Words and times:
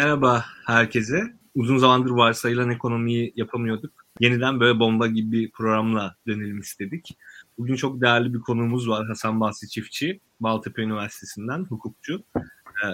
Merhaba 0.00 0.44
herkese. 0.66 1.22
Uzun 1.54 1.78
zamandır 1.78 2.10
varsayılan 2.10 2.70
ekonomiyi 2.70 3.32
yapamıyorduk. 3.36 4.06
Yeniden 4.20 4.60
böyle 4.60 4.78
bomba 4.78 5.06
gibi 5.06 5.32
bir 5.32 5.50
programla 5.50 6.16
dönelim 6.26 6.60
istedik. 6.60 7.18
Bugün 7.58 7.74
çok 7.74 8.00
değerli 8.00 8.34
bir 8.34 8.40
konuğumuz 8.40 8.88
var 8.88 9.06
Hasan 9.06 9.40
Bahsi 9.40 9.68
Çiftçi, 9.68 10.20
Maltepe 10.40 10.82
Üniversitesi'nden 10.82 11.64
hukukçu. 11.64 12.22
Ee, 12.36 12.86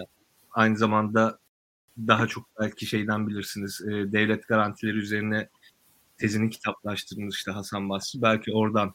aynı 0.52 0.76
zamanda 0.76 1.38
daha 1.98 2.26
çok 2.26 2.46
belki 2.60 2.86
şeyden 2.86 3.28
bilirsiniz, 3.28 3.80
e, 3.88 3.90
devlet 3.90 4.48
garantileri 4.48 4.96
üzerine 4.96 5.48
tezini 6.18 6.50
kitaplaştırmış 6.50 7.36
işte 7.36 7.50
Hasan 7.50 7.88
Basri. 7.88 8.22
Belki 8.22 8.52
oradan 8.52 8.94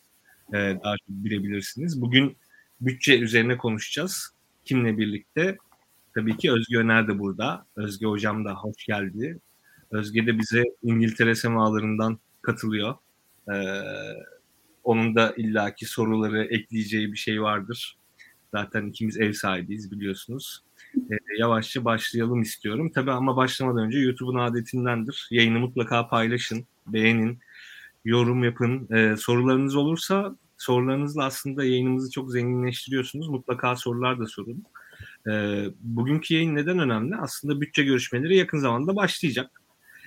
e, 0.53 0.57
daha 0.83 0.97
çok 0.97 1.09
bilebilirsiniz. 1.09 2.01
Bugün 2.01 2.37
bütçe 2.81 3.19
üzerine 3.19 3.57
konuşacağız. 3.57 4.33
Kimle 4.65 4.97
birlikte? 4.97 5.57
Tabii 6.15 6.37
ki 6.37 6.51
Özge 6.51 6.77
Öner 6.77 7.07
de 7.07 7.19
burada. 7.19 7.65
Özge 7.75 8.05
Hocam 8.05 8.45
da 8.45 8.53
hoş 8.53 8.85
geldi. 8.85 9.39
Özge 9.91 10.27
de 10.27 10.39
bize 10.39 10.63
İngiltere 10.83 11.35
semalarından 11.35 12.19
katılıyor. 12.41 12.95
Ee, 13.53 13.83
onun 14.83 15.15
da 15.15 15.33
illaki 15.37 15.85
soruları 15.85 16.43
ekleyeceği 16.43 17.11
bir 17.11 17.17
şey 17.17 17.41
vardır. 17.41 17.97
Zaten 18.51 18.87
ikimiz 18.87 19.17
ev 19.17 19.33
sahibiyiz 19.33 19.91
biliyorsunuz. 19.91 20.63
Ee, 20.95 21.15
yavaşça 21.39 21.85
başlayalım 21.85 22.41
istiyorum. 22.41 22.91
Tabii 22.95 23.11
ama 23.11 23.35
başlamadan 23.35 23.85
önce 23.85 23.99
YouTube'un 23.99 24.39
adetindendir. 24.39 25.27
Yayını 25.31 25.59
mutlaka 25.59 26.07
paylaşın, 26.07 26.65
beğenin, 26.87 27.39
yorum 28.05 28.43
yapın. 28.43 28.87
Ee, 28.95 29.15
sorularınız 29.17 29.75
olursa 29.75 30.35
sorularınızla 30.57 31.25
aslında 31.25 31.63
yayınımızı 31.63 32.11
çok 32.11 32.31
zenginleştiriyorsunuz. 32.31 33.27
Mutlaka 33.29 33.75
sorular 33.75 34.19
da 34.19 34.25
sorun. 34.27 34.63
E, 35.27 35.65
bugünkü 35.79 36.33
yayın 36.33 36.55
neden 36.55 36.79
önemli? 36.79 37.15
Aslında 37.15 37.61
bütçe 37.61 37.83
görüşmeleri 37.83 38.37
yakın 38.37 38.57
zamanda 38.57 38.95
başlayacak. 38.95 39.61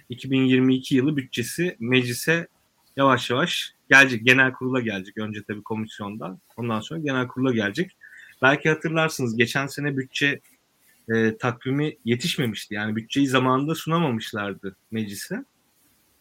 2022 0.09 0.95
yılı 0.95 1.17
bütçesi 1.17 1.77
meclise 1.81 2.49
yavaş 2.97 3.31
yavaş 3.31 3.75
gelecek. 3.91 4.25
Genel 4.27 4.53
kurula 4.53 4.81
gelecek. 4.81 5.19
Önce 5.19 5.43
tabii 5.43 5.63
komisyonda. 5.63 6.39
Ondan 6.57 6.81
sonra 6.81 7.01
genel 7.01 7.29
kurula 7.29 7.53
gelecek. 7.53 7.97
Belki 8.43 8.69
hatırlarsınız 8.69 9.37
geçen 9.37 9.67
sene 9.67 9.97
bütçe 9.97 10.41
e, 11.09 11.37
takvimi 11.37 11.97
yetişmemişti. 12.05 12.75
Yani 12.75 12.97
bütçeyi 12.97 13.29
zamanında 13.29 13.75
sunamamışlardı 13.75 14.77
meclise. 14.91 15.45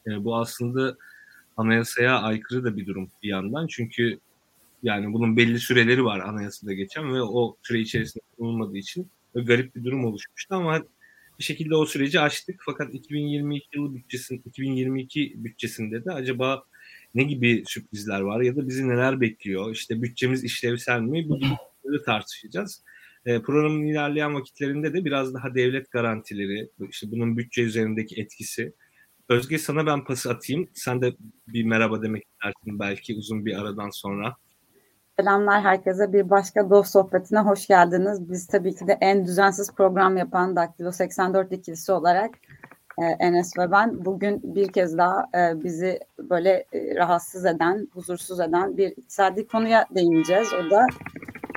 E, 0.08 0.24
bu 0.24 0.38
aslında 0.38 0.98
anayasaya 1.58 2.20
aykırı 2.20 2.64
da 2.64 2.78
bir 2.78 2.86
durum 2.86 3.12
bir 3.24 3.30
yandan. 3.30 3.68
Çünkü 3.68 4.20
yani 4.84 5.14
bunun 5.14 5.38
belli 5.38 5.60
süreleri 5.60 6.06
var 6.06 6.20
anayasada 6.20 6.74
geçen 6.74 7.14
ve 7.14 7.22
o 7.22 7.58
süre 7.64 7.80
içerisinde 7.80 8.24
bulunmadığı 8.38 8.78
için 8.78 9.12
garip 9.36 9.76
bir 9.76 9.84
durum 9.84 10.06
oluşmuştu 10.06 10.56
ama 10.56 10.84
bir 11.40 11.44
şekilde 11.44 11.76
o 11.76 11.86
süreci 11.86 12.20
açtık. 12.20 12.62
Fakat 12.66 12.94
2022 12.94 13.68
yılı 13.74 13.96
bütçesinde 13.96 14.42
2022 14.46 15.34
bütçesinde 15.36 16.06
de 16.06 16.12
acaba 16.12 16.64
ne 17.16 17.24
gibi 17.24 17.64
sürprizler 17.68 18.22
var 18.22 18.42
ya 18.42 18.56
da 18.56 18.68
bizi 18.68 18.90
neler 18.90 19.22
bekliyor? 19.22 19.72
İşte 19.72 20.02
bütçemiz 20.02 20.44
işlevsel 20.44 21.02
mi? 21.02 21.30
Bu 21.30 21.40
gibi 21.40 22.04
tartışacağız. 22.06 22.84
E, 23.26 23.42
programın 23.42 23.86
ilerleyen 23.86 24.36
vakitlerinde 24.36 24.94
de 24.94 25.06
biraz 25.06 25.34
daha 25.34 25.56
devlet 25.56 25.92
garantileri, 25.92 26.70
işte 26.90 27.12
bunun 27.12 27.38
bütçe 27.38 27.62
üzerindeki 27.62 28.22
etkisi. 28.22 28.74
Özge 29.30 29.58
sana 29.58 29.86
ben 29.86 30.04
pası 30.04 30.32
atayım. 30.32 30.70
Sen 30.74 31.02
de 31.02 31.14
bir 31.48 31.64
merhaba 31.64 32.02
demek 32.02 32.24
istersin 32.24 32.80
belki 32.80 33.16
uzun 33.16 33.46
bir 33.46 33.62
aradan 33.62 33.90
sonra. 33.90 34.36
Selamlar 35.20 35.62
herkese. 35.62 36.14
Bir 36.14 36.30
başka 36.30 36.70
dost 36.70 36.92
sohbetine 36.92 37.40
hoş 37.40 37.68
geldiniz. 37.68 38.30
Biz 38.30 38.48
tabii 38.48 38.76
ki 38.76 38.88
de 38.88 38.98
en 39.02 39.26
düzensiz 39.26 39.72
program 39.76 40.18
yapan 40.18 40.56
Daktilo 40.56 40.92
84 40.92 41.52
ikilisi 41.52 41.92
olarak 41.92 42.32
e, 43.02 43.06
Enes 43.06 43.58
ve 43.58 43.72
ben 43.72 44.06
bugün 44.06 44.56
bir 44.56 44.72
kez 44.72 44.98
daha 44.98 45.26
e, 45.36 45.64
bizi 45.64 46.00
böyle 46.20 46.66
e, 46.74 46.96
rahatsız 46.96 47.46
eden, 47.46 47.88
huzursuz 47.94 48.40
eden 48.40 48.78
bir 48.78 48.88
iktisadi 48.88 49.48
konuya 49.48 49.86
değineceğiz. 49.96 50.48
O 50.54 50.72
da 50.72 50.86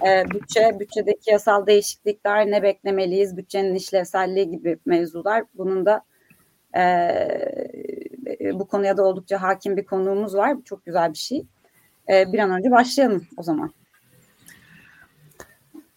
e, 0.08 0.24
bütçe, 0.30 0.76
bütçedeki 0.80 1.30
yasal 1.30 1.66
değişiklikler, 1.66 2.46
ne 2.46 2.62
beklemeliyiz, 2.62 3.36
bütçenin 3.36 3.74
işlevselliği 3.74 4.50
gibi 4.50 4.78
mevzular. 4.86 5.44
Bunun 5.54 5.86
da 5.86 6.02
e, 6.74 6.82
e 8.40 8.58
bu 8.58 8.68
konuya 8.68 8.96
da 8.96 9.04
oldukça 9.04 9.42
hakim 9.42 9.76
bir 9.76 9.86
konuğumuz 9.86 10.34
var. 10.34 10.56
Çok 10.64 10.84
güzel 10.84 11.12
bir 11.12 11.18
şey 11.18 11.46
e, 12.12 12.32
bir 12.32 12.38
an 12.38 12.50
önce 12.50 12.70
başlayalım 12.70 13.26
o 13.36 13.42
zaman. 13.42 13.72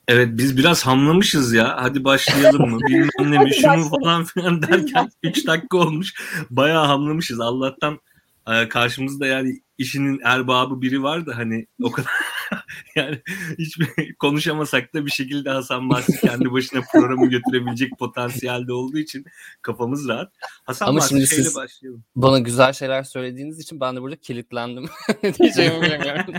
Evet 0.07 0.29
biz 0.31 0.57
biraz 0.57 0.85
hamlamışız 0.85 1.53
ya. 1.53 1.75
Hadi 1.79 2.03
başlayalım 2.03 2.69
mı? 2.71 2.79
Bilmem 2.87 3.31
ne 3.31 3.39
mi 3.39 3.53
şunu 3.53 3.89
falan 3.89 4.23
filan 4.23 4.61
derken 4.61 5.09
3 5.23 5.47
dakika 5.47 5.77
olmuş. 5.77 6.13
Bayağı 6.49 6.85
hamlamışız. 6.85 7.39
Allah'tan 7.39 7.99
e, 8.47 8.69
karşımızda 8.69 9.27
yani 9.27 9.61
işinin 9.79 10.19
erbabı 10.23 10.81
biri 10.81 11.03
var 11.03 11.25
da 11.25 11.37
hani 11.37 11.67
o 11.83 11.91
kadar 11.91 12.11
yani 12.95 13.21
hiç 13.57 13.77
konuşamasak 14.19 14.93
da 14.93 15.05
bir 15.05 15.11
şekilde 15.11 15.49
Hasan 15.49 15.89
Bahsi 15.89 16.21
kendi 16.21 16.51
başına 16.51 16.81
programı 16.93 17.29
götürebilecek 17.29 17.99
potansiyelde 17.99 18.73
olduğu 18.73 18.97
için 18.97 19.25
kafamız 19.61 20.07
rahat. 20.07 20.33
Hasan 20.63 20.87
Ama 20.87 20.97
Bahsi 20.97 21.09
şimdi 21.09 21.27
siz 21.27 21.55
başlayalım. 21.55 22.03
Bana 22.15 22.39
güzel 22.39 22.73
şeyler 22.73 23.03
söylediğiniz 23.03 23.59
için 23.59 23.79
ben 23.79 23.95
de 23.95 24.01
burada 24.01 24.15
kilitlendim. 24.15 24.89
Diyeceğimi 25.39 25.81
bilmiyorum. 25.81 26.33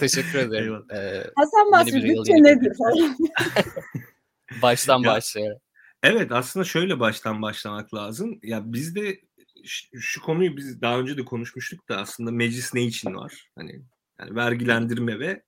Teşekkür 0.00 0.38
ederim. 0.38 0.84
Ee, 0.94 1.24
Hasan 1.36 1.72
Bahsi 1.72 1.94
bütçe 1.94 2.32
nedir? 2.32 2.72
baştan 4.62 5.04
başlayarak. 5.04 5.62
Evet 6.02 6.32
aslında 6.32 6.64
şöyle 6.64 7.00
baştan 7.00 7.42
başlamak 7.42 7.94
lazım. 7.94 8.38
Ya 8.42 8.72
bizde 8.72 9.20
şu 10.00 10.22
konuyu 10.22 10.56
biz 10.56 10.80
daha 10.80 11.00
önce 11.00 11.16
de 11.16 11.24
konuşmuştuk 11.24 11.88
da 11.88 11.96
aslında 11.96 12.30
meclis 12.30 12.74
ne 12.74 12.82
için 12.82 13.14
var? 13.14 13.50
Hani 13.56 13.82
yani 14.20 14.34
vergilendirme 14.34 15.18
ve 15.18 15.42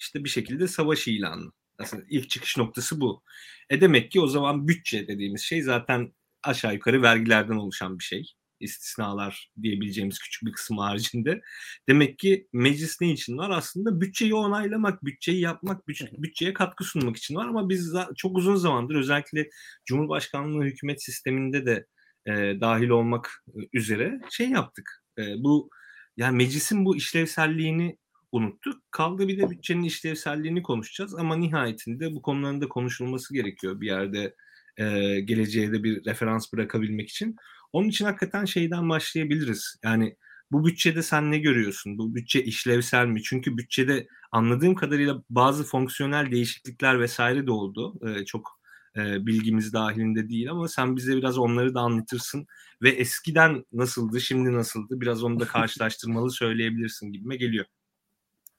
işte 0.00 0.24
bir 0.24 0.28
şekilde 0.28 0.68
savaş 0.68 1.08
ilanı. 1.08 1.52
Aslında 1.78 2.04
ilk 2.08 2.30
çıkış 2.30 2.56
noktası 2.56 3.00
bu. 3.00 3.22
E 3.70 3.80
demek 3.80 4.10
ki 4.10 4.20
o 4.20 4.26
zaman 4.26 4.68
bütçe 4.68 5.08
dediğimiz 5.08 5.40
şey 5.42 5.62
zaten 5.62 6.12
aşağı 6.42 6.74
yukarı 6.74 7.02
vergilerden 7.02 7.56
oluşan 7.56 7.98
bir 7.98 8.04
şey. 8.04 8.32
İstisnalar 8.60 9.50
diyebileceğimiz 9.62 10.18
küçük 10.18 10.46
bir 10.46 10.52
kısım 10.52 10.78
haricinde. 10.78 11.40
Demek 11.88 12.18
ki 12.18 12.48
meclis 12.52 13.00
ne 13.00 13.12
için 13.12 13.38
var? 13.38 13.50
Aslında 13.50 14.00
bütçeyi 14.00 14.34
onaylamak, 14.34 15.04
bütçeyi 15.04 15.40
yapmak, 15.40 15.88
bütçeye 15.88 16.52
katkı 16.52 16.84
sunmak 16.84 17.16
için 17.16 17.34
var. 17.34 17.46
Ama 17.46 17.68
biz 17.68 17.94
çok 18.16 18.38
uzun 18.38 18.56
zamandır 18.56 18.94
özellikle 18.94 19.50
Cumhurbaşkanlığı 19.86 20.64
hükümet 20.64 21.02
sisteminde 21.02 21.66
de 21.66 21.86
e, 22.26 22.60
dahil 22.60 22.88
olmak 22.88 23.44
üzere 23.72 24.20
şey 24.30 24.50
yaptık. 24.50 25.02
E, 25.18 25.22
bu 25.22 25.70
yani 26.16 26.36
meclisin 26.36 26.84
bu 26.84 26.96
işlevselliğini 26.96 27.98
unuttuk. 28.32 28.82
Kaldı 28.90 29.28
bir 29.28 29.38
de 29.38 29.50
bütçenin 29.50 29.82
işlevselliğini 29.82 30.62
konuşacağız 30.62 31.14
ama 31.14 31.36
nihayetinde 31.36 32.14
bu 32.14 32.22
konuların 32.22 32.60
da 32.60 32.68
konuşulması 32.68 33.34
gerekiyor 33.34 33.80
bir 33.80 33.86
yerde 33.86 34.34
e, 34.76 35.20
geleceğe 35.20 35.72
de 35.72 35.84
bir 35.84 36.04
referans 36.04 36.52
bırakabilmek 36.52 37.08
için. 37.08 37.36
Onun 37.72 37.88
için 37.88 38.04
hakikaten 38.04 38.44
şeyden 38.44 38.88
başlayabiliriz. 38.88 39.76
Yani 39.84 40.16
bu 40.52 40.66
bütçede 40.66 41.02
sen 41.02 41.30
ne 41.30 41.38
görüyorsun? 41.38 41.98
Bu 41.98 42.14
bütçe 42.14 42.42
işlevsel 42.42 43.06
mi? 43.06 43.22
Çünkü 43.22 43.56
bütçede 43.56 44.06
anladığım 44.32 44.74
kadarıyla 44.74 45.22
bazı 45.30 45.64
fonksiyonel 45.64 46.30
değişiklikler 46.30 47.00
vesaire 47.00 47.46
de 47.46 47.50
oldu. 47.50 47.94
Ee, 48.08 48.24
çok 48.24 48.55
e, 48.96 49.26
bilgimiz 49.26 49.72
dahilinde 49.72 50.28
değil 50.28 50.50
ama 50.50 50.68
sen 50.68 50.96
bize 50.96 51.16
biraz 51.16 51.38
onları 51.38 51.74
da 51.74 51.80
anlatırsın 51.80 52.46
ve 52.82 52.90
eskiden 52.90 53.64
nasıldı, 53.72 54.20
şimdi 54.20 54.52
nasıldı 54.52 55.00
biraz 55.00 55.24
onu 55.24 55.40
da 55.40 55.44
karşılaştırmalı 55.48 56.30
söyleyebilirsin 56.30 57.12
gibime 57.12 57.36
geliyor. 57.36 57.64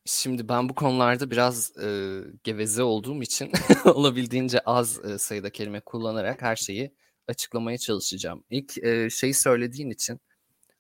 Şimdi 0.06 0.50
ben 0.50 0.70
bu 0.70 0.76
konularda 0.76 1.32
biraz 1.32 1.78
e, 1.78 2.20
geveze 2.44 2.84
olduğum 2.84 3.22
için 3.22 3.52
olabildiğince 3.86 4.60
az 4.60 5.06
e, 5.06 5.18
sayıda 5.18 5.50
kelime 5.50 5.80
kullanarak 5.80 6.42
her 6.42 6.56
şeyi 6.56 6.96
açıklamaya 7.28 7.78
çalışacağım. 7.78 8.44
İlk 8.50 8.84
e, 8.84 9.10
şeyi 9.10 9.34
söylediğin 9.34 9.90
için 9.90 10.20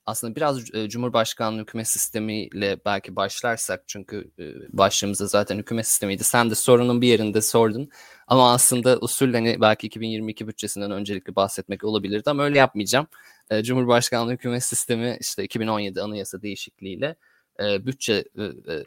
aslında 0.07 0.35
biraz 0.35 0.75
e, 0.75 0.89
Cumhurbaşkanlığı 0.89 1.61
hükümet 1.61 1.87
sistemiyle 1.87 2.77
belki 2.85 3.15
başlarsak 3.15 3.83
çünkü 3.87 4.31
e, 4.39 4.43
başlığımızda 4.77 5.27
zaten 5.27 5.57
hükümet 5.57 5.87
sistemiydi. 5.87 6.23
Sen 6.23 6.49
de 6.49 6.55
sorunun 6.55 7.01
bir 7.01 7.07
yerinde 7.07 7.41
sordun. 7.41 7.89
Ama 8.27 8.53
aslında 8.53 8.97
usul 8.99 9.33
hani 9.33 9.61
belki 9.61 9.87
2022 9.87 10.47
bütçesinden 10.47 10.91
öncelikli 10.91 11.35
bahsetmek 11.35 11.83
olabilirdi 11.83 12.29
ama 12.29 12.43
öyle 12.43 12.57
yapmayacağım. 12.57 13.07
E, 13.49 13.63
Cumhurbaşkanlığı 13.63 14.31
hükümet 14.31 14.63
sistemi 14.63 15.17
işte 15.21 15.43
2017 15.43 16.01
anayasa 16.01 16.41
değişikliğiyle 16.41 17.15
bütçe 17.59 18.25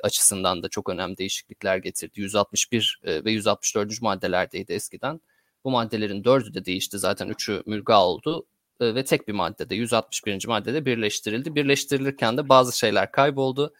açısından 0.02 0.62
da 0.62 0.68
çok 0.68 0.88
önemli 0.88 1.16
değişiklikler 1.16 1.76
getirdi. 1.76 2.20
161 2.20 3.00
e, 3.04 3.24
ve 3.24 3.32
164. 3.32 4.02
maddelerdeydi 4.02 4.72
eskiden. 4.72 5.20
Bu 5.64 5.70
maddelerin 5.70 6.24
dördü 6.24 6.54
de 6.54 6.64
değişti 6.64 6.98
zaten 6.98 7.28
üçü 7.28 7.62
mülga 7.66 8.04
oldu 8.04 8.46
ve 8.80 9.04
tek 9.04 9.28
bir 9.28 9.32
maddede 9.32 9.74
161. 9.74 10.46
maddede 10.46 10.86
birleştirildi. 10.86 11.54
Birleştirilirken 11.54 12.36
de 12.36 12.48
bazı 12.48 12.78
şeyler 12.78 13.12
kayboldu, 13.12 13.74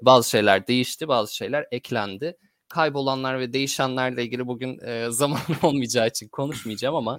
bazı 0.00 0.30
şeyler 0.30 0.66
değişti, 0.66 1.08
bazı 1.08 1.36
şeyler 1.36 1.66
eklendi. 1.70 2.36
kaybolanlar 2.68 3.40
ve 3.40 3.52
değişenlerle 3.52 4.24
ilgili 4.24 4.46
bugün 4.46 4.78
e, 4.78 5.06
zaman 5.10 5.40
olmayacağı 5.62 6.06
için 6.08 6.28
konuşmayacağım 6.28 6.94
ama 6.94 7.16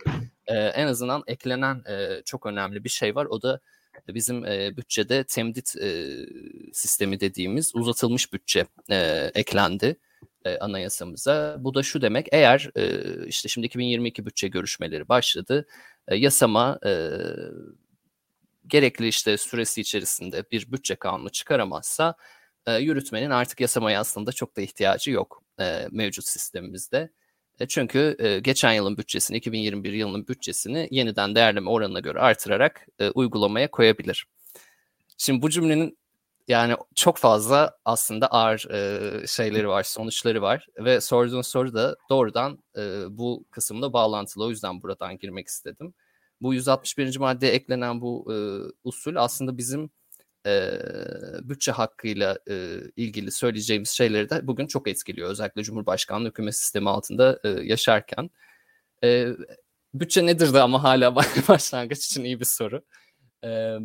e, 0.47 0.55
en 0.55 0.87
azından 0.87 1.23
eklenen 1.27 1.83
e, 1.89 2.21
çok 2.25 2.45
önemli 2.45 2.83
bir 2.83 2.89
şey 2.89 3.15
var. 3.15 3.25
O 3.25 3.41
da 3.41 3.59
bizim 4.07 4.45
e, 4.45 4.77
bütçede 4.77 5.23
temdit 5.23 5.75
e, 5.75 6.07
sistemi 6.73 7.19
dediğimiz 7.19 7.75
uzatılmış 7.75 8.33
bütçe 8.33 8.65
e, 8.91 9.31
eklendi 9.35 9.97
e, 10.47 10.59
anayasamıza. 10.59 11.57
Bu 11.59 11.73
da 11.73 11.83
şu 11.83 12.01
demek 12.01 12.27
eğer 12.31 12.69
e, 12.75 13.01
işte 13.27 13.49
şimdi 13.49 13.67
2022 13.67 14.25
bütçe 14.25 14.47
görüşmeleri 14.47 15.09
başladı. 15.09 15.67
E, 16.07 16.15
yasama 16.15 16.79
e, 16.85 16.91
gerekli 18.67 19.07
işte 19.07 19.37
süresi 19.37 19.81
içerisinde 19.81 20.43
bir 20.51 20.71
bütçe 20.71 20.95
kanunu 20.95 21.29
çıkaramazsa 21.29 22.15
yürütmenin 22.79 23.29
artık 23.29 23.61
yasamaya 23.61 23.99
aslında 23.99 24.31
çok 24.31 24.57
da 24.57 24.61
ihtiyacı 24.61 25.11
yok 25.11 25.43
mevcut 25.91 26.25
sistemimizde. 26.25 27.09
Çünkü 27.69 28.17
geçen 28.43 28.73
yılın 28.73 28.97
bütçesini, 28.97 29.37
2021 29.37 29.93
yılının 29.93 30.27
bütçesini 30.27 30.87
yeniden 30.91 31.35
değerleme 31.35 31.69
oranına 31.69 31.99
göre 31.99 32.19
artırarak 32.19 32.87
uygulamaya 33.13 33.71
koyabilir. 33.71 34.25
Şimdi 35.17 35.41
bu 35.41 35.49
cümlenin 35.49 35.97
yani 36.47 36.75
çok 36.95 37.17
fazla 37.17 37.77
aslında 37.85 38.27
ağır 38.27 38.71
e, 38.71 39.27
şeyleri 39.27 39.67
var, 39.67 39.83
sonuçları 39.83 40.41
var 40.41 40.67
ve 40.79 41.01
sorduğun 41.01 41.41
soru 41.41 41.73
da 41.73 41.95
doğrudan 42.09 42.63
e, 42.77 43.03
bu 43.09 43.45
kısımda 43.51 43.93
bağlantılı. 43.93 44.45
O 44.45 44.49
yüzden 44.49 44.81
buradan 44.81 45.17
girmek 45.17 45.47
istedim. 45.47 45.93
Bu 46.41 46.53
161. 46.53 47.17
maddeye 47.17 47.51
eklenen 47.53 48.01
bu 48.01 48.33
e, 48.33 48.37
usul 48.83 49.15
aslında 49.15 49.57
bizim 49.57 49.89
e, 50.45 50.79
bütçe 51.43 51.71
hakkıyla 51.71 52.37
e, 52.49 52.77
ilgili 52.95 53.31
söyleyeceğimiz 53.31 53.89
şeyleri 53.89 54.29
de 54.29 54.47
bugün 54.47 54.67
çok 54.67 54.87
etkiliyor. 54.87 55.29
Özellikle 55.29 55.63
Cumhurbaşkanlığı 55.63 56.29
hükümet 56.29 56.55
sistemi 56.55 56.89
altında 56.89 57.39
e, 57.43 57.49
yaşarken. 57.49 58.29
E, 59.03 59.27
bütçe 59.93 60.25
nedir 60.25 60.53
de 60.53 60.61
ama 60.61 60.83
hala 60.83 61.15
başlangıç 61.47 62.05
için 62.05 62.23
iyi 62.23 62.39
bir 62.39 62.45
soru. 62.45 62.81
E, 63.43 63.77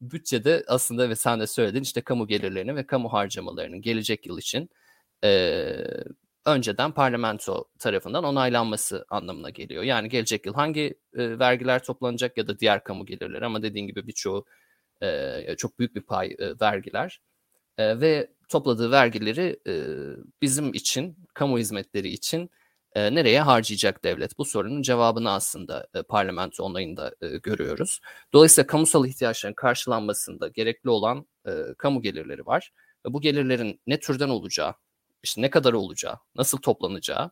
bütçede 0.00 0.64
aslında 0.66 1.08
ve 1.08 1.16
sen 1.16 1.40
de 1.40 1.46
söyledin 1.46 1.82
işte 1.82 2.00
kamu 2.00 2.26
gelirlerinin 2.26 2.76
ve 2.76 2.86
kamu 2.86 3.12
harcamalarının 3.12 3.82
gelecek 3.82 4.26
yıl 4.26 4.38
için 4.38 4.70
e, 5.24 5.74
önceden 6.46 6.92
parlamento 6.92 7.64
tarafından 7.78 8.24
onaylanması 8.24 9.06
anlamına 9.10 9.50
geliyor. 9.50 9.82
Yani 9.82 10.08
gelecek 10.08 10.46
yıl 10.46 10.54
hangi 10.54 10.94
e, 11.14 11.38
vergiler 11.38 11.84
toplanacak 11.84 12.36
ya 12.38 12.48
da 12.48 12.58
diğer 12.58 12.84
kamu 12.84 13.06
gelirleri 13.06 13.46
ama 13.46 13.62
dediğin 13.62 13.86
gibi 13.86 14.06
birçoğu 14.06 14.44
e, 15.02 15.54
çok 15.56 15.78
büyük 15.78 15.94
bir 15.94 16.02
pay 16.02 16.36
e, 16.38 16.60
vergiler 16.60 17.20
e, 17.78 18.00
ve 18.00 18.30
topladığı 18.48 18.90
vergileri 18.90 19.60
e, 19.66 19.74
bizim 20.42 20.74
için, 20.74 21.16
kamu 21.34 21.58
hizmetleri 21.58 22.08
için 22.08 22.50
e, 22.94 23.14
nereye 23.14 23.40
harcayacak 23.40 24.04
devlet? 24.04 24.38
Bu 24.38 24.44
sorunun 24.44 24.82
cevabını 24.82 25.30
aslında 25.30 25.86
e, 25.94 26.02
parlamento 26.02 26.64
onayında 26.64 27.14
e, 27.20 27.28
görüyoruz. 27.28 28.00
Dolayısıyla 28.32 28.66
kamusal 28.66 29.06
ihtiyaçların 29.06 29.54
karşılanmasında 29.54 30.48
gerekli 30.48 30.90
olan 30.90 31.26
e, 31.46 31.50
kamu 31.78 32.02
gelirleri 32.02 32.46
var. 32.46 32.72
Ve 33.06 33.12
bu 33.12 33.20
gelirlerin 33.20 33.80
ne 33.86 34.00
türden 34.00 34.28
olacağı, 34.28 34.74
işte 35.22 35.42
ne 35.42 35.50
kadar 35.50 35.72
olacağı, 35.72 36.18
nasıl 36.36 36.58
toplanacağı, 36.58 37.30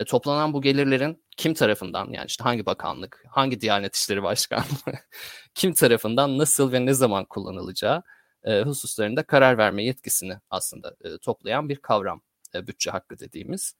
e, 0.00 0.04
toplanan 0.04 0.52
bu 0.52 0.62
gelirlerin 0.62 1.24
kim 1.36 1.54
tarafından 1.54 2.10
yani 2.10 2.26
işte 2.26 2.44
hangi 2.44 2.66
bakanlık, 2.66 3.24
hangi 3.28 3.60
Diyanet 3.60 3.96
İşleri 3.96 4.22
Başkanlığı, 4.22 4.98
kim 5.54 5.74
tarafından 5.74 6.38
nasıl 6.38 6.72
ve 6.72 6.86
ne 6.86 6.94
zaman 6.94 7.24
kullanılacağı 7.24 8.02
e, 8.44 8.62
hususlarında 8.62 9.22
karar 9.22 9.58
verme 9.58 9.84
yetkisini 9.84 10.38
aslında 10.50 10.96
e, 11.04 11.18
toplayan 11.18 11.68
bir 11.68 11.76
kavram 11.76 12.22
e, 12.54 12.66
bütçe 12.66 12.90
hakkı 12.90 13.18
dediğimiz. 13.18 13.74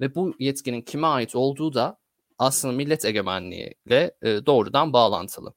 Ve 0.00 0.14
bu 0.14 0.34
yetkinin 0.38 0.82
kime 0.82 1.06
ait 1.06 1.36
olduğu 1.36 1.74
da 1.74 1.98
aslında 2.38 2.74
millet 2.74 3.04
egemenliğiyle 3.04 4.16
e, 4.22 4.46
doğrudan 4.46 4.92
bağlantılı. 4.92 5.54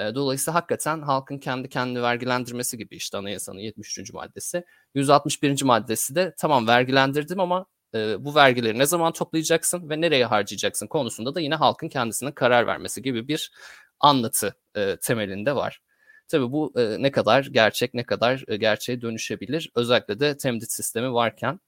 E, 0.00 0.14
dolayısıyla 0.14 0.54
hakikaten 0.54 1.02
halkın 1.02 1.38
kendi 1.38 1.68
kendini 1.68 2.02
vergilendirmesi 2.02 2.78
gibi 2.78 2.96
işte 2.96 3.18
anayasanın 3.18 3.58
73. 3.58 4.12
maddesi. 4.12 4.64
161. 4.94 5.62
maddesi 5.62 6.14
de 6.14 6.34
tamam 6.38 6.66
vergilendirdim 6.66 7.40
ama 7.40 7.66
e, 7.94 8.24
bu 8.24 8.34
vergileri 8.34 8.78
ne 8.78 8.86
zaman 8.86 9.12
toplayacaksın 9.12 9.90
ve 9.90 10.00
nereye 10.00 10.24
harcayacaksın 10.24 10.86
konusunda 10.86 11.34
da 11.34 11.40
yine 11.40 11.54
halkın 11.54 11.88
kendisine 11.88 12.34
karar 12.34 12.66
vermesi 12.66 13.02
gibi 13.02 13.28
bir 13.28 13.52
anlatı 14.00 14.54
e, 14.76 14.96
temelinde 15.02 15.56
var. 15.56 15.82
Tabii 16.28 16.52
bu 16.52 16.72
e, 16.76 17.02
ne 17.02 17.10
kadar 17.10 17.44
gerçek, 17.44 17.94
ne 17.94 18.04
kadar 18.04 18.44
e, 18.48 18.56
gerçeğe 18.56 19.00
dönüşebilir. 19.00 19.70
Özellikle 19.74 20.20
de 20.20 20.36
temdit 20.36 20.72
sistemi 20.72 21.12
varken. 21.12 21.60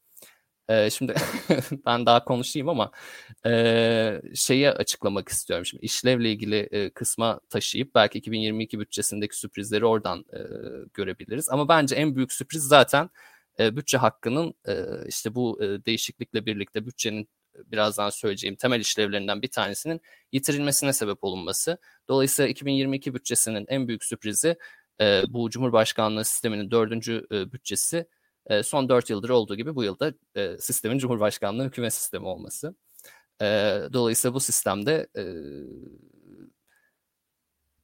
E, 0.71 0.91
şimdi 0.91 1.15
ben 1.87 2.07
daha 2.07 2.25
konuşayım 2.25 2.69
ama 2.69 2.91
e, 3.47 4.23
şeyi 4.35 4.71
açıklamak 4.71 5.29
istiyorum. 5.29 5.67
Şimdi 5.67 5.85
işlevle 5.85 6.31
ilgili 6.33 6.57
e, 6.57 6.91
kısma 6.91 7.41
taşıyıp 7.49 7.95
belki 7.95 8.19
2022 8.19 8.79
bütçesindeki 8.81 9.37
sürprizleri 9.39 9.87
oradan 9.87 10.25
e, 10.33 10.39
görebiliriz. 10.95 11.49
Ama 11.51 11.69
bence 11.69 11.97
en 11.97 12.17
büyük 12.17 12.33
sürpriz 12.33 12.63
zaten 12.63 13.11
e, 13.59 13.77
bütçe 13.77 13.99
hakkının 13.99 14.55
e, 14.69 14.75
işte 15.09 15.35
bu 15.35 15.63
e, 15.63 15.85
değişiklikle 15.85 16.47
birlikte 16.47 16.87
bütçenin 16.87 17.29
birazdan 17.67 18.11
söyleyeceğim 18.11 18.57
temel 18.57 18.81
işlevlerinden 18.81 19.43
bir 19.43 19.49
tanesinin 19.49 20.01
yitirilmesine 20.33 20.93
sebep 20.93 21.25
olunması. 21.25 21.79
Dolayısıyla 22.09 22.49
2022 22.49 23.15
bütçesinin 23.15 23.65
en 23.69 23.89
büyük 23.89 24.05
sürprizi 24.05 24.57
e, 25.01 25.23
bu 25.29 25.51
Cumhurbaşkanlığı 25.51 26.25
sisteminin 26.25 26.71
dördüncü 26.71 27.27
e, 27.33 27.53
bütçesi 27.53 28.07
son 28.63 28.89
dört 28.89 29.11
yıldır 29.11 29.29
olduğu 29.29 29.57
gibi 29.57 29.75
bu 29.75 29.85
yılda 29.85 30.13
e, 30.35 30.59
sistemin 30.59 30.99
Cumhurbaşkanlığı 30.99 31.65
hükümet 31.65 31.95
sistemi 31.95 32.27
olması. 32.27 32.75
E, 33.43 33.47
dolayısıyla 33.93 34.35
bu 34.35 34.41
sistemde 34.41 35.07
e, 35.17 35.25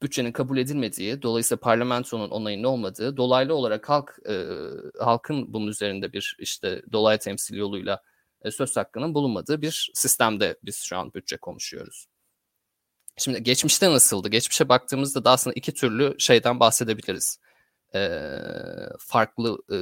bütçenin 0.03 0.33
kabul 0.33 0.59
edilmediği, 0.59 1.23
dolayısıyla 1.23 1.61
parlamentonun 1.61 2.31
onayının 2.31 2.65
olmadığı, 2.65 3.17
dolaylı 3.17 3.55
olarak 3.55 3.89
halk 3.89 4.19
e, 4.29 4.47
halkın 5.01 5.53
bunun 5.53 5.67
üzerinde 5.67 6.13
bir 6.13 6.37
işte 6.39 6.83
dolaylı 6.93 7.19
temsil 7.19 7.57
yoluyla 7.57 8.03
e, 8.43 8.51
söz 8.51 8.77
hakkının 8.77 9.15
bulunmadığı 9.15 9.63
bir 9.63 9.91
sistemde 9.95 10.59
biz 10.63 10.77
şu 10.77 10.97
an 10.97 11.15
bütçe 11.15 11.37
konuşuyoruz. 11.37 12.07
Şimdi 13.17 13.43
geçmişte 13.43 13.91
nasıldı? 13.91 14.29
Geçmişe 14.29 14.69
baktığımızda 14.69 15.25
da 15.25 15.31
aslında 15.31 15.55
iki 15.55 15.75
türlü 15.75 16.15
şeyden 16.19 16.61
bahsedebiliriz. 16.61 17.39
E, 17.97 18.09
farklı 18.99 19.59
e, 19.73 19.79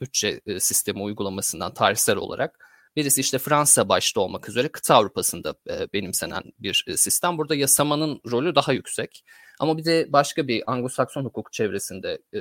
bütçe 0.00 0.40
sistemi 0.58 1.02
uygulamasından 1.02 1.74
tarihsel 1.74 2.16
olarak. 2.16 2.58
Birisi 2.96 3.20
işte 3.20 3.38
Fransa 3.38 3.88
başta 3.88 4.20
olmak 4.20 4.48
üzere 4.48 4.68
kıta 4.68 4.94
Avrupa'sında 4.94 5.54
e, 5.70 5.92
benimsenen 5.92 6.42
bir 6.58 6.84
e, 6.88 6.96
sistem. 6.96 7.38
Burada 7.38 7.54
yasamanın 7.54 8.20
rolü 8.30 8.54
daha 8.54 8.72
yüksek. 8.72 9.24
Ama 9.58 9.78
bir 9.78 9.84
de 9.84 10.06
başka 10.08 10.48
bir 10.48 10.62
Anglo-Sakson 10.62 11.24
hukuk 11.24 11.52
çevresinde 11.52 12.18
e, 12.34 12.40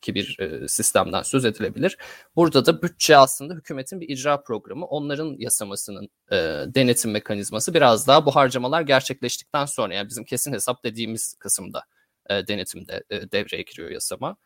ki 0.00 0.14
bir 0.14 0.36
e, 0.40 0.68
sistemden 0.68 1.22
söz 1.22 1.44
edilebilir. 1.44 1.96
Burada 2.36 2.66
da 2.66 2.82
bütçe 2.82 3.16
aslında 3.16 3.54
hükümetin 3.54 4.00
bir 4.00 4.08
icra 4.08 4.42
programı. 4.42 4.86
Onların 4.86 5.36
yasamasının 5.38 6.08
e, 6.32 6.36
denetim 6.74 7.10
mekanizması 7.10 7.74
biraz 7.74 8.06
daha 8.06 8.26
bu 8.26 8.36
harcamalar 8.36 8.82
gerçekleştikten 8.82 9.64
sonra 9.64 9.94
yani 9.94 10.08
bizim 10.08 10.24
kesin 10.24 10.52
hesap 10.52 10.84
dediğimiz 10.84 11.34
kısımda 11.38 11.84
e, 12.30 12.46
denetimde 12.48 13.04
e, 13.10 13.32
devreye 13.32 13.62
giriyor 13.62 13.90
yasama. 13.90 14.36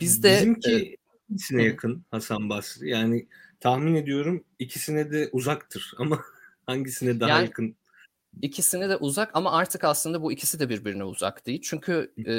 Bizde 0.00 0.32
Bizimki 0.32 0.70
e, 0.70 0.96
ikisine 1.34 1.62
yakın 1.62 2.04
Hasan 2.10 2.50
Basri. 2.50 2.90
Yani 2.90 3.28
tahmin 3.60 3.94
ediyorum 3.94 4.44
ikisine 4.58 5.10
de 5.12 5.28
uzaktır 5.32 5.94
ama 5.98 6.24
hangisine 6.66 7.20
daha 7.20 7.30
yani, 7.30 7.44
yakın 7.44 7.76
İkisine 8.42 8.88
de 8.88 8.96
uzak 8.96 9.30
ama 9.34 9.52
artık 9.52 9.84
aslında 9.84 10.22
bu 10.22 10.32
ikisi 10.32 10.60
de 10.60 10.68
birbirine 10.68 11.04
uzak 11.04 11.46
değil. 11.46 11.60
Çünkü 11.64 12.12
e, 12.26 12.32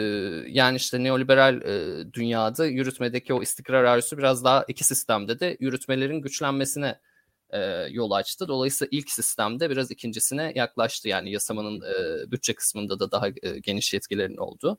yani 0.51 0.75
işte 0.75 1.03
neoliberal 1.03 1.62
e, 1.62 2.05
dünyada 2.13 2.65
yürütmedeki 2.65 3.33
o 3.33 3.41
istikrar 3.41 3.83
arzusu 3.83 4.17
biraz 4.17 4.43
daha 4.43 4.65
iki 4.67 4.83
sistemde 4.83 5.39
de 5.39 5.57
yürütmelerin 5.59 6.21
güçlenmesine 6.21 7.00
e, 7.49 7.59
yol 7.91 8.11
açtı. 8.11 8.47
Dolayısıyla 8.47 8.89
ilk 8.91 9.11
sistemde 9.11 9.69
biraz 9.69 9.91
ikincisine 9.91 10.51
yaklaştı. 10.55 11.09
Yani 11.09 11.31
yasamanın 11.31 11.81
e, 11.81 12.31
bütçe 12.31 12.53
kısmında 12.53 12.99
da 12.99 13.11
daha 13.11 13.27
e, 13.27 13.59
geniş 13.59 13.93
yetkilerin 13.93 14.37
oldu. 14.37 14.77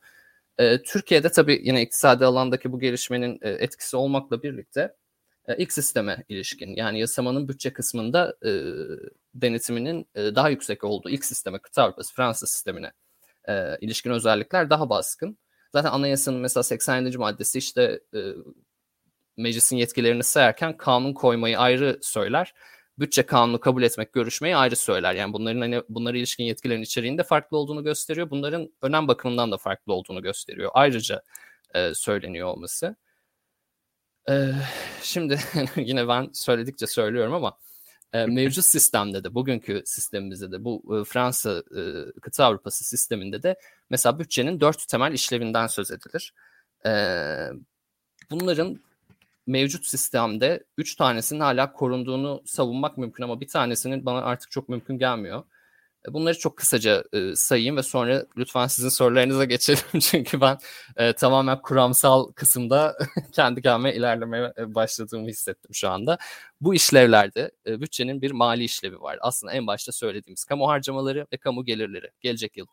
E, 0.57 0.81
Türkiye'de 0.83 1.29
tabii 1.31 1.61
yine 1.63 1.81
iktisadi 1.81 2.25
alandaki 2.25 2.71
bu 2.71 2.79
gelişmenin 2.79 3.39
e, 3.41 3.49
etkisi 3.49 3.97
olmakla 3.97 4.43
birlikte 4.43 4.95
e, 5.47 5.57
ilk 5.57 5.73
sisteme 5.73 6.23
ilişkin 6.29 6.75
yani 6.75 6.99
yasamanın 6.99 7.47
bütçe 7.47 7.73
kısmında 7.73 8.35
e, 8.45 8.51
denetiminin 9.35 10.07
e, 10.15 10.35
daha 10.35 10.49
yüksek 10.49 10.83
olduğu 10.83 11.09
ilk 11.09 11.25
sisteme 11.25 11.59
kıta 11.59 11.83
Avrupası 11.83 12.13
Fransa 12.13 12.47
sistemine 12.47 12.91
e, 13.47 13.77
ilişkin 13.81 14.11
özellikler 14.11 14.69
daha 14.69 14.89
baskın. 14.89 15.37
Zaten 15.73 15.89
anayasanın 15.91 16.39
mesela 16.39 16.63
87. 16.63 17.17
maddesi 17.17 17.57
işte 17.57 17.99
e, 18.13 18.19
meclisin 19.37 19.77
yetkilerini 19.77 20.23
sayarken 20.23 20.77
kanun 20.77 21.13
koymayı 21.13 21.59
ayrı 21.59 21.99
söyler. 22.01 22.53
Bütçe 22.99 23.23
kanunu 23.25 23.59
kabul 23.59 23.83
etmek, 23.83 24.13
görüşmeyi 24.13 24.55
ayrı 24.55 24.75
söyler. 24.75 25.13
Yani 25.13 25.33
bunların 25.33 25.61
hani 25.61 25.81
bunlara 25.89 26.17
ilişkin 26.17 26.43
yetkilerin 26.43 26.81
içeriğinde 26.81 27.23
farklı 27.23 27.57
olduğunu 27.57 27.83
gösteriyor. 27.83 28.29
Bunların 28.29 28.69
önem 28.81 29.07
bakımından 29.07 29.51
da 29.51 29.57
farklı 29.57 29.93
olduğunu 29.93 30.21
gösteriyor. 30.21 30.71
Ayrıca 30.73 31.21
e, 31.75 31.93
söyleniyor 31.93 32.47
olması. 32.47 32.95
Ee, 34.29 34.51
şimdi 35.01 35.39
yine 35.75 36.07
ben 36.07 36.29
söyledikçe 36.33 36.87
söylüyorum 36.87 37.33
ama 37.33 37.57
e, 38.13 38.25
mevcut 38.25 38.65
sistemde 38.65 39.23
de 39.23 39.35
bugünkü 39.35 39.83
sistemimizde 39.85 40.51
de 40.51 40.63
bu 40.63 40.99
e, 41.01 41.03
Fransa 41.03 41.63
e, 41.77 41.81
kıta 42.21 42.45
Avrupası 42.45 42.83
sisteminde 42.83 43.43
de 43.43 43.55
mesela 43.89 44.19
bütçenin 44.19 44.59
dört 44.59 44.87
temel 44.87 45.13
işlevinden 45.13 45.67
söz 45.67 45.91
edilir. 45.91 46.33
E, 46.85 46.91
bunların 48.31 48.79
mevcut 49.47 49.85
sistemde 49.85 50.63
üç 50.77 50.95
tanesinin 50.95 51.39
hala 51.39 51.73
korunduğunu 51.73 52.43
savunmak 52.45 52.97
mümkün 52.97 53.23
ama 53.23 53.41
bir 53.41 53.47
tanesinin 53.47 54.05
bana 54.05 54.21
artık 54.21 54.51
çok 54.51 54.69
mümkün 54.69 54.97
gelmiyor. 54.97 55.43
E, 56.07 56.13
bunları 56.13 56.39
çok 56.39 56.57
kısaca 56.57 57.03
e, 57.13 57.35
sayayım 57.35 57.77
ve 57.77 57.83
sonra 57.83 58.25
lütfen 58.37 58.67
sizin 58.67 58.89
sorularınıza 58.89 59.45
geçelim. 59.45 59.99
Çünkü 59.99 60.41
ben 60.41 60.57
e, 60.97 61.13
tamamen 61.13 61.61
kuramsal 61.61 62.31
kısımda 62.31 62.97
kendi 63.33 63.61
kendime 63.61 63.95
ilerlemeye 63.95 64.53
e, 64.57 64.75
başladığımı 64.75 65.27
hissettim 65.27 65.71
şu 65.73 65.89
anda. 65.89 66.17
Bu 66.61 66.75
işlevlerde 66.75 67.51
e, 67.67 67.81
bütçenin 67.81 68.21
bir 68.21 68.31
mali 68.31 68.63
işlevi 68.63 69.01
var. 69.01 69.17
Aslında 69.21 69.53
en 69.53 69.67
başta 69.67 69.91
söylediğimiz 69.91 70.43
kamu 70.43 70.67
harcamaları 70.69 71.27
ve 71.33 71.37
kamu 71.37 71.65
gelirleri. 71.65 72.11
Gelecek 72.21 72.57
yıl 72.57 72.65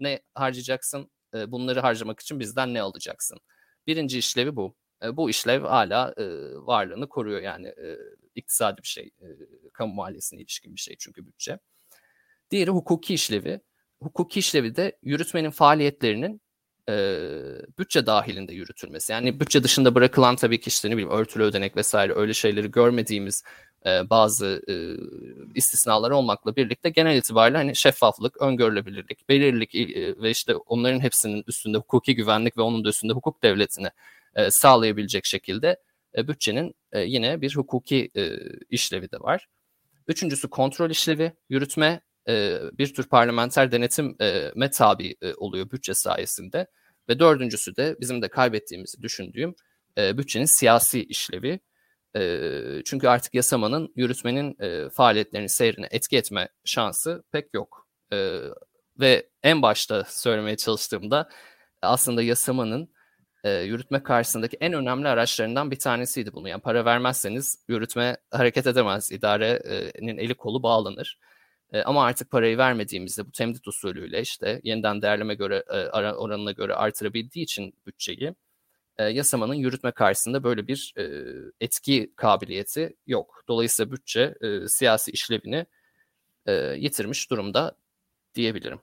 ne 0.00 0.20
harcayacaksın? 0.34 1.10
E, 1.34 1.52
bunları 1.52 1.80
harcamak 1.80 2.20
için 2.20 2.40
bizden 2.40 2.74
ne 2.74 2.82
alacaksın? 2.82 3.38
Birinci 3.86 4.18
işlevi 4.18 4.56
bu. 4.56 4.74
Bu 5.12 5.30
işlev 5.30 5.62
hala 5.62 6.14
e, 6.16 6.24
varlığını 6.54 7.08
koruyor 7.08 7.40
yani 7.40 7.66
e, 7.66 7.98
iktisadi 8.34 8.82
bir 8.82 8.88
şey. 8.88 9.04
E, 9.04 9.26
kamu 9.72 9.94
maliyesine 9.94 10.40
ilişkin 10.40 10.74
bir 10.74 10.80
şey 10.80 10.96
çünkü 10.98 11.26
bütçe. 11.26 11.58
Diğeri 12.50 12.70
hukuki 12.70 13.14
işlevi. 13.14 13.60
Hukuki 14.02 14.40
işlevi 14.40 14.76
de 14.76 14.98
yürütmenin 15.02 15.50
faaliyetlerinin 15.50 16.40
e, 16.88 17.18
bütçe 17.78 18.06
dahilinde 18.06 18.54
yürütülmesi. 18.54 19.12
Yani 19.12 19.40
bütçe 19.40 19.62
dışında 19.62 19.94
bırakılan 19.94 20.36
tabii 20.36 20.60
ki 20.60 20.68
işte 20.68 20.90
ne 20.90 20.92
bileyim 20.92 21.10
örtülü 21.10 21.42
ödenek 21.42 21.76
vesaire 21.76 22.12
öyle 22.14 22.34
şeyleri 22.34 22.70
görmediğimiz 22.70 23.42
e, 23.86 24.10
bazı 24.10 24.62
e, 24.68 24.74
istisnalar 25.54 26.10
olmakla 26.10 26.56
birlikte 26.56 26.90
genel 26.90 27.16
itibariyle 27.16 27.56
hani 27.56 27.76
şeffaflık, 27.76 28.42
öngörülebilirlik, 28.42 29.28
belirlilik 29.28 29.74
e, 29.74 30.22
ve 30.22 30.30
işte 30.30 30.56
onların 30.56 31.00
hepsinin 31.00 31.44
üstünde 31.46 31.78
hukuki 31.78 32.14
güvenlik 32.14 32.58
ve 32.58 32.62
onun 32.62 32.84
da 32.84 32.88
üstünde 32.88 33.12
hukuk 33.12 33.42
devletini 33.42 33.90
e, 34.36 34.50
sağlayabilecek 34.50 35.24
şekilde 35.24 35.76
e, 36.16 36.28
bütçenin 36.28 36.74
e, 36.92 37.00
yine 37.00 37.40
bir 37.40 37.56
hukuki 37.56 38.10
e, 38.16 38.38
işlevi 38.70 39.10
de 39.10 39.20
var. 39.20 39.46
Üçüncüsü 40.08 40.50
kontrol 40.50 40.90
işlevi, 40.90 41.32
yürütme 41.48 42.00
e, 42.28 42.58
bir 42.72 42.94
tür 42.94 43.08
parlamenter 43.08 43.72
denetime 43.72 44.70
tabi 44.70 45.16
e, 45.22 45.34
oluyor 45.34 45.70
bütçe 45.70 45.94
sayesinde. 45.94 46.66
Ve 47.08 47.18
dördüncüsü 47.18 47.76
de 47.76 47.96
bizim 48.00 48.22
de 48.22 48.28
kaybettiğimizi 48.28 49.02
düşündüğüm 49.02 49.54
e, 49.98 50.18
bütçenin 50.18 50.44
siyasi 50.44 51.04
işlevi. 51.04 51.60
E, 52.16 52.40
çünkü 52.84 53.08
artık 53.08 53.34
yasamanın 53.34 53.92
yürütmenin 53.96 54.56
e, 54.62 54.90
faaliyetlerini, 54.90 55.48
seyrini 55.48 55.86
etki 55.90 56.16
etme 56.16 56.48
şansı 56.64 57.24
pek 57.32 57.54
yok. 57.54 57.88
E, 58.12 58.40
ve 59.00 59.28
en 59.42 59.62
başta 59.62 60.04
söylemeye 60.08 60.56
çalıştığımda 60.56 61.28
aslında 61.82 62.22
yasamanın 62.22 62.95
e, 63.44 63.50
yürütme 63.50 64.02
karşısındaki 64.02 64.56
en 64.60 64.72
önemli 64.72 65.08
araçlarından 65.08 65.70
bir 65.70 65.78
tanesiydi 65.78 66.32
bunu. 66.32 66.48
Yani 66.48 66.60
para 66.60 66.84
vermezseniz 66.84 67.58
yürütme 67.68 68.16
hareket 68.30 68.66
edemez, 68.66 69.12
idarenin 69.12 70.18
eli 70.18 70.34
kolu 70.34 70.62
bağlanır. 70.62 71.18
E, 71.72 71.82
ama 71.82 72.04
artık 72.04 72.30
parayı 72.30 72.58
vermediğimizde 72.58 73.26
bu 73.26 73.32
temdit 73.32 73.68
usulüyle 73.68 74.20
işte 74.20 74.60
yeniden 74.64 75.02
değerleme 75.02 75.34
göre 75.34 75.64
e, 75.68 75.88
oranına 76.12 76.52
göre 76.52 76.74
artırabildiği 76.74 77.44
için 77.44 77.74
bütçeyi 77.86 78.34
e, 78.98 79.04
yasamanın 79.04 79.54
yürütme 79.54 79.92
karşısında 79.92 80.44
böyle 80.44 80.68
bir 80.68 80.94
e, 80.98 81.04
etki 81.60 82.12
kabiliyeti 82.16 82.96
yok. 83.06 83.44
Dolayısıyla 83.48 83.92
bütçe 83.92 84.34
e, 84.40 84.68
siyasi 84.68 85.10
işlevini 85.10 85.66
e, 86.46 86.52
yitirmiş 86.54 87.30
durumda 87.30 87.76
diyebilirim. 88.34 88.80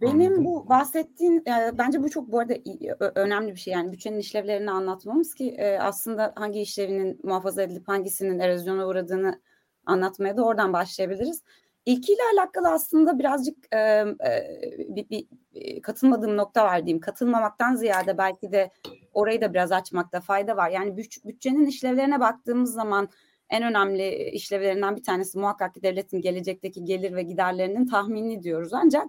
Benim 0.00 0.44
bu 0.44 0.68
bahsettiğin 0.68 1.42
e, 1.46 1.78
bence 1.78 2.02
bu 2.02 2.10
çok 2.10 2.32
bu 2.32 2.38
arada 2.38 2.54
önemli 3.14 3.54
bir 3.54 3.60
şey 3.60 3.72
yani 3.72 3.92
bütçenin 3.92 4.18
işlevlerini 4.18 4.70
anlatmamız 4.70 5.34
ki 5.34 5.50
e, 5.50 5.78
aslında 5.78 6.32
hangi 6.36 6.60
işlevinin 6.60 7.20
muhafaza 7.22 7.62
edilip 7.62 7.88
hangisinin 7.88 8.38
erozyona 8.38 8.86
uğradığını 8.86 9.40
anlatmaya 9.86 10.36
da 10.36 10.44
oradan 10.44 10.72
başlayabiliriz. 10.72 11.42
İlkiyle 11.86 12.22
alakalı 12.34 12.68
aslında 12.68 13.18
birazcık 13.18 13.74
e, 13.74 13.78
e, 13.78 14.06
bir, 14.88 15.08
bir 15.10 15.26
katılmadığım 15.82 16.36
nokta 16.36 16.64
var 16.64 16.86
diyeyim. 16.86 17.00
Katılmamaktan 17.00 17.74
ziyade 17.74 18.18
belki 18.18 18.52
de 18.52 18.70
orayı 19.14 19.40
da 19.40 19.54
biraz 19.54 19.72
açmakta 19.72 20.20
fayda 20.20 20.56
var. 20.56 20.70
Yani 20.70 20.96
büt, 20.96 21.24
bütçenin 21.24 21.66
işlevlerine 21.66 22.20
baktığımız 22.20 22.72
zaman 22.72 23.08
en 23.50 23.62
önemli 23.62 24.14
işlevlerinden 24.30 24.96
bir 24.96 25.02
tanesi 25.02 25.38
muhakkak 25.38 25.74
ki 25.74 25.82
devletin 25.82 26.20
gelecekteki 26.20 26.84
gelir 26.84 27.14
ve 27.16 27.22
giderlerinin 27.22 27.86
tahmini 27.86 28.42
diyoruz. 28.42 28.72
Ancak 28.72 29.06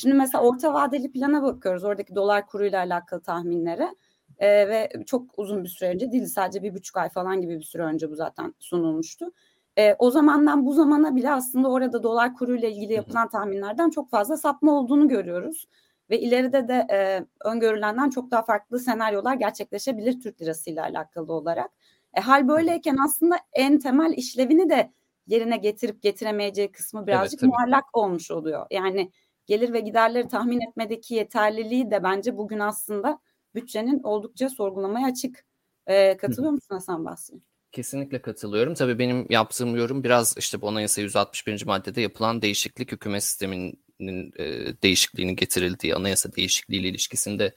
Şimdi 0.00 0.14
mesela 0.14 0.44
orta 0.44 0.74
vadeli 0.74 1.12
plana 1.12 1.42
bakıyoruz. 1.42 1.84
Oradaki 1.84 2.14
dolar 2.14 2.46
kuruyla 2.46 2.78
alakalı 2.78 3.20
tahminlere. 3.20 3.94
Ee, 4.38 4.68
ve 4.68 4.90
çok 5.06 5.38
uzun 5.38 5.64
bir 5.64 5.68
süre 5.68 5.88
önce 5.88 6.12
değil 6.12 6.26
sadece 6.26 6.62
bir 6.62 6.74
buçuk 6.74 6.96
ay 6.96 7.08
falan 7.08 7.40
gibi 7.40 7.58
bir 7.58 7.64
süre 7.64 7.82
önce 7.82 8.10
bu 8.10 8.14
zaten 8.14 8.54
sunulmuştu. 8.58 9.32
Ee, 9.78 9.96
o 9.98 10.10
zamandan 10.10 10.66
bu 10.66 10.72
zamana 10.72 11.16
bile 11.16 11.30
aslında 11.30 11.70
orada 11.70 12.02
dolar 12.02 12.34
kuruyla 12.34 12.68
ilgili 12.68 12.92
yapılan 12.92 13.28
tahminlerden 13.28 13.90
çok 13.90 14.10
fazla 14.10 14.36
sapma 14.36 14.72
olduğunu 14.72 15.08
görüyoruz. 15.08 15.68
Ve 16.10 16.20
ileride 16.20 16.68
de 16.68 16.86
e, 16.92 17.26
öngörülenden 17.48 18.10
çok 18.10 18.30
daha 18.30 18.42
farklı 18.42 18.78
senaryolar 18.78 19.34
gerçekleşebilir 19.34 20.20
Türk 20.20 20.42
lirası 20.42 20.70
ile 20.70 20.82
alakalı 20.82 21.32
olarak. 21.32 21.70
E, 22.14 22.20
hal 22.20 22.48
böyleyken 22.48 22.96
aslında 23.04 23.36
en 23.52 23.78
temel 23.78 24.12
işlevini 24.16 24.70
de 24.70 24.92
yerine 25.26 25.56
getirip 25.56 26.02
getiremeyeceği 26.02 26.72
kısmı 26.72 27.06
birazcık 27.06 27.42
evet, 27.42 27.52
muallak 27.52 27.84
olmuş 27.92 28.30
oluyor. 28.30 28.66
Yani 28.70 29.10
gelir 29.50 29.72
ve 29.72 29.80
giderleri 29.80 30.28
tahmin 30.28 30.60
etmedeki 30.68 31.14
yeterliliği 31.14 31.90
de 31.90 32.02
bence 32.02 32.36
bugün 32.36 32.58
aslında 32.58 33.20
bütçenin 33.54 34.00
oldukça 34.02 34.48
sorgulamaya 34.48 35.06
açık. 35.06 35.44
E, 35.86 36.16
katılıyor 36.16 36.52
musun 36.52 36.74
Hasan 36.74 37.04
Basri? 37.04 37.34
Kesinlikle 37.72 38.22
katılıyorum. 38.22 38.74
Tabii 38.74 38.98
benim 38.98 39.26
yaptığım 39.30 39.76
yorum 39.76 40.04
biraz 40.04 40.34
işte 40.38 40.60
bu 40.60 40.68
anayasa 40.68 41.00
161. 41.00 41.66
maddede 41.66 42.00
yapılan 42.00 42.42
değişiklik 42.42 42.92
hükümet 42.92 43.24
sisteminin 43.24 44.32
e, 44.38 44.44
değişikliğinin 44.82 45.36
getirildiği 45.36 45.94
anayasa 45.94 46.32
değişikliğiyle 46.32 46.88
ilişkisinde 46.88 47.54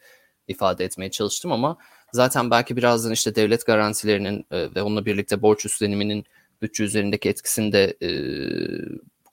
ifade 0.48 0.86
etmeye 0.86 1.12
çalıştım 1.12 1.52
ama 1.52 1.78
zaten 2.12 2.52
belki 2.52 2.78
birazdan 2.78 3.12
işte 3.12 3.36
devlet 3.36 3.66
garantilerinin 3.66 4.46
e, 4.52 4.76
ve 4.76 4.82
onunla 4.82 5.06
birlikte 5.06 5.42
borç 5.42 5.66
üstleniminin 5.66 6.26
bütçe 6.62 6.84
üzerindeki 6.84 7.30
etkisini 7.30 7.72
de 7.72 7.98
e, 8.02 8.10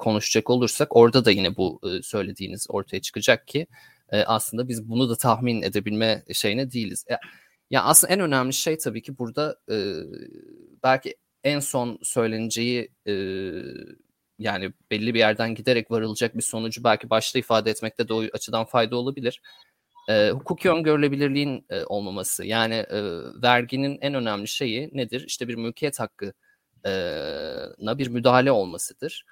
konuşacak 0.01 0.51
olursak 0.51 0.97
orada 0.97 1.25
da 1.25 1.31
yine 1.31 1.57
bu 1.57 1.81
e, 1.85 2.03
söylediğiniz 2.03 2.67
ortaya 2.69 3.01
çıkacak 3.01 3.49
ki 3.49 3.67
e, 4.13 4.23
aslında 4.23 4.69
biz 4.69 4.89
bunu 4.89 5.11
da 5.11 5.17
tahmin 5.17 5.63
edebilme 5.63 6.25
şeyine 6.33 6.73
değiliz. 6.73 7.05
Ya, 7.09 7.21
ya 7.71 7.83
aslında 7.85 8.13
en 8.13 8.21
önemli 8.21 8.53
şey 8.53 8.79
tabii 8.79 9.03
ki 9.03 9.19
burada 9.19 9.57
e, 9.71 9.77
belki 10.83 11.17
en 11.45 11.61
son 11.61 11.99
söyleneceği 12.03 12.89
e, 13.07 13.15
yani 14.39 14.73
belli 14.91 15.15
bir 15.15 15.19
yerden 15.19 15.55
giderek 15.55 15.91
varılacak 15.91 16.37
bir 16.37 16.43
sonucu 16.43 16.85
belki 16.85 17.11
başta 17.11 17.39
ifade 17.39 17.71
etmekte 17.71 18.09
de 18.09 18.15
o 18.15 18.23
açıdan 18.33 18.65
fayda 18.65 18.97
olabilir. 18.97 19.41
E, 20.09 20.31
hukuki 20.31 20.71
öngörülebilirliğin 20.71 21.67
e, 21.71 21.85
olmaması 21.85 22.47
yani 22.47 22.75
e, 22.75 23.03
verginin 23.43 23.99
en 24.01 24.15
önemli 24.15 24.49
şeyi 24.49 24.91
nedir? 24.93 25.25
İşte 25.27 25.49
bir 25.49 25.55
mülkiyet 25.55 26.01
hakkı 26.01 26.33
na 27.79 27.99
bir 27.99 28.09
müdahale 28.09 28.53
olmasıdır 28.53 29.25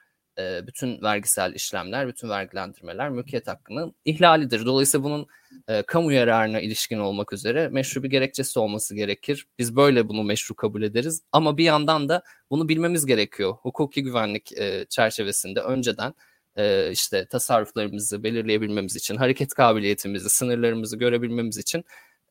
bütün 0.66 1.02
vergisel 1.02 1.54
işlemler, 1.54 2.08
bütün 2.08 2.28
vergilendirmeler 2.28 3.08
mülkiyet 3.10 3.48
hakkının 3.48 3.94
ihlalidir. 4.04 4.66
Dolayısıyla 4.66 5.04
bunun 5.04 5.26
e, 5.68 5.82
kamu 5.82 6.12
yararına 6.12 6.60
ilişkin 6.60 6.98
olmak 6.98 7.32
üzere 7.32 7.68
meşru 7.68 8.02
bir 8.02 8.10
gerekçesi 8.10 8.58
olması 8.58 8.94
gerekir. 8.94 9.46
Biz 9.58 9.76
böyle 9.76 10.08
bunu 10.08 10.22
meşru 10.22 10.54
kabul 10.54 10.82
ederiz. 10.82 11.22
Ama 11.32 11.56
bir 11.56 11.64
yandan 11.64 12.08
da 12.08 12.22
bunu 12.50 12.68
bilmemiz 12.68 13.06
gerekiyor. 13.06 13.54
Hukuki 13.62 14.02
güvenlik 14.02 14.52
e, 14.58 14.86
çerçevesinde 14.88 15.60
önceden 15.60 16.14
e, 16.56 16.90
işte 16.92 17.26
tasarruflarımızı 17.26 18.22
belirleyebilmemiz 18.22 18.96
için, 18.96 19.16
hareket 19.16 19.54
kabiliyetimizi, 19.54 20.30
sınırlarımızı 20.30 20.96
görebilmemiz 20.96 21.58
için 21.58 21.84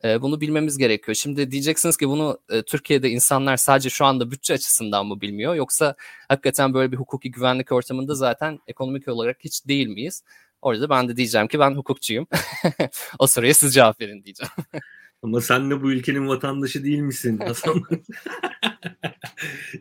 e, 0.04 0.22
bunu 0.22 0.42
bilmemiz 0.42 0.78
gerekiyor. 0.78 1.16
Şimdi 1.16 1.52
diyeceksiniz 1.52 1.98
ki 1.98 2.10
bunu 2.10 2.40
e, 2.50 2.62
Türkiye'de 2.64 3.10
insanlar 3.10 3.58
sadece 3.58 3.90
şu 3.90 4.06
anda 4.06 4.32
bütçe 4.32 4.54
açısından 4.54 5.06
mı 5.06 5.22
bilmiyor 5.22 5.56
yoksa 5.56 5.96
hakikaten 6.30 6.74
böyle 6.74 6.92
bir 6.92 6.98
hukuki 6.98 7.32
güvenlik 7.32 7.72
ortamında 7.72 8.16
zaten 8.16 8.60
ekonomik 8.68 9.08
olarak 9.08 9.38
hiç 9.40 9.68
değil 9.68 9.88
miyiz? 9.88 10.24
Orada 10.62 10.90
ben 10.90 11.10
de 11.10 11.18
diyeceğim 11.18 11.48
ki 11.48 11.60
ben 11.60 11.72
hukukçuyum. 11.72 12.28
o 13.20 13.28
soruya 13.28 13.54
siz 13.54 13.74
cevap 13.74 14.02
verin 14.02 14.24
diyeceğim. 14.24 14.52
Ama 15.24 15.42
sen 15.42 15.72
de 15.72 15.82
bu 15.82 15.92
ülkenin 15.92 16.28
vatandaşı 16.28 16.84
değil 16.84 17.00
misin 17.00 17.38
Hasan? 17.46 17.82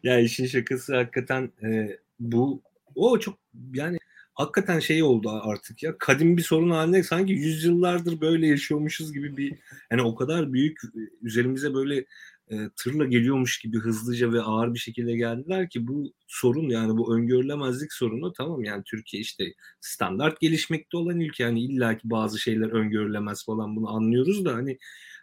ya 0.03 0.19
işin 0.21 0.47
şakası 0.47 0.97
hakikaten 0.97 1.53
e, 1.63 1.99
bu 2.21 2.63
o 2.95 3.19
çok 3.19 3.39
yani 3.75 3.99
hakikaten 4.37 4.81
şey 4.81 5.03
oldu 5.03 5.31
artık 5.43 5.83
ya. 5.83 5.99
Kadim 5.99 6.37
bir 6.37 6.43
sorun 6.43 6.71
haline 6.71 7.03
sanki 7.03 7.33
yüzyıllardır 7.33 8.21
böyle 8.21 8.47
yaşıyormuşuz 8.47 9.13
gibi 9.13 9.37
bir 9.37 9.59
yani 9.91 10.03
o 10.03 10.15
kadar 10.15 10.53
büyük 10.53 10.79
üzerimize 11.23 11.75
böyle 11.75 12.05
e, 12.51 12.57
tırla 12.77 13.05
geliyormuş 13.05 13.59
gibi 13.59 13.79
hızlıca 13.79 14.33
ve 14.33 14.41
ağır 14.41 14.75
bir 14.75 14.79
şekilde 14.79 15.17
geldiler 15.17 15.71
ki 15.71 15.87
bu 15.87 16.13
sorun 16.27 16.69
yani 16.69 16.97
bu 16.99 17.17
öngörülemezlik 17.17 17.93
sorunu 17.93 18.33
tamam 18.33 18.65
yani 18.65 18.83
Türkiye 18.87 19.21
işte 19.21 19.45
standart 19.81 20.41
gelişmekte 20.41 20.97
olan 20.97 21.21
ülke. 21.21 21.43
Yani 21.43 21.61
illaki 21.61 22.11
bazı 22.11 22.39
şeyler 22.39 22.69
öngörülemez 22.69 23.45
falan 23.45 23.77
bunu 23.77 23.91
anlıyoruz 23.91 24.45
da 24.45 24.55
hani 24.55 24.79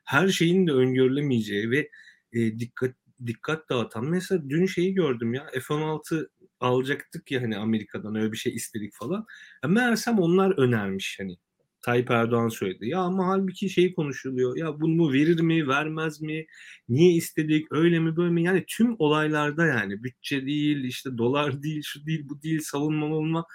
her 0.05 0.27
şeyin 0.27 0.67
de 0.67 0.71
öngörülemeyeceği 0.71 1.71
ve 1.71 1.89
e, 2.33 2.59
dikkat 2.59 2.95
dikkat 3.27 3.69
dağıtan 3.69 4.05
mesela 4.05 4.49
dün 4.49 4.65
şeyi 4.65 4.93
gördüm 4.93 5.33
ya 5.33 5.47
F-16 5.53 6.27
alacaktık 6.59 7.31
ya 7.31 7.41
hani 7.41 7.57
Amerika'dan 7.57 8.15
öyle 8.15 8.31
bir 8.31 8.37
şey 8.37 8.55
istedik 8.55 8.93
falan. 8.93 9.25
Ya 9.63 9.69
meğersem 9.69 10.19
onlar 10.19 10.57
önermiş 10.57 11.19
hani 11.19 11.37
Tayyip 11.83 12.11
Erdoğan 12.11 12.49
söyledi. 12.49 12.89
Ya 12.89 12.99
ama 12.99 13.27
halbuki 13.27 13.69
şey 13.69 13.93
konuşuluyor. 13.93 14.57
Ya 14.57 14.81
bunu 14.81 15.13
verir 15.13 15.39
mi, 15.39 15.67
vermez 15.67 16.21
mi? 16.21 16.45
Niye 16.89 17.13
istedik? 17.13 17.67
Öyle 17.71 17.99
mi, 17.99 18.15
böyle 18.17 18.31
mi? 18.31 18.43
Yani 18.43 18.63
tüm 18.67 18.95
olaylarda 18.99 19.65
yani 19.65 20.03
bütçe 20.03 20.45
değil, 20.45 20.83
işte 20.83 21.17
dolar 21.17 21.63
değil, 21.63 21.81
şu 21.85 22.05
değil, 22.05 22.25
bu 22.29 22.41
değil, 22.41 22.59
savunma 22.63 23.05
olma. 23.05 23.45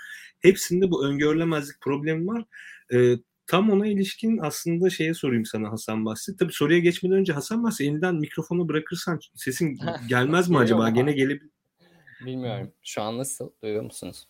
Hepsinde 0.41 0.91
bu 0.91 1.07
öngörülemezlik 1.07 1.81
problemi 1.81 2.27
var. 2.27 2.45
Ee, 2.93 3.17
tam 3.49 3.71
ona 3.71 3.87
ilişkin 3.87 4.39
aslında 4.43 4.91
şeye 4.91 5.15
sorayım 5.15 5.45
sana 5.45 5.73
Hasan 5.73 6.05
Bahsi. 6.05 6.37
Tabii 6.37 6.53
soruya 6.53 6.79
geçmeden 6.79 7.17
önce 7.17 7.33
Hasan 7.33 7.65
Bahsi 7.65 7.85
elinden 7.85 8.15
mikrofonu 8.15 8.69
bırakırsan 8.69 9.21
sesin 9.35 9.79
gelmez 10.09 10.49
mi 10.49 10.59
acaba? 10.59 10.91
Gene 10.91 11.13
gelebilir. 11.13 11.51
Bilmiyorum. 12.27 12.73
Şu 12.83 13.03
an 13.03 13.19
nasıl? 13.19 13.51
Duyuyor 13.63 13.83
musunuz? 13.83 14.29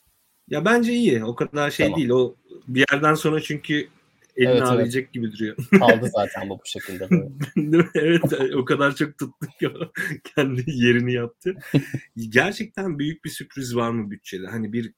Ya 0.48 0.64
bence 0.64 0.92
iyi. 0.92 1.25
O 1.25 1.34
kadar 1.34 1.70
şey 1.70 1.87
tamam. 1.87 1.98
değil. 1.98 2.10
O 2.10 2.34
bir 2.68 2.84
yerden 2.92 3.14
sonra 3.14 3.40
çünkü 3.40 3.88
elini 4.37 4.50
evet, 4.50 4.62
ağrıyacak 4.62 5.02
evet. 5.02 5.12
gibi 5.12 5.32
duruyor. 5.32 5.56
Kaldı 5.78 6.10
zaten 6.14 6.48
bu 6.48 6.58
bu 6.58 6.62
şekilde. 6.64 7.08
evet 7.94 8.54
o 8.54 8.64
kadar 8.64 8.94
çok 8.94 9.18
tuttuk 9.18 9.58
ki 9.60 9.70
kendi 10.37 10.64
yerini 10.66 11.12
yaptı. 11.12 11.54
Gerçekten 12.28 12.98
büyük 12.98 13.25
bir 13.25 13.30
sürpriz 13.30 13.76
var 13.76 13.90
mı 13.90 14.10
bütçede? 14.10 14.46
Hani 14.46 14.72
bir 14.72 14.92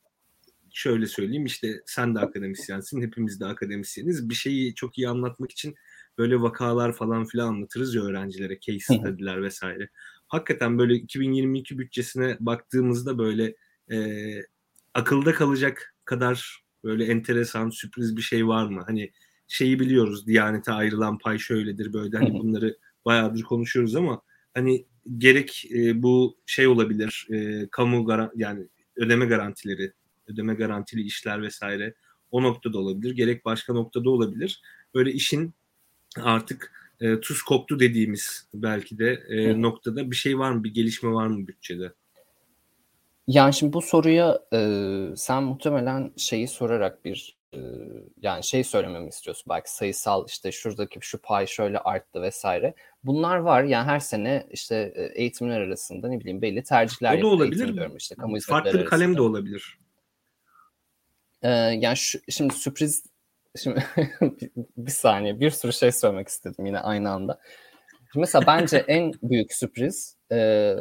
şöyle 0.73 1.07
söyleyeyim 1.07 1.45
işte 1.45 1.83
sen 1.87 2.15
de 2.15 2.19
akademisyensin 2.19 3.03
hepimiz 3.03 3.41
de 3.41 3.47
akademisyeniz. 3.47 4.29
Bir 4.29 4.35
şeyi 4.35 4.75
çok 4.75 4.99
iyi 4.99 5.09
anlatmak 5.09 5.51
için 5.53 5.75
böyle 6.19 6.41
vakalar 6.41 6.93
falan 6.93 7.25
filan 7.25 7.49
anlatırız 7.49 7.95
ya 7.95 8.03
öğrencilere 8.03 8.61
case 8.61 8.95
study'ler 8.95 9.43
vesaire. 9.43 9.89
Hakikaten 10.29 10.79
böyle 10.79 10.95
2022 10.95 11.79
bütçesine 11.79 12.37
baktığımızda 12.41 13.19
böyle 13.19 13.55
e, 13.91 13.97
akılda 14.95 15.35
kalacak 15.35 15.95
kadar 16.05 16.65
böyle 16.85 17.05
enteresan 17.05 17.71
sürpriz 17.71 18.17
bir 18.17 18.23
şey 18.23 18.47
var 18.47 18.67
mı? 18.67 18.83
Hani 18.87 19.13
şeyi 19.49 19.81
biliyoruz 19.81 20.27
Diyanete 20.27 20.73
ayrılan 20.73 21.19
pay 21.19 21.39
şöyledir 21.39 21.93
böyle 21.93 22.19
hani 22.19 22.33
bunları 22.33 22.79
bayağıdır 23.05 23.43
konuşuyoruz 23.43 23.97
ama 23.97 24.23
hani 24.55 24.87
gerek 25.19 25.65
e, 25.75 26.03
bu 26.03 26.39
şey 26.47 26.67
olabilir 26.67 27.27
e, 27.31 27.69
kamu 27.71 28.05
garan 28.05 28.33
yani 28.37 28.69
ödeme 28.97 29.27
garantileri 29.27 29.93
ödeme 30.31 30.55
garantili 30.55 31.03
işler 31.03 31.43
vesaire 31.43 31.95
o 32.31 32.43
noktada 32.43 32.79
olabilir 32.79 33.17
gerek 33.17 33.45
başka 33.45 33.73
noktada 33.73 34.11
olabilir 34.11 34.63
böyle 34.95 35.13
işin 35.13 35.55
artık 36.17 36.73
e, 37.01 37.21
tuz 37.21 37.43
koktu 37.43 37.81
dediğimiz 37.81 38.49
belki 38.55 38.99
de 38.99 39.13
e, 39.29 39.63
noktada 39.63 40.11
bir 40.11 40.17
şey 40.17 40.39
var 40.39 40.53
mı 40.53 40.65
bir 40.65 40.75
gelişme 40.75 41.11
var 41.11 41.27
mı 41.27 41.47
bütçede? 41.47 41.93
Yani 43.27 43.55
şimdi 43.55 43.73
bu 43.73 43.83
soruya 43.83 44.39
e, 44.53 44.59
sen 45.17 45.43
muhtemelen 45.43 46.13
şeyi 46.17 46.49
sorarak 46.49 47.05
bir 47.05 47.37
e, 47.55 47.59
yani 48.23 48.45
şey 48.45 48.65
söylememi 48.65 49.09
istiyorsun 49.09 49.45
belki 49.49 49.75
sayısal 49.75 50.27
işte 50.29 50.53
şuradaki 50.53 50.99
şu 51.03 51.19
pay 51.19 51.47
şöyle 51.47 51.79
arttı 51.79 52.23
vesaire. 52.23 52.75
Bunlar 53.05 53.37
var 53.37 53.65
yani 53.65 53.85
her 53.85 54.01
sene 54.01 54.47
işte 54.51 54.93
eğitimler 55.15 55.61
arasında 55.61 56.09
ne 56.09 56.21
bileyim 56.21 56.43
belli 56.43 56.63
tercihler 56.63 57.19
o 57.19 57.23
da 57.23 57.27
olabilir. 57.27 57.75
Diyorum 57.75 57.97
işte 57.97 58.15
kamu 58.15 58.41
Farklı 58.41 58.81
bir 58.81 58.85
kalem 58.85 59.17
de 59.17 59.23
olabilir. 59.23 59.79
Ee, 61.43 61.49
yani 61.51 61.97
şu, 61.97 62.19
şimdi 62.29 62.55
sürpriz 62.55 63.05
şimdi 63.57 63.85
bir 64.77 64.91
saniye 64.91 65.41
bir 65.41 65.51
sürü 65.51 65.73
şey 65.73 65.93
söylemek 65.93 66.29
istedim 66.29 66.67
yine 66.67 66.79
aynı 66.79 67.11
anda. 67.11 67.41
Şimdi 68.13 68.21
mesela 68.21 68.47
bence 68.47 68.77
en 68.89 69.13
büyük 69.23 69.53
sürpriz 69.53 70.17
e, 70.33 70.75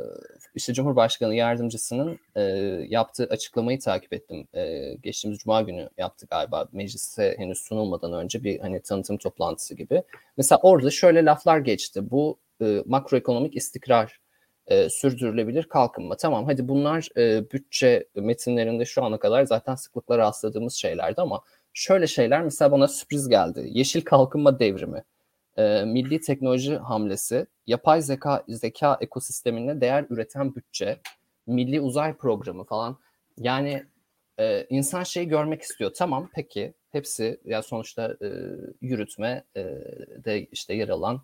işte 0.56 0.74
Cumhurbaşkanı 0.74 1.36
yardımcısının 1.36 2.20
e, 2.36 2.42
yaptığı 2.90 3.24
açıklamayı 3.24 3.80
takip 3.80 4.14
ettim. 4.14 4.48
E, 4.54 4.94
geçtiğimiz 5.04 5.40
Cuma 5.40 5.62
günü 5.62 5.90
yaptı 5.98 6.26
galiba 6.30 6.68
meclise 6.72 7.36
henüz 7.38 7.58
sunulmadan 7.58 8.14
önce 8.14 8.44
bir 8.44 8.60
hani 8.60 8.82
tanıtım 8.82 9.18
toplantısı 9.18 9.76
gibi. 9.76 10.04
Mesela 10.38 10.60
orada 10.64 10.92
şöyle 10.92 11.26
laflar 11.26 11.60
geçti. 11.60 12.12
Bu 12.12 12.40
e, 12.62 12.84
makroekonomik 12.86 13.56
istikrar 13.56 14.20
e, 14.70 14.90
sürdürülebilir 14.90 15.64
kalkınma. 15.64 16.18
Tamam 16.18 16.46
hadi 16.46 16.68
bunlar 16.68 17.08
e, 17.18 17.52
bütçe 17.52 18.08
metinlerinde 18.16 18.86
şu 18.86 19.04
ana 19.04 19.20
kadar 19.20 19.46
zaten 19.46 19.76
sıklıkla 19.76 20.18
rastladığımız 20.18 20.74
şeylerdi 20.74 21.22
ama 21.22 21.42
şöyle 21.74 22.08
şeyler 22.08 22.42
mesela 22.42 22.72
bana 22.72 22.88
sürpriz 22.88 23.30
geldi. 23.30 23.68
Yeşil 23.72 24.02
kalkınma 24.02 24.60
devrimi 24.60 25.04
e, 25.60 25.86
milli 25.86 26.22
teknoloji 26.22 26.76
hamlesi, 26.76 27.48
yapay 27.68 28.02
zeka 28.02 28.44
zeka 28.48 28.98
ekosistemine 29.02 29.82
değer 29.82 30.06
üreten 30.10 30.56
bütçe, 30.56 31.00
milli 31.48 31.82
uzay 31.82 32.14
programı 32.14 32.64
falan. 32.64 32.98
Yani 33.38 33.86
e, 34.40 34.66
insan 34.70 35.04
şeyi 35.04 35.28
görmek 35.28 35.62
istiyor. 35.62 35.92
Tamam 35.94 36.30
peki 36.34 36.74
hepsi 36.90 37.24
ya 37.24 37.40
yani 37.46 37.64
sonuçta 37.64 38.18
e, 38.22 38.30
yürütme 38.82 39.44
e, 39.56 39.64
de 40.26 40.46
işte 40.46 40.74
yer 40.74 40.90
alan 40.90 41.22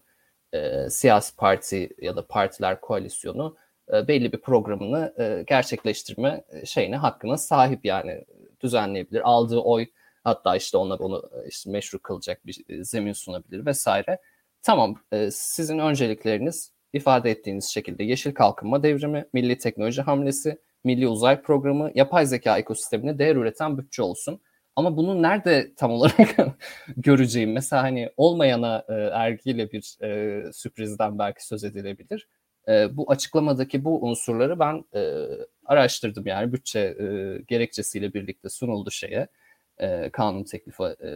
e, 0.55 0.89
siyasi 0.89 1.35
parti 1.35 1.89
ya 2.01 2.15
da 2.15 2.27
partiler 2.27 2.81
koalisyonu 2.81 3.57
e, 3.93 4.07
belli 4.07 4.31
bir 4.31 4.41
programını 4.41 5.13
e, 5.19 5.43
gerçekleştirme 5.47 6.43
şeyine 6.65 6.97
hakkına 6.97 7.37
sahip 7.37 7.85
yani 7.85 8.25
düzenleyebilir. 8.61 9.21
Aldığı 9.29 9.59
oy 9.59 9.85
Hatta 10.25 10.55
işte 10.55 10.77
ona 10.77 10.95
onu 10.95 11.29
e, 11.33 11.47
işte 11.47 11.71
meşru 11.71 11.99
kılacak 11.99 12.45
bir 12.45 12.63
e, 12.69 12.83
zemin 12.83 13.13
sunabilir 13.13 13.65
vesaire. 13.65 14.17
Tamam 14.61 14.95
e, 15.11 15.31
sizin 15.31 15.79
öncelikleriniz 15.79 16.71
ifade 16.93 17.31
ettiğiniz 17.31 17.65
şekilde 17.65 18.03
yeşil 18.03 18.33
kalkınma 18.33 18.83
devrimi, 18.83 19.25
milli 19.33 19.57
teknoloji 19.57 20.01
hamlesi, 20.01 20.57
milli 20.83 21.07
uzay 21.07 21.41
programı, 21.41 21.91
yapay 21.95 22.25
zeka 22.25 22.57
ekosistemine 22.57 23.19
değer 23.19 23.35
üreten 23.35 23.77
bütçe 23.77 24.01
olsun. 24.01 24.41
Ama 24.75 24.97
bunu 24.97 25.21
nerede 25.21 25.75
tam 25.75 25.91
olarak 25.91 26.35
göreceğim? 26.97 27.51
Mesela 27.53 27.83
hani 27.83 28.09
olmayana 28.17 28.85
e, 28.89 28.93
ergiyle 28.93 29.71
bir 29.71 29.97
e, 30.03 30.53
sürprizden 30.53 31.19
belki 31.19 31.47
söz 31.47 31.63
edilebilir. 31.63 32.27
E, 32.67 32.97
bu 32.97 33.11
açıklamadaki 33.11 33.85
bu 33.85 34.05
unsurları 34.05 34.59
ben 34.59 34.85
e, 34.95 35.27
araştırdım 35.65 36.27
yani 36.27 36.53
bütçe 36.53 36.79
e, 36.79 37.37
gerekçesiyle 37.47 38.13
birlikte 38.13 38.49
sunuldu 38.49 38.91
şeye 38.91 39.27
e, 39.77 40.09
kanun 40.09 40.43
teklifi 40.43 40.83
e, 40.83 41.09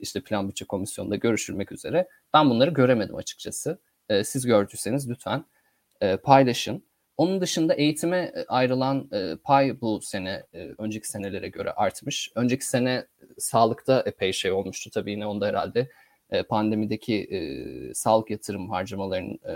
işte 0.00 0.20
plan 0.20 0.48
bütçe 0.48 0.64
komisyonunda 0.64 1.16
görüşülmek 1.16 1.72
üzere. 1.72 2.08
Ben 2.34 2.50
bunları 2.50 2.70
göremedim 2.70 3.16
açıkçası. 3.16 3.78
E, 4.08 4.24
siz 4.24 4.46
gördüyseniz 4.46 5.10
lütfen 5.10 5.44
e, 6.00 6.16
paylaşın. 6.16 6.84
Onun 7.18 7.40
dışında 7.40 7.74
eğitime 7.74 8.32
ayrılan 8.48 9.08
e, 9.12 9.36
pay 9.44 9.80
bu 9.80 10.00
sene 10.00 10.42
e, 10.54 10.68
önceki 10.78 11.08
senelere 11.08 11.48
göre 11.48 11.72
artmış. 11.72 12.32
Önceki 12.34 12.66
sene 12.66 13.06
sağlıkta 13.38 14.02
epey 14.06 14.32
şey 14.32 14.52
olmuştu 14.52 14.90
tabii 14.90 15.10
yine 15.10 15.26
onda 15.26 15.46
herhalde 15.46 15.88
e, 16.30 16.42
pandemideki 16.42 17.14
e, 17.14 17.38
sağlık 17.94 18.30
yatırım 18.30 18.70
harcamalarının 18.70 19.38
e, 19.48 19.54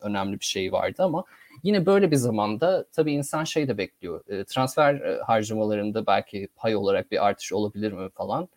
önemli 0.00 0.40
bir 0.40 0.44
şeyi 0.44 0.72
vardı 0.72 1.02
ama 1.02 1.24
yine 1.62 1.86
böyle 1.86 2.10
bir 2.10 2.16
zamanda 2.16 2.86
tabii 2.92 3.12
insan 3.12 3.44
şey 3.44 3.68
de 3.68 3.78
bekliyor. 3.78 4.24
E, 4.28 4.44
transfer 4.44 4.94
e, 4.94 5.20
harcamalarında 5.22 6.06
belki 6.06 6.48
pay 6.56 6.76
olarak 6.76 7.10
bir 7.10 7.26
artış 7.26 7.52
olabilir 7.52 7.92
mi 7.92 8.08
falan. 8.10 8.48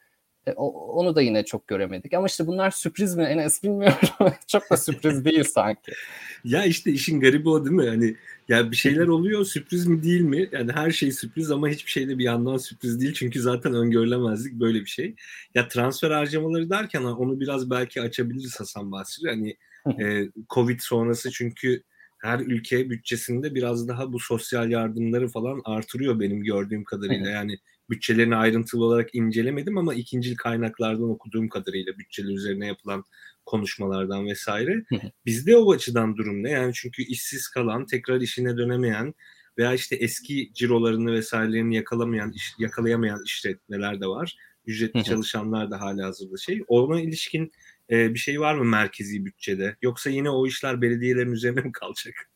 E, 0.49 0.53
o, 0.55 0.67
onu 0.69 1.15
da 1.15 1.21
yine 1.21 1.45
çok 1.45 1.67
göremedik. 1.67 2.13
Ama 2.13 2.27
işte 2.27 2.47
bunlar 2.47 2.71
sürpriz 2.71 3.15
mi 3.15 3.23
Enes 3.23 3.63
bilmiyorum. 3.63 3.97
çok 4.47 4.69
da 4.71 4.77
sürpriz 4.77 5.25
değil 5.25 5.43
sanki. 5.43 5.91
Ya 6.43 6.65
işte 6.65 6.91
işin 6.91 7.19
garibi 7.19 7.49
o 7.49 7.65
değil 7.65 7.75
mi? 7.75 7.89
Hani 7.89 8.15
ya 8.47 8.71
bir 8.71 8.75
şeyler 8.75 9.07
oluyor 9.07 9.45
sürpriz 9.45 9.87
mi 9.87 10.03
değil 10.03 10.21
mi? 10.21 10.49
Yani 10.51 10.71
her 10.71 10.91
şey 10.91 11.11
sürpriz 11.11 11.51
ama 11.51 11.69
hiçbir 11.69 11.91
şey 11.91 12.07
de 12.07 12.17
bir 12.17 12.23
yandan 12.23 12.57
sürpriz 12.57 13.01
değil. 13.01 13.13
Çünkü 13.13 13.41
zaten 13.41 13.73
öngörülemezlik 13.73 14.53
böyle 14.53 14.79
bir 14.79 14.89
şey. 14.89 15.15
Ya 15.55 15.67
transfer 15.67 16.11
harcamaları 16.11 16.69
derken 16.69 17.03
onu 17.03 17.39
biraz 17.39 17.69
belki 17.69 18.01
açabiliriz 18.01 18.59
Hasan 18.59 18.91
bahsediyor. 18.91 19.33
Hani 19.33 19.55
e, 20.01 20.29
Covid 20.49 20.79
sonrası 20.79 21.31
çünkü 21.31 21.83
her 22.19 22.39
ülke 22.39 22.89
bütçesinde 22.89 23.55
biraz 23.55 23.87
daha 23.87 24.13
bu 24.13 24.19
sosyal 24.19 24.71
yardımları 24.71 25.27
falan 25.27 25.61
artırıyor 25.65 26.19
benim 26.19 26.43
gördüğüm 26.43 26.83
kadarıyla. 26.83 27.29
Yani 27.29 27.57
bütçelerini 27.89 28.35
ayrıntılı 28.35 28.85
olarak 28.85 29.15
incelemedim 29.15 29.77
ama 29.77 29.93
ikincil 29.93 30.35
kaynaklardan 30.35 31.09
okuduğum 31.09 31.49
kadarıyla 31.49 31.97
bütçeler 31.97 32.33
üzerine 32.33 32.67
yapılan 32.67 33.03
konuşmalardan 33.45 34.25
vesaire. 34.25 34.83
Bizde 35.25 35.57
o 35.57 35.71
açıdan 35.71 36.17
durum 36.17 36.43
ne? 36.43 36.49
Yani 36.49 36.73
çünkü 36.73 37.03
işsiz 37.03 37.47
kalan, 37.47 37.85
tekrar 37.85 38.21
işine 38.21 38.57
dönemeyen 38.57 39.13
veya 39.57 39.73
işte 39.73 39.95
eski 39.95 40.51
cirolarını 40.53 41.13
vesairelerini 41.13 41.75
yakalamayan, 41.75 42.31
iş, 42.31 42.53
yakalayamayan 42.59 43.23
işletmeler 43.25 44.01
de 44.01 44.07
var. 44.07 44.35
Ücretli 44.65 45.03
çalışanlar 45.03 45.71
da 45.71 45.81
hala 45.81 46.05
hazırda 46.05 46.37
şey. 46.37 46.63
Ona 46.67 47.01
ilişkin 47.01 47.51
e, 47.89 48.13
bir 48.13 48.19
şey 48.19 48.39
var 48.39 48.55
mı 48.55 48.65
merkezi 48.65 49.25
bütçede? 49.25 49.75
Yoksa 49.81 50.09
yine 50.09 50.29
o 50.29 50.47
işler 50.47 50.81
belediyelerin 50.81 51.31
üzerine 51.31 51.61
mi 51.61 51.71
kalacak? 51.71 52.29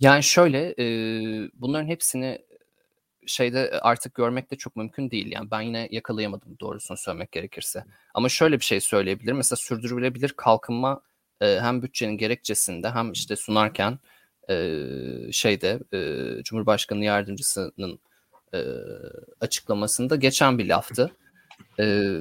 Yani 0.00 0.22
şöyle 0.22 0.74
e, 0.78 0.86
bunların 1.54 1.86
hepsini 1.86 2.38
şeyde 3.26 3.80
artık 3.82 4.14
görmek 4.14 4.50
de 4.50 4.56
çok 4.56 4.76
mümkün 4.76 5.10
değil. 5.10 5.32
Yani 5.32 5.50
ben 5.50 5.60
yine 5.60 5.88
yakalayamadım 5.90 6.56
doğrusunu 6.60 6.96
söylemek 6.96 7.32
gerekirse. 7.32 7.84
Ama 8.14 8.28
şöyle 8.28 8.58
bir 8.58 8.64
şey 8.64 8.80
söyleyebilirim. 8.80 9.36
Mesela 9.36 9.56
sürdürülebilir 9.56 10.32
kalkınma 10.36 11.00
e, 11.40 11.60
hem 11.60 11.82
bütçenin 11.82 12.18
gerekçesinde 12.18 12.90
hem 12.90 13.12
işte 13.12 13.36
sunarken 13.36 13.98
e, 14.50 14.78
şeyde 15.32 15.80
e, 15.92 16.42
Cumhurbaşkanı 16.42 17.04
yardımcısının 17.04 17.98
e, 18.54 18.64
açıklamasında 19.40 20.16
geçen 20.16 20.58
bir 20.58 20.68
laftı. 20.68 21.10
E, 21.80 22.16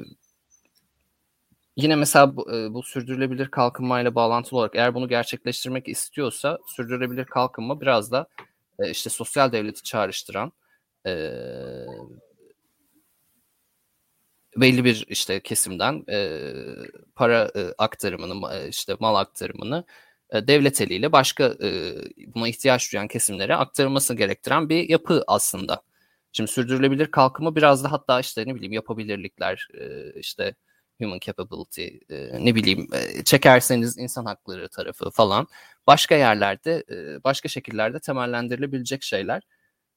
yine 1.75 1.95
mesela 1.95 2.35
bu, 2.35 2.51
e, 2.55 2.73
bu 2.73 2.83
sürdürülebilir 2.83 3.47
kalkınmayla 3.47 4.15
bağlantılı 4.15 4.59
olarak 4.59 4.75
eğer 4.75 4.93
bunu 4.95 5.07
gerçekleştirmek 5.07 5.87
istiyorsa 5.87 6.59
sürdürülebilir 6.67 7.25
kalkınma 7.25 7.81
biraz 7.81 8.11
da 8.11 8.27
e, 8.79 8.89
işte 8.91 9.09
sosyal 9.09 9.51
devleti 9.51 9.83
çağrıştıran 9.83 10.51
belli 14.57 14.85
bir 14.85 15.05
işte 15.09 15.39
kesimden 15.39 16.03
e, 16.09 16.51
para 17.15 17.51
e, 17.55 17.73
aktarımını 17.77 18.67
işte 18.69 18.95
mal 18.99 19.15
aktarımını 19.15 19.85
e, 20.29 20.47
devlet 20.47 20.81
eliyle 20.81 21.11
başka 21.11 21.43
e, 21.63 21.93
buna 22.35 22.47
ihtiyaç 22.47 22.93
duyan 22.93 23.07
kesimlere 23.07 23.55
aktarılması 23.55 24.15
gerektiren 24.15 24.69
bir 24.69 24.89
yapı 24.89 25.23
aslında. 25.27 25.81
Şimdi 26.31 26.51
sürdürülebilir 26.51 27.11
kalkınma 27.11 27.55
biraz 27.55 27.83
da 27.83 27.91
hatta 27.91 28.19
işte 28.19 28.43
ne 28.47 28.55
bileyim 28.55 28.73
yapabilirlikler 28.73 29.67
e, 29.79 30.13
işte 30.19 30.55
human 31.01 31.19
capability 31.19 31.87
e, 32.09 32.45
ne 32.45 32.55
bileyim 32.55 32.87
e, 32.93 33.23
çekerseniz 33.23 33.97
insan 33.97 34.25
hakları 34.25 34.69
tarafı 34.69 35.09
falan 35.11 35.47
başka 35.87 36.15
yerlerde 36.15 36.83
e, 36.91 37.23
başka 37.23 37.49
şekillerde 37.49 37.99
temellendirilebilecek 37.99 39.03
şeyler. 39.03 39.43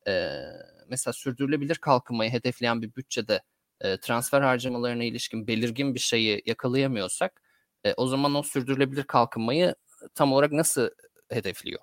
E, 0.09 0.42
mesela 0.88 1.12
sürdürülebilir 1.12 1.77
kalkınmayı 1.77 2.31
hedefleyen 2.31 2.83
bir 2.83 2.95
bütçede 2.95 3.42
e, 3.81 3.97
transfer 4.01 4.40
harcamalarına 4.40 5.05
ilişkin 5.05 5.47
belirgin 5.47 5.95
bir 5.95 6.01
şeyi 6.01 6.42
yakalayamıyorsak 6.47 7.42
e, 7.85 7.95
o 7.97 8.07
zaman 8.07 8.35
o 8.35 8.42
sürdürülebilir 8.42 9.05
kalkınmayı 9.05 9.75
tam 10.14 10.33
olarak 10.33 10.53
nasıl 10.53 10.90
hedefliyor? 11.29 11.81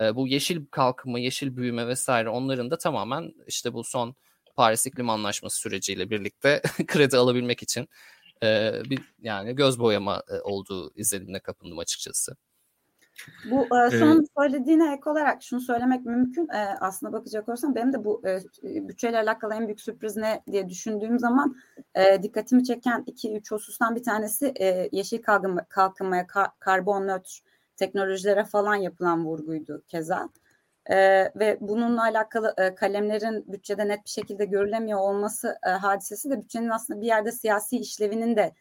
E, 0.00 0.16
bu 0.16 0.28
yeşil 0.28 0.66
kalkınma, 0.70 1.18
yeşil 1.18 1.56
büyüme 1.56 1.88
vesaire 1.88 2.28
onların 2.28 2.70
da 2.70 2.78
tamamen 2.78 3.34
işte 3.46 3.74
bu 3.74 3.84
son 3.84 4.14
Paris 4.56 4.86
İklim 4.86 5.10
Anlaşması 5.10 5.58
süreciyle 5.58 6.10
birlikte 6.10 6.62
kredi 6.86 7.16
alabilmek 7.16 7.62
için 7.62 7.88
e, 8.42 8.72
bir 8.90 9.00
yani 9.22 9.54
göz 9.54 9.78
boyama 9.80 10.22
olduğu 10.42 10.92
izlenimine 10.94 11.40
kapındım 11.40 11.78
açıkçası. 11.78 12.36
Bu 13.50 13.64
e, 13.64 13.90
son 13.90 14.16
evet. 14.16 14.28
söylediğine 14.38 14.94
ek 14.94 15.10
olarak 15.10 15.42
şunu 15.42 15.60
söylemek 15.60 16.06
mümkün. 16.06 16.48
E, 16.48 16.76
aslında 16.80 17.12
bakacak 17.12 17.48
olursam 17.48 17.74
benim 17.74 17.92
de 17.92 18.04
bu 18.04 18.22
e, 18.26 18.40
bütçeyle 18.88 19.18
alakalı 19.18 19.54
en 19.54 19.66
büyük 19.66 19.80
sürpriz 19.80 20.16
ne 20.16 20.42
diye 20.50 20.68
düşündüğüm 20.68 21.18
zaman 21.18 21.56
e, 21.94 22.22
dikkatimi 22.22 22.64
çeken 22.64 23.04
iki 23.06 23.36
üç 23.36 23.52
husustan 23.52 23.96
bir 23.96 24.02
tanesi 24.02 24.52
e, 24.60 24.88
yeşil 24.92 25.22
kalkınma, 25.22 25.64
kalkınmaya, 25.64 26.26
kar, 26.26 26.48
karbon 26.58 27.06
nötr 27.06 27.42
teknolojilere 27.76 28.44
falan 28.44 28.74
yapılan 28.74 29.24
vurguydu 29.24 29.82
keza. 29.88 30.28
E, 30.86 30.96
ve 31.36 31.58
bununla 31.60 32.02
alakalı 32.02 32.54
e, 32.58 32.74
kalemlerin 32.74 33.44
bütçede 33.52 33.88
net 33.88 34.04
bir 34.04 34.10
şekilde 34.10 34.44
görülemiyor 34.44 34.98
olması 34.98 35.58
e, 35.66 35.70
hadisesi 35.70 36.30
de 36.30 36.42
bütçenin 36.42 36.68
aslında 36.68 37.00
bir 37.00 37.06
yerde 37.06 37.32
siyasi 37.32 37.78
işlevinin 37.78 38.36
de 38.36 38.52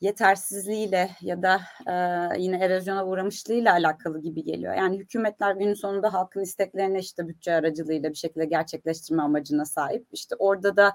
yetersizliğiyle 0.00 1.10
ya 1.20 1.42
da 1.42 1.60
e, 1.86 1.94
yine 2.40 2.56
erozyona 2.56 3.06
uğramışlığıyla 3.06 3.72
alakalı 3.72 4.22
gibi 4.22 4.44
geliyor. 4.44 4.74
Yani 4.74 4.98
hükümetler 4.98 5.54
günün 5.54 5.74
sonunda 5.74 6.12
halkın 6.12 6.40
isteklerini 6.40 6.98
işte 6.98 7.28
bütçe 7.28 7.54
aracılığıyla 7.54 8.10
bir 8.10 8.16
şekilde 8.16 8.44
gerçekleştirme 8.44 9.22
amacına 9.22 9.64
sahip. 9.64 10.06
İşte 10.12 10.34
orada 10.38 10.76
da 10.76 10.94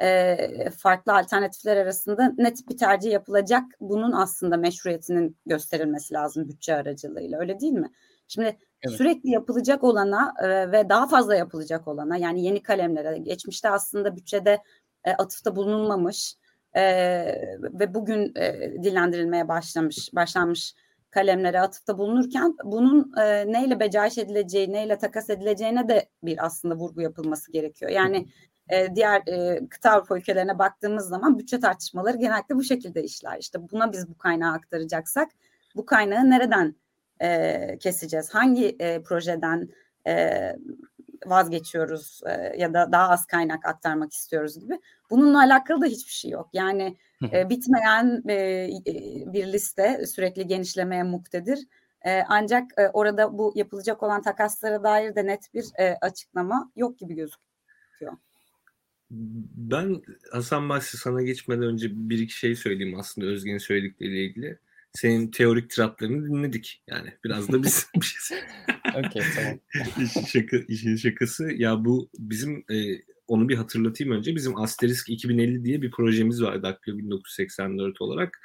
e, 0.00 0.70
farklı 0.70 1.16
alternatifler 1.16 1.76
arasında 1.76 2.32
net 2.38 2.68
bir 2.68 2.76
tercih 2.76 3.12
yapılacak. 3.12 3.64
Bunun 3.80 4.12
aslında 4.12 4.56
meşruiyetinin 4.56 5.36
gösterilmesi 5.46 6.14
lazım 6.14 6.48
bütçe 6.48 6.74
aracılığıyla 6.74 7.40
öyle 7.40 7.60
değil 7.60 7.72
mi? 7.72 7.90
Şimdi 8.28 8.56
evet. 8.82 8.96
sürekli 8.96 9.30
yapılacak 9.30 9.84
olana 9.84 10.34
e, 10.42 10.72
ve 10.72 10.88
daha 10.88 11.08
fazla 11.08 11.34
yapılacak 11.34 11.88
olana 11.88 12.16
yani 12.16 12.44
yeni 12.44 12.62
kalemlere 12.62 13.18
geçmişte 13.18 13.70
aslında 13.70 14.16
bütçede 14.16 14.58
e, 15.04 15.12
atıfta 15.12 15.56
bulunulmamış 15.56 16.36
e, 16.76 16.82
ve 17.60 17.94
bugün 17.94 18.32
e, 18.36 18.72
dillendirilmeye 18.82 19.48
başlamış 19.48 20.10
başlanmış 20.14 20.74
kalemlere 21.10 21.60
atıfta 21.60 21.98
bulunurken 21.98 22.56
bunun 22.64 23.12
e, 23.20 23.52
neyle 23.52 23.80
becaiş 23.80 24.18
edileceği, 24.18 24.72
neyle 24.72 24.98
takas 24.98 25.30
edileceğine 25.30 25.88
de 25.88 26.08
bir 26.22 26.46
aslında 26.46 26.74
vurgu 26.74 27.00
yapılması 27.00 27.52
gerekiyor. 27.52 27.90
Yani 27.90 28.28
e, 28.68 28.94
diğer 28.94 29.22
e, 29.26 29.68
kıta 29.68 29.90
Avrupa 29.90 30.18
ülkelerine 30.18 30.58
baktığımız 30.58 31.08
zaman 31.08 31.38
bütçe 31.38 31.60
tartışmaları 31.60 32.16
genellikle 32.16 32.54
bu 32.54 32.62
şekilde 32.62 33.02
işler. 33.02 33.38
İşte 33.38 33.58
buna 33.70 33.92
biz 33.92 34.08
bu 34.08 34.18
kaynağı 34.18 34.52
aktaracaksak 34.52 35.28
bu 35.76 35.86
kaynağı 35.86 36.30
nereden 36.30 36.74
e, 37.20 37.78
keseceğiz? 37.78 38.34
Hangi 38.34 38.76
e, 38.80 39.02
projeden 39.02 39.68
e, 40.06 40.56
vazgeçiyoruz 41.26 42.20
e, 42.26 42.54
ya 42.58 42.74
da 42.74 42.92
daha 42.92 43.08
az 43.08 43.26
kaynak 43.26 43.66
aktarmak 43.66 44.12
istiyoruz 44.12 44.58
gibi. 44.58 44.80
Bununla 45.10 45.38
alakalı 45.38 45.80
da 45.80 45.86
hiçbir 45.86 46.12
şey 46.12 46.30
yok. 46.30 46.48
Yani 46.52 46.96
e, 47.32 47.50
bitmeyen 47.50 48.22
e, 48.28 48.68
bir 49.32 49.52
liste 49.52 50.06
sürekli 50.06 50.46
genişlemeye 50.46 51.02
muktedir. 51.02 51.58
E, 52.04 52.22
ancak 52.28 52.70
e, 52.78 52.88
orada 52.88 53.38
bu 53.38 53.52
yapılacak 53.54 54.02
olan 54.02 54.22
takaslara 54.22 54.82
dair 54.82 55.14
de 55.14 55.26
net 55.26 55.54
bir 55.54 55.64
e, 55.78 55.96
açıklama 56.00 56.72
yok 56.76 56.98
gibi 56.98 57.14
gözüküyor. 57.14 58.12
Ben 59.10 60.02
Hasan 60.32 60.68
Bahsi 60.68 60.96
sana 60.96 61.22
geçmeden 61.22 61.62
önce 61.62 61.88
bir 61.92 62.18
iki 62.18 62.38
şey 62.38 62.56
söyleyeyim 62.56 62.98
aslında 63.00 63.26
Özge'nin 63.26 63.58
söyledikleriyle 63.58 64.24
ilgili. 64.24 64.58
Senin 64.94 65.30
teorik 65.30 65.70
tiratlarını 65.70 66.26
dinledik 66.26 66.82
yani. 66.86 67.12
Biraz 67.24 67.52
da 67.52 67.62
biz 67.62 67.86
bir 67.96 68.06
şey 68.06 68.38
Okey 68.94 69.22
tamam. 69.36 69.58
işin, 70.04 70.24
şaka, 70.24 70.56
işin 70.56 70.96
şakası 70.96 71.52
ya 71.52 71.84
bu 71.84 72.08
bizim 72.18 72.64
e, 72.70 73.02
onu 73.28 73.48
bir 73.48 73.56
hatırlatayım 73.56 74.12
önce. 74.12 74.34
Bizim 74.34 74.56
Asterisk 74.56 75.10
2050 75.10 75.64
diye 75.64 75.82
bir 75.82 75.90
projemiz 75.90 76.42
var 76.42 76.62
Daktilo 76.62 76.98
1984 76.98 78.00
olarak. 78.00 78.40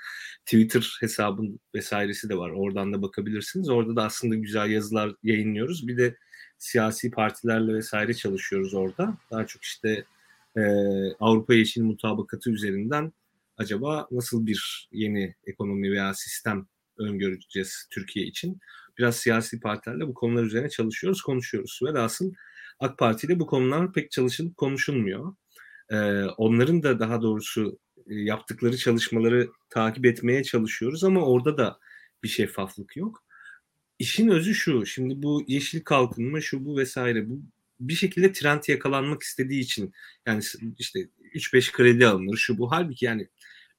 Twitter 0.45 0.97
hesabın 0.99 1.59
vesairesi 1.75 2.29
de 2.29 2.37
var. 2.37 2.49
Oradan 2.49 2.93
da 2.93 3.01
bakabilirsiniz. 3.01 3.69
Orada 3.69 3.95
da 3.95 4.03
aslında 4.03 4.35
güzel 4.35 4.69
yazılar 4.69 5.15
yayınlıyoruz. 5.23 5.87
Bir 5.87 5.97
de 5.97 6.15
siyasi 6.57 7.11
partilerle 7.11 7.73
vesaire 7.73 8.13
çalışıyoruz 8.13 8.73
orada. 8.73 9.17
Daha 9.31 9.47
çok 9.47 9.63
işte 9.63 10.03
e, 10.57 10.61
Avrupa 11.19 11.53
Yeşil 11.53 11.81
Mutabakatı 11.81 12.51
üzerinden 12.51 13.13
acaba 13.59 14.07
nasıl 14.11 14.45
bir 14.45 14.89
yeni 14.91 15.35
ekonomi 15.47 15.91
veya 15.91 16.13
sistem 16.13 16.67
öngöreceğiz 16.97 17.87
Türkiye 17.91 18.25
için? 18.25 18.59
Biraz 18.97 19.15
siyasi 19.15 19.59
partilerle 19.59 20.07
bu 20.07 20.13
konular 20.13 20.43
üzerine 20.43 20.69
çalışıyoruz, 20.69 21.21
konuşuyoruz. 21.21 21.79
Ve 21.83 21.99
asıl 21.99 22.33
AK 22.79 22.97
Parti 22.97 23.27
ile 23.27 23.39
bu 23.39 23.47
konular 23.47 23.93
pek 23.93 24.11
çalışılıp 24.11 24.57
konuşulmuyor. 24.57 25.35
Ee, 25.89 26.23
onların 26.23 26.83
da 26.83 26.99
daha 26.99 27.21
doğrusu 27.21 27.79
e, 28.09 28.15
yaptıkları 28.15 28.77
çalışmaları 28.77 29.49
takip 29.69 30.05
etmeye 30.05 30.43
çalışıyoruz 30.43 31.03
ama 31.03 31.25
orada 31.25 31.57
da 31.57 31.79
bir 32.23 32.27
şeffaflık 32.27 32.97
yok. 32.97 33.23
İşin 33.99 34.27
özü 34.27 34.55
şu, 34.55 34.85
şimdi 34.85 35.23
bu 35.23 35.43
yeşil 35.47 35.83
kalkınma 35.83 36.41
şu 36.41 36.65
bu 36.65 36.77
vesaire 36.77 37.29
bu 37.29 37.41
bir 37.79 37.93
şekilde 37.93 38.31
trend 38.31 38.63
yakalanmak 38.67 39.21
istediği 39.21 39.61
için 39.61 39.93
yani 40.25 40.43
işte 40.77 41.09
3-5 41.33 41.71
kredi 41.71 42.07
alınır 42.07 42.37
şu 42.37 42.57
bu 42.57 42.71
halbuki 42.71 43.05
yani 43.05 43.27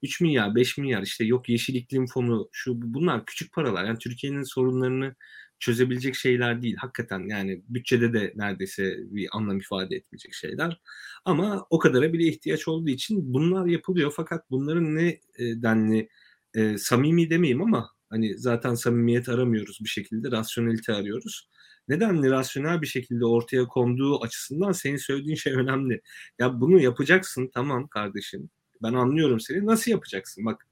3 0.03 0.21
milyar 0.21 0.55
5 0.55 0.79
milyar 0.79 1.03
işte 1.03 1.25
yok 1.25 1.49
yeşil 1.49 1.75
iklim 1.75 2.07
fonu 2.07 2.49
şu 2.53 2.83
bu, 2.83 2.95
bunlar 2.95 3.27
küçük 3.27 3.53
paralar. 3.53 3.85
Yani 3.85 3.99
Türkiye'nin 3.99 4.43
sorunlarını 4.43 5.15
çözebilecek 5.61 6.15
şeyler 6.15 6.63
değil. 6.63 6.77
Hakikaten 6.77 7.21
yani 7.29 7.63
bütçede 7.69 8.13
de 8.13 8.33
neredeyse 8.37 8.97
bir 8.99 9.29
anlam 9.33 9.59
ifade 9.59 9.97
etmeyecek 9.97 10.35
şeyler. 10.35 10.81
Ama 11.25 11.67
o 11.71 11.79
kadara 11.79 12.13
bile 12.13 12.25
ihtiyaç 12.25 12.69
olduğu 12.69 12.91
için 12.91 13.35
bunlar 13.35 13.67
yapılıyor. 13.67 14.13
Fakat 14.17 14.51
bunların 14.51 14.97
ne 14.97 15.09
e, 15.09 15.63
denli 15.63 16.09
e, 16.55 16.79
samimi 16.79 17.31
demeyeyim 17.31 17.63
ama 17.63 17.91
hani 18.11 18.39
zaten 18.39 18.75
samimiyet 18.75 19.29
aramıyoruz 19.29 19.79
bir 19.85 19.89
şekilde 19.89 20.31
rasyonelite 20.31 20.93
arıyoruz. 20.93 21.49
Nedenli 21.89 22.31
rasyonel 22.31 22.83
bir 22.83 22.87
şekilde 22.87 23.27
ortaya 23.27 23.67
konduğu 23.67 24.23
açısından 24.23 24.73
senin 24.73 24.97
söylediğin 24.97 25.37
şey 25.37 25.53
önemli. 25.53 26.01
Ya 26.39 26.61
bunu 26.61 26.81
yapacaksın 26.81 27.51
tamam 27.55 27.89
kardeşim. 27.89 28.51
Ben 28.83 28.95
anlıyorum 28.95 29.40
seni. 29.40 29.66
Nasıl 29.66 29.90
yapacaksın? 29.90 30.45
Bak 30.45 30.66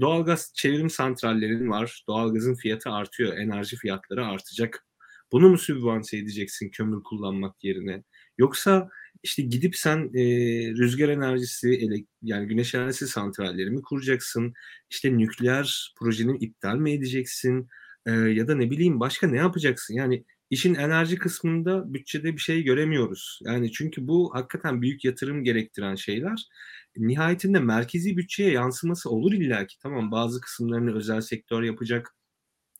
doğalgaz 0.00 0.52
çevrim 0.54 0.90
santrallerin 0.90 1.70
var. 1.70 2.04
Doğalgazın 2.08 2.54
fiyatı 2.54 2.90
artıyor. 2.90 3.36
Enerji 3.36 3.76
fiyatları 3.76 4.26
artacak. 4.26 4.86
Bunu 5.32 5.48
mu 5.48 5.58
sübvanse 5.58 6.18
edeceksin 6.18 6.70
kömür 6.70 7.02
kullanmak 7.02 7.64
yerine? 7.64 8.04
Yoksa 8.38 8.88
işte 9.22 9.42
gidip 9.42 9.76
sen 9.76 10.10
e, 10.14 10.22
rüzgar 10.70 11.08
enerjisi, 11.08 11.68
ele, 11.68 12.04
yani 12.22 12.46
güneş 12.48 12.74
enerjisi 12.74 13.08
santralleri 13.08 13.70
mi 13.70 13.82
kuracaksın? 13.82 14.52
İşte 14.90 15.18
nükleer 15.18 15.94
projenin 15.98 16.38
iptal 16.40 16.76
mi 16.76 16.92
edeceksin? 16.92 17.68
E, 18.06 18.10
ya 18.10 18.48
da 18.48 18.54
ne 18.54 18.70
bileyim 18.70 19.00
başka 19.00 19.26
ne 19.26 19.36
yapacaksın? 19.36 19.94
Yani 19.94 20.24
işin 20.50 20.74
enerji 20.74 21.16
kısmında 21.18 21.94
bütçede 21.94 22.32
bir 22.32 22.40
şey 22.40 22.62
göremiyoruz. 22.62 23.38
Yani 23.44 23.72
çünkü 23.72 24.08
bu 24.08 24.30
hakikaten 24.34 24.82
büyük 24.82 25.04
yatırım 25.04 25.44
gerektiren 25.44 25.94
şeyler. 25.94 26.48
Nihayetinde 26.96 27.58
merkezi 27.58 28.16
bütçeye 28.16 28.50
yansıması 28.50 29.10
olur 29.10 29.32
illaki. 29.32 29.78
Tamam 29.78 30.10
bazı 30.10 30.40
kısımlarını 30.40 30.96
özel 30.96 31.20
sektör 31.20 31.62
yapacak, 31.62 32.16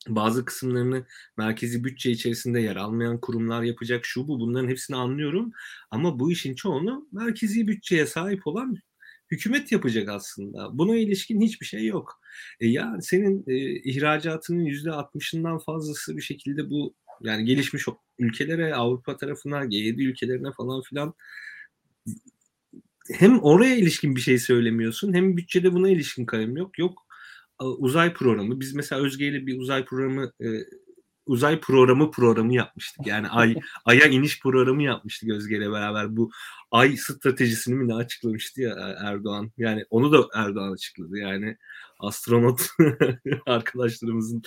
bazı 0.07 0.45
kısımlarını 0.45 1.05
merkezi 1.37 1.83
bütçe 1.83 2.11
içerisinde 2.11 2.59
yer 2.59 2.75
almayan 2.75 3.21
kurumlar 3.21 3.63
yapacak 3.63 4.05
şu 4.05 4.27
bu 4.27 4.39
bunların 4.39 4.69
hepsini 4.69 4.97
anlıyorum 4.97 5.51
ama 5.91 6.19
bu 6.19 6.31
işin 6.31 6.55
çoğunu 6.55 7.07
merkezi 7.11 7.67
bütçeye 7.67 8.05
sahip 8.05 8.47
olan 8.47 8.77
hükümet 9.31 9.71
yapacak 9.71 10.09
aslında. 10.09 10.77
Buna 10.77 10.95
ilişkin 10.95 11.41
hiçbir 11.41 11.65
şey 11.65 11.85
yok. 11.85 12.21
E 12.59 12.67
ya 12.67 12.97
senin 13.01 13.43
e, 13.47 13.55
ihracatının 13.91 14.63
yüzde 14.63 14.89
60'ından 14.89 15.63
fazlası 15.63 16.17
bir 16.17 16.21
şekilde 16.21 16.69
bu 16.69 16.95
yani 17.21 17.45
gelişmiş 17.45 17.85
ülkelere, 18.19 18.75
Avrupa 18.75 19.17
tarafına, 19.17 19.65
G7 19.65 20.03
ülkelerine 20.03 20.51
falan 20.57 20.81
filan 20.81 21.13
hem 23.13 23.39
oraya 23.39 23.75
ilişkin 23.75 24.15
bir 24.15 24.21
şey 24.21 24.39
söylemiyorsun 24.39 25.13
hem 25.13 25.37
bütçede 25.37 25.73
buna 25.73 25.89
ilişkin 25.89 26.25
kalem 26.25 26.57
yok. 26.57 26.79
Yok 26.79 27.07
uzay 27.59 28.13
programı. 28.13 28.59
Biz 28.59 28.73
mesela 28.73 29.01
Özge 29.01 29.27
ile 29.27 29.45
bir 29.47 29.59
uzay 29.59 29.85
programı 29.85 30.31
e, 30.41 30.47
uzay 31.25 31.59
programı 31.59 32.11
programı 32.11 32.53
yapmıştık. 32.53 33.07
Yani 33.07 33.27
ay 33.27 33.55
aya 33.85 34.05
iniş 34.05 34.39
programı 34.39 34.83
yapmıştık 34.83 35.29
Özge 35.29 35.59
beraber. 35.59 36.17
Bu 36.17 36.31
ay 36.71 36.97
stratejisini 36.97 37.75
mi 37.75 37.87
ne 37.87 37.95
açıklamıştı 37.95 38.61
ya 38.61 38.95
Erdoğan. 39.03 39.51
Yani 39.57 39.85
onu 39.89 40.11
da 40.11 40.27
Erdoğan 40.35 40.73
açıkladı. 40.73 41.17
Yani 41.17 41.57
astronot 41.99 42.61
arkadaşlarımızın 43.45 44.41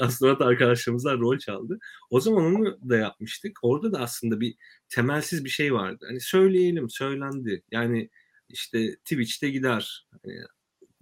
astronot 0.00 0.40
arkadaşlarımızdan 0.40 1.20
rol 1.20 1.38
çaldı. 1.38 1.78
O 2.10 2.20
zaman 2.20 2.44
onu 2.44 2.88
da 2.88 2.96
yapmıştık. 2.96 3.58
Orada 3.62 3.92
da 3.92 4.00
aslında 4.00 4.40
bir 4.40 4.54
temelsiz 4.88 5.44
bir 5.44 5.50
şey 5.50 5.74
vardı. 5.74 6.04
Hani 6.08 6.20
söyleyelim, 6.20 6.90
söylendi. 6.90 7.62
Yani 7.70 8.10
işte 8.48 8.96
Twitch'te 8.96 9.50
gider. 9.50 10.06
Hani 10.10 10.34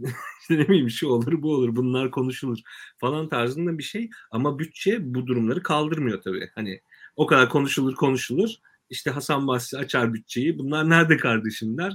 işte 0.40 0.58
ne 0.58 0.68
bileyim 0.68 0.90
şu 0.90 1.08
olur 1.08 1.42
bu 1.42 1.54
olur 1.54 1.76
bunlar 1.76 2.10
konuşulur 2.10 2.58
falan 2.98 3.28
tarzında 3.28 3.78
bir 3.78 3.82
şey 3.82 4.10
ama 4.30 4.58
bütçe 4.58 5.14
bu 5.14 5.26
durumları 5.26 5.62
kaldırmıyor 5.62 6.22
tabii. 6.22 6.50
Hani 6.54 6.80
o 7.16 7.26
kadar 7.26 7.48
konuşulur 7.48 7.94
konuşulur 7.94 8.50
işte 8.90 9.10
Hasan 9.10 9.46
Basri 9.46 9.78
açar 9.78 10.14
bütçeyi 10.14 10.58
bunlar 10.58 10.90
nerede 10.90 11.16
kardeşim 11.16 11.78
der 11.78 11.92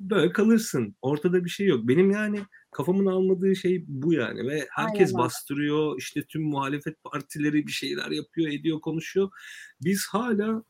böyle 0.00 0.32
kalırsın 0.32 0.96
ortada 1.02 1.44
bir 1.44 1.50
şey 1.50 1.66
yok. 1.66 1.88
Benim 1.88 2.10
yani 2.10 2.40
kafamın 2.70 3.06
almadığı 3.06 3.56
şey 3.56 3.84
bu 3.88 4.12
yani 4.12 4.48
ve 4.48 4.66
herkes 4.70 5.14
Aynen. 5.14 5.18
bastırıyor 5.18 5.98
işte 5.98 6.22
tüm 6.22 6.42
muhalefet 6.42 7.04
partileri 7.04 7.66
bir 7.66 7.72
şeyler 7.72 8.10
yapıyor 8.10 8.48
ediyor 8.48 8.80
konuşuyor. 8.80 9.30
Biz 9.80 10.06
hala 10.10 10.62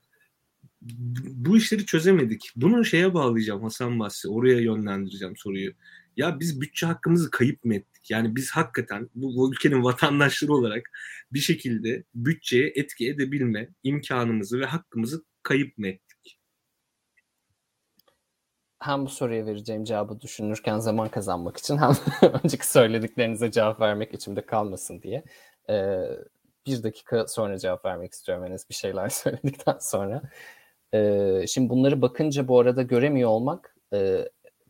bu 1.22 1.56
işleri 1.56 1.86
çözemedik. 1.86 2.52
Bunu 2.56 2.84
şeye 2.84 3.14
bağlayacağım 3.14 3.62
Hasan 3.62 3.98
Basri. 3.98 4.28
Oraya 4.28 4.60
yönlendireceğim 4.60 5.36
soruyu. 5.36 5.72
Ya 6.18 6.40
biz 6.40 6.60
bütçe 6.60 6.86
hakkımızı 6.86 7.30
kayıp 7.30 7.64
mı 7.64 7.74
ettik? 7.74 8.10
Yani 8.10 8.36
biz 8.36 8.50
hakikaten 8.50 9.10
bu, 9.14 9.36
bu 9.36 9.52
ülkenin 9.52 9.84
vatandaşları 9.84 10.52
olarak 10.52 10.90
bir 11.32 11.38
şekilde 11.38 12.04
bütçeye 12.14 12.72
etki 12.76 13.08
edebilme 13.08 13.68
imkanımızı 13.82 14.60
ve 14.60 14.64
hakkımızı 14.66 15.24
kayıp 15.42 15.78
mı 15.78 15.88
ettik? 15.88 16.40
Hem 18.78 19.06
bu 19.06 19.08
soruya 19.08 19.46
vereceğim 19.46 19.84
cevabı 19.84 20.20
düşünürken 20.20 20.78
zaman 20.78 21.08
kazanmak 21.08 21.56
için 21.56 21.78
hem 21.78 21.92
önceki 22.44 22.70
söylediklerinize 22.70 23.50
cevap 23.50 23.80
vermek 23.80 24.14
içimde 24.14 24.46
kalmasın 24.46 25.02
diye. 25.02 25.24
Ee, 25.70 26.00
bir 26.66 26.82
dakika 26.82 27.26
sonra 27.26 27.58
cevap 27.58 27.84
vermek 27.84 28.12
istiyorum 28.12 28.44
henüz 28.44 28.68
bir 28.70 28.74
şeyler 28.74 29.08
söyledikten 29.08 29.78
sonra. 29.80 30.22
Ee, 30.94 31.44
şimdi 31.48 31.70
bunları 31.70 32.02
bakınca 32.02 32.48
bu 32.48 32.60
arada 32.60 32.82
göremiyor 32.82 33.30
olmak 33.30 33.74
e, 33.92 34.28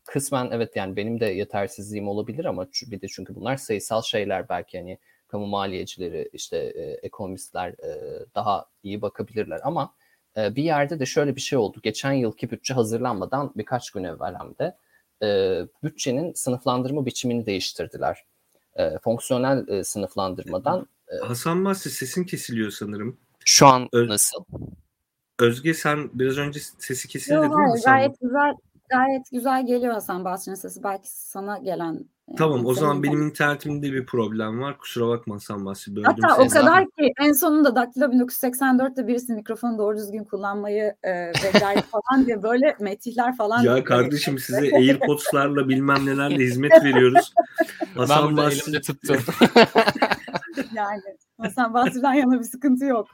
kısmen 0.09 0.49
evet 0.53 0.77
yani 0.77 0.97
benim 0.97 1.21
de 1.21 1.27
yetersizliğim 1.27 2.09
olabilir 2.09 2.45
ama 2.45 2.67
bir 2.87 3.01
de 3.01 3.07
çünkü 3.09 3.35
bunlar 3.35 3.57
sayısal 3.57 4.03
şeyler 4.03 4.49
belki 4.49 4.79
hani 4.79 4.99
kamu 5.29 5.47
maliyecileri 5.47 6.31
işte 6.33 6.57
e, 6.57 6.83
ekonomistler 6.83 7.69
e, 7.69 8.21
daha 8.35 8.67
iyi 8.83 9.03
bakabilirler 9.03 9.61
ama 9.65 9.95
e, 10.37 10.57
bir 10.57 10.63
yerde 10.63 11.01
de 11.01 11.07
şöyle 11.07 11.37
bir 11.37 11.41
şey 11.41 11.59
oldu. 11.59 11.81
Geçen 11.83 12.13
yılki 12.13 12.51
bütçe 12.51 12.75
hazırlanmadan 12.75 13.53
birkaç 13.57 13.91
gün 13.91 14.05
evvel 14.05 14.35
hem 14.39 14.59
de 14.59 14.77
e, 15.23 15.61
bütçenin 15.83 16.33
sınıflandırma 16.33 17.07
biçimini 17.07 17.47
değiştirdiler. 17.47 18.25
E, 18.77 18.99
fonksiyonel 18.99 19.69
e, 19.69 19.85
sınıflandırmadan. 19.85 20.89
E, 21.09 21.27
Hasan 21.27 21.59
Mahsi 21.59 21.91
sesin 21.91 22.25
kesiliyor 22.25 22.71
sanırım. 22.71 23.17
Şu 23.45 23.67
an 23.67 23.89
Öz, 23.93 24.09
nasıl? 24.09 24.45
Özge 25.39 25.75
sen 25.75 26.11
biraz 26.13 26.39
önce 26.39 26.61
sesi 26.79 27.09
kesildi 27.09 27.35
Yok, 27.35 27.45
değil 27.45 27.69
mi? 27.75 27.81
Gayet 27.85 28.21
güzel 28.21 28.55
Gayet 28.89 29.31
güzel 29.33 29.67
geliyor 29.67 29.93
Hasan 29.93 30.25
Basri'nin 30.25 30.57
sesi. 30.57 30.83
Belki 30.83 31.09
sana 31.11 31.59
gelen 31.59 32.05
Tamam 32.37 32.67
o 32.67 32.75
zaman 32.75 33.03
benim 33.03 33.23
internetimde 33.23 33.93
bir 33.93 34.07
problem 34.07 34.61
var. 34.61 34.79
Kusura 34.79 35.09
bakma 35.09 35.35
Hasan 35.35 35.65
Basri. 35.65 35.97
Böldüm 35.97 36.05
Hatta 36.05 36.43
o 36.43 36.49
kadar 36.49 36.85
ki 36.85 37.13
en 37.21 37.33
sonunda 37.33 37.77
Daktilo 37.77 38.05
1984'te 38.05 39.07
birisi 39.07 39.33
mikrofonu 39.33 39.79
doğru 39.79 39.97
düzgün 39.97 40.25
kullanmayı 40.25 40.95
e, 41.05 41.33
becerdi 41.45 41.83
falan 41.91 42.27
diye 42.27 42.43
böyle 42.43 42.77
metihler 42.81 43.37
falan. 43.37 43.63
Ya 43.63 43.85
kardeşim 43.85 44.39
size 44.39 44.77
Airpods'larla 44.77 45.69
bilmem 45.69 46.07
nelerle 46.07 46.45
hizmet 46.45 46.73
veriyoruz. 46.85 47.33
Hasan 47.95 48.29
ben 48.29 48.37
Basri... 48.37 48.61
elimde 48.61 48.81
tuttum. 48.81 49.17
yani 50.75 51.03
Hasan 51.41 51.75
Basri'den 51.75 52.13
yana 52.13 52.39
bir 52.39 52.45
sıkıntı 52.45 52.85
yok. 52.85 53.09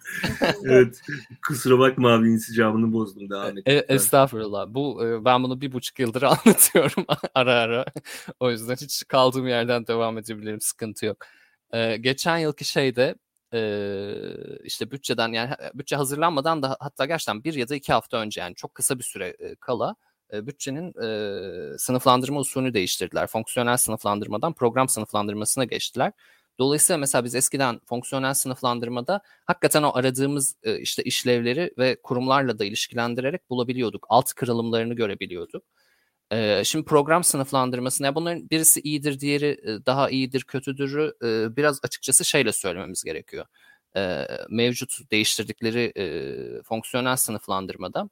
evet. 0.64 1.00
Kusura 1.48 1.78
bakma 1.78 2.12
abi 2.12 2.28
insicamını 2.28 2.92
bozdum. 2.92 3.30
Devam 3.30 3.58
et. 3.58 3.68
E, 3.68 3.72
estağfurullah. 3.72 4.66
Bu 4.68 5.06
e, 5.06 5.24
ben 5.24 5.42
bunu 5.42 5.60
bir 5.60 5.72
buçuk 5.72 5.98
yıldır 5.98 6.22
anlatıyorum 6.46 7.06
ara 7.34 7.54
ara. 7.54 7.84
o 8.40 8.50
yüzden 8.50 8.74
hiç 8.74 9.04
kaldığım 9.08 9.48
yerden 9.48 9.86
devam 9.86 10.18
edebilirim. 10.18 10.60
Sıkıntı 10.60 11.06
yok. 11.06 11.26
E, 11.72 11.96
geçen 11.96 12.38
yılki 12.38 12.64
şeyde 12.64 13.14
e, 13.54 14.14
işte 14.64 14.90
bütçeden 14.90 15.32
yani 15.32 15.50
bütçe 15.74 15.96
hazırlanmadan 15.96 16.62
da 16.62 16.76
hatta 16.80 17.06
gerçekten 17.06 17.44
bir 17.44 17.54
ya 17.54 17.68
da 17.68 17.74
iki 17.74 17.92
hafta 17.92 18.16
önce 18.16 18.40
yani 18.40 18.54
çok 18.54 18.74
kısa 18.74 18.98
bir 18.98 19.04
süre 19.04 19.36
e, 19.38 19.54
kala 19.54 19.96
e, 20.32 20.46
bütçenin 20.46 20.88
e, 21.02 21.78
sınıflandırma 21.78 22.40
usulünü 22.40 22.74
değiştirdiler. 22.74 23.26
Fonksiyonel 23.26 23.76
sınıflandırmadan 23.76 24.52
program 24.52 24.88
sınıflandırmasına 24.88 25.64
geçtiler. 25.64 26.12
Dolayısıyla 26.58 26.98
mesela 26.98 27.24
biz 27.24 27.34
eskiden 27.34 27.80
fonksiyonel 27.86 28.34
sınıflandırmada 28.34 29.20
hakikaten 29.46 29.82
o 29.82 29.90
aradığımız 29.94 30.56
e, 30.62 30.78
işte 30.80 31.02
işlevleri 31.02 31.74
ve 31.78 31.96
kurumlarla 32.02 32.58
da 32.58 32.64
ilişkilendirerek 32.64 33.50
bulabiliyorduk. 33.50 34.06
Alt 34.08 34.32
kırılımlarını 34.32 34.94
görebiliyorduk. 34.94 35.64
E, 36.30 36.64
şimdi 36.64 36.84
program 36.84 37.24
sınıflandırmasında 37.24 38.06
yani 38.06 38.14
bunların 38.14 38.50
birisi 38.50 38.80
iyidir, 38.80 39.20
diğeri 39.20 39.46
e, 39.46 39.86
daha 39.86 40.10
iyidir, 40.10 40.44
kötüdürü 40.44 41.14
e, 41.24 41.56
biraz 41.56 41.80
açıkçası 41.82 42.24
şeyle 42.24 42.52
söylememiz 42.52 43.02
gerekiyor. 43.04 43.46
Mevcut 44.50 45.10
değiştirdikleri 45.10 45.92
fonksiyonel 46.64 47.16
sınıflandırmada 47.16 48.08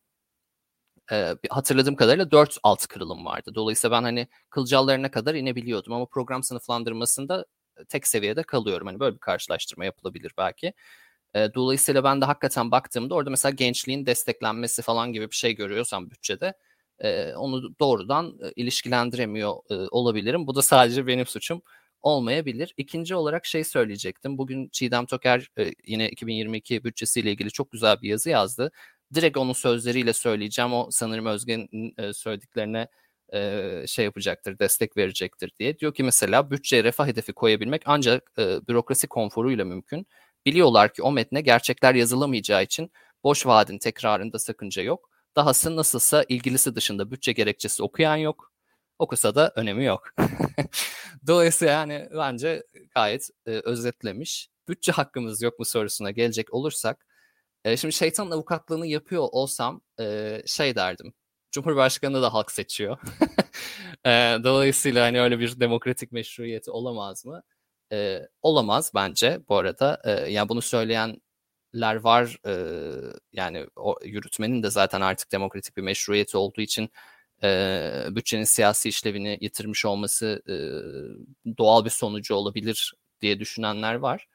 hatırladığım 1.50 1.96
kadarıyla 1.96 2.30
4 2.30 2.58
alt 2.62 2.86
kırılım 2.86 3.24
vardı. 3.24 3.52
Dolayısıyla 3.54 3.96
ben 3.96 4.02
hani 4.02 4.28
kılcallarına 4.50 5.10
kadar 5.10 5.34
inebiliyordum 5.34 5.92
ama 5.92 6.06
program 6.06 6.42
sınıflandırmasında 6.42 7.46
tek 7.88 8.06
seviyede 8.08 8.42
kalıyorum. 8.42 8.86
Hani 8.86 9.00
böyle 9.00 9.14
bir 9.14 9.20
karşılaştırma 9.20 9.84
yapılabilir 9.84 10.32
belki. 10.38 10.72
E, 11.34 11.54
dolayısıyla 11.54 12.04
ben 12.04 12.20
de 12.20 12.24
hakikaten 12.24 12.70
baktığımda 12.70 13.14
orada 13.14 13.30
mesela 13.30 13.52
gençliğin 13.52 14.06
desteklenmesi 14.06 14.82
falan 14.82 15.12
gibi 15.12 15.30
bir 15.30 15.36
şey 15.36 15.56
görüyorsam 15.56 16.10
bütçede 16.10 16.54
e, 16.98 17.34
onu 17.34 17.78
doğrudan 17.80 18.38
e, 18.42 18.52
ilişkilendiremiyor 18.56 19.54
e, 19.70 19.74
olabilirim. 19.74 20.46
Bu 20.46 20.54
da 20.54 20.62
sadece 20.62 21.06
benim 21.06 21.26
suçum 21.26 21.62
olmayabilir. 22.02 22.74
İkinci 22.76 23.14
olarak 23.14 23.46
şey 23.46 23.64
söyleyecektim. 23.64 24.38
Bugün 24.38 24.68
Çiğdem 24.68 25.06
Toker 25.06 25.48
e, 25.58 25.70
yine 25.86 26.08
2022 26.10 26.84
bütçesiyle 26.84 27.30
ilgili 27.30 27.50
çok 27.50 27.70
güzel 27.70 28.02
bir 28.02 28.08
yazı 28.08 28.30
yazdı. 28.30 28.72
Direkt 29.14 29.36
onun 29.36 29.52
sözleriyle 29.52 30.12
söyleyeceğim. 30.12 30.72
O 30.72 30.88
sanırım 30.90 31.26
Özge'nin 31.26 31.94
e, 31.98 32.12
söylediklerine 32.12 32.88
şey 33.86 34.04
yapacaktır, 34.04 34.58
destek 34.58 34.96
verecektir 34.96 35.52
diye. 35.58 35.78
Diyor 35.78 35.94
ki 35.94 36.02
mesela 36.02 36.50
bütçeye 36.50 36.84
refah 36.84 37.06
hedefi 37.06 37.32
koyabilmek 37.32 37.82
ancak 37.86 38.32
e, 38.38 38.66
bürokrasi 38.68 39.06
konforuyla 39.08 39.64
mümkün. 39.64 40.06
Biliyorlar 40.46 40.92
ki 40.94 41.02
o 41.02 41.12
metne 41.12 41.40
gerçekler 41.40 41.94
yazılamayacağı 41.94 42.62
için 42.62 42.92
boş 43.24 43.46
vaadin 43.46 43.78
tekrarında 43.78 44.38
sakınca 44.38 44.82
yok. 44.82 45.10
Dahası 45.36 45.76
nasılsa 45.76 46.24
ilgilisi 46.28 46.74
dışında 46.74 47.10
bütçe 47.10 47.32
gerekçesi 47.32 47.82
okuyan 47.82 48.16
yok. 48.16 48.52
Okusa 48.98 49.34
da 49.34 49.52
önemi 49.56 49.84
yok. 49.84 50.04
Dolayısıyla 51.26 51.72
yani 51.72 52.08
bence 52.18 52.62
gayet 52.94 53.28
e, 53.46 53.50
özetlemiş. 53.50 54.48
Bütçe 54.68 54.92
hakkımız 54.92 55.42
yok 55.42 55.58
mu 55.58 55.64
sorusuna 55.64 56.10
gelecek 56.10 56.54
olursak 56.54 57.06
E, 57.64 57.76
şimdi 57.76 57.94
şeytanın 57.94 58.30
avukatlığını 58.30 58.86
yapıyor 58.86 59.28
olsam 59.32 59.80
e, 60.00 60.38
şey 60.46 60.76
derdim. 60.76 61.14
Cumhurbaşkanı 61.52 62.22
da 62.22 62.34
halk 62.34 62.50
seçiyor. 62.52 62.98
dolayısıyla 64.44 65.04
hani 65.04 65.20
öyle 65.20 65.38
bir 65.38 65.60
demokratik 65.60 66.12
meşruiyeti 66.12 66.70
olamaz 66.70 67.24
mı? 67.26 67.42
E, 67.92 68.20
olamaz 68.42 68.92
bence 68.94 69.40
bu 69.48 69.56
arada. 69.56 70.00
E, 70.04 70.10
yani 70.10 70.48
bunu 70.48 70.62
söyleyenler 70.62 71.96
var. 71.96 72.38
E, 72.46 72.52
yani 73.32 73.66
o 73.76 73.96
yürütmenin 74.04 74.62
de 74.62 74.70
zaten 74.70 75.00
artık 75.00 75.32
demokratik 75.32 75.76
bir 75.76 75.82
meşruiyeti 75.82 76.36
olduğu 76.36 76.60
için 76.60 76.90
e, 77.42 78.06
bütçenin 78.10 78.44
siyasi 78.44 78.88
işlevini 78.88 79.38
yitirmiş 79.40 79.84
olması 79.84 80.42
e, 80.48 80.54
doğal 81.58 81.84
bir 81.84 81.90
sonucu 81.90 82.34
olabilir 82.34 82.94
diye 83.20 83.40
düşünenler 83.40 83.94
var. 83.94 84.26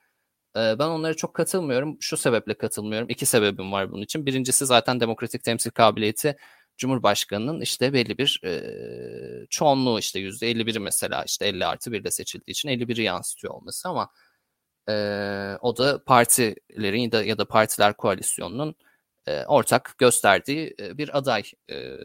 Ben 0.55 0.79
onlara 0.79 1.13
çok 1.13 1.33
katılmıyorum. 1.33 1.97
Şu 1.99 2.17
sebeple 2.17 2.53
katılmıyorum. 2.53 3.09
İki 3.09 3.25
sebebim 3.25 3.71
var 3.71 3.91
bunun 3.91 4.01
için. 4.01 4.25
Birincisi 4.25 4.65
zaten 4.65 4.99
demokratik 4.99 5.43
temsil 5.43 5.71
kabiliyeti 5.71 6.37
Cumhurbaşkanı'nın 6.77 7.61
işte 7.61 7.93
belli 7.93 8.17
bir 8.17 8.41
e, 8.43 9.47
çoğunluğu 9.49 9.99
işte 9.99 10.19
yüzde 10.19 10.51
51'i 10.51 10.79
mesela 10.79 11.23
işte 11.23 11.47
50 11.47 11.65
artı 11.65 11.91
1 11.91 12.01
ile 12.01 12.11
seçildiği 12.11 12.51
için 12.51 12.69
51'i 12.69 13.03
yansıtıyor 13.03 13.53
olması 13.53 13.89
ama 13.89 14.09
e, 14.89 14.93
o 15.61 15.77
da 15.77 16.03
partilerin 16.03 17.01
ya 17.01 17.11
da, 17.11 17.23
ya 17.23 17.37
da 17.37 17.45
partiler 17.45 17.93
koalisyonunun 17.97 18.75
e, 19.27 19.45
ortak 19.45 19.95
gösterdiği 19.97 20.75
bir 20.79 21.17
aday. 21.17 21.43
E, 21.71 21.97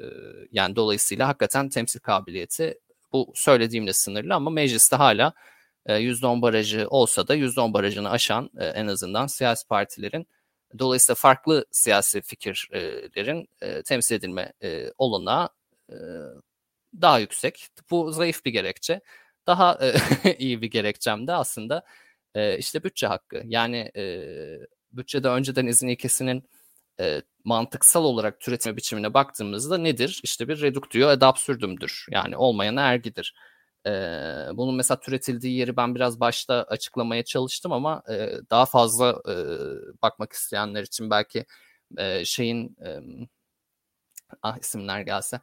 yani 0.52 0.76
dolayısıyla 0.76 1.28
hakikaten 1.28 1.68
temsil 1.68 2.00
kabiliyeti 2.00 2.78
bu 3.12 3.32
söylediğimle 3.35 3.92
sınırlı 3.92 4.35
ama 4.35 4.50
mecliste 4.50 4.96
hala 4.96 5.32
e, 5.87 5.94
%10 5.94 6.42
barajı 6.42 6.87
olsa 6.90 7.28
da 7.28 7.37
%10 7.37 7.72
barajını 7.72 8.11
aşan 8.11 8.50
en 8.58 8.87
azından 8.87 9.26
siyasi 9.26 9.68
partilerin 9.68 10.26
dolayısıyla 10.78 11.14
farklı 11.14 11.66
siyasi 11.70 12.22
fikirlerin 12.22 13.48
e, 13.61 13.82
temsil 13.82 14.14
edilme 14.16 14.52
e, 14.62 14.92
olanağı 14.98 15.48
e, 15.90 15.96
daha 17.00 17.18
yüksek. 17.18 17.68
Bu 17.90 18.12
zayıf 18.12 18.44
bir 18.44 18.52
gerekçe. 18.52 19.00
Daha 19.46 19.78
e, 19.82 19.94
iyi 20.38 20.62
bir 20.62 20.70
gerekçem 20.70 21.26
de 21.26 21.32
aslında 21.32 21.85
e, 22.35 22.58
işte 22.58 22.85
bütçe 22.85 23.06
hakkı. 23.06 23.42
Yani 23.46 23.92
e, 23.96 24.04
bütçede 24.92 25.28
önceden 25.28 25.66
izin 25.66 25.88
ilkesinin 25.88 26.48
e, 27.00 27.22
mantıksal 27.44 28.04
olarak 28.04 28.40
türetme 28.40 28.76
biçimine 28.76 29.14
baktığımızda 29.14 29.78
nedir? 29.78 30.20
İşte 30.24 30.48
bir 30.48 30.62
reduktio 30.62 31.08
ad 31.08 31.22
absurdumdur. 31.22 32.06
Yani 32.11 32.37
olmayan 32.37 32.76
ergidir. 32.76 33.35
E, 33.86 33.90
bunun 34.54 34.74
mesela 34.74 35.00
türetildiği 35.00 35.58
yeri 35.58 35.76
ben 35.76 35.94
biraz 35.94 36.20
başta 36.20 36.62
açıklamaya 36.62 37.24
çalıştım 37.24 37.72
ama 37.72 38.02
e, 38.10 38.30
daha 38.50 38.66
fazla 38.66 39.22
e, 39.28 39.34
bakmak 40.02 40.32
isteyenler 40.32 40.82
için 40.82 41.10
belki 41.10 41.46
e, 41.98 42.24
şeyin 42.24 42.76
e, 42.84 43.00
ah 44.42 44.58
isimler 44.58 45.00
gelse. 45.00 45.40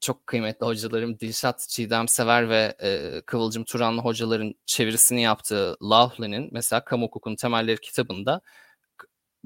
Çok 0.00 0.26
kıymetli 0.26 0.66
hocalarım 0.66 1.18
Dilşat 1.20 1.66
Çiğdem 1.68 2.08
Sever 2.08 2.48
ve 2.48 2.76
e, 2.82 3.20
Kıvılcım 3.26 3.64
Turanlı 3.64 4.00
hocaların 4.00 4.54
çevirisini 4.66 5.22
yaptığı 5.22 5.76
Laughlin'in 5.82 6.48
mesela 6.52 6.84
Kamu 6.84 7.06
Hukuku'nun 7.06 7.36
Temelleri 7.36 7.80
kitabında 7.80 8.40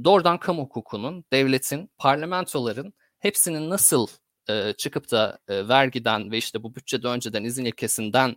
doğrudan 0.05 0.39
kamu 0.39 0.63
hukukunun, 0.63 1.25
devletin, 1.33 1.91
parlamentoların 1.99 2.95
hepsinin 3.19 3.71
nasıl 3.71 4.07
e, 4.51 4.73
çıkıp 4.79 5.11
da 5.11 5.39
e, 5.49 5.69
vergiden 5.69 6.31
ve 6.31 6.39
işte 6.39 6.63
bu 6.63 6.75
bütçede 6.75 7.09
önceden 7.09 7.45
izin 7.45 7.65
ilkesinden 7.65 8.37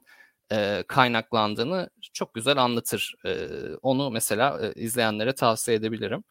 e, 0.52 0.84
kaynaklandığını 0.88 1.90
çok 2.14 2.34
güzel 2.34 2.58
anlatır. 2.58 3.16
E, 3.26 3.48
onu 3.82 4.12
mesela 4.12 4.60
e, 4.62 4.74
izleyenlere 4.82 5.36
tavsiye 5.36 5.78
edebilirim. 5.78 6.24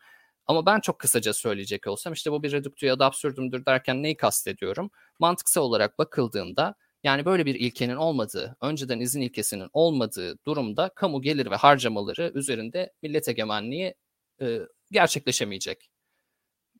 Ama 0.47 0.67
ben 0.67 0.81
çok 0.81 0.99
kısaca 0.99 1.33
söyleyecek 1.33 1.87
olsam 1.87 2.13
işte 2.13 2.33
bu 2.33 2.43
bir 2.43 2.53
reduktüye 2.53 2.91
ya 2.91 2.99
da 2.99 3.07
absürdümdür 3.07 3.67
derken 3.67 4.03
neyi 4.03 4.17
kastediyorum? 4.17 4.91
Mantıksal 5.19 5.63
olarak 5.63 5.99
bakıldığında 5.99 6.75
yani 7.03 7.25
böyle 7.25 7.47
bir 7.47 7.55
ilkenin 7.55 7.97
olmadığı, 7.97 8.57
önceden 8.61 9.01
izin 9.01 9.21
ilkesinin 9.21 9.69
olmadığı 9.73 10.39
durumda 10.47 10.89
kamu 10.89 11.23
gelir 11.23 11.51
ve 11.51 11.57
harcamaları 11.57 12.33
üzerinde 12.35 12.93
millet 13.03 13.29
egemenliği 13.29 13.95
e, 14.41 14.61
gerçekleşemeyecek. 14.91 15.91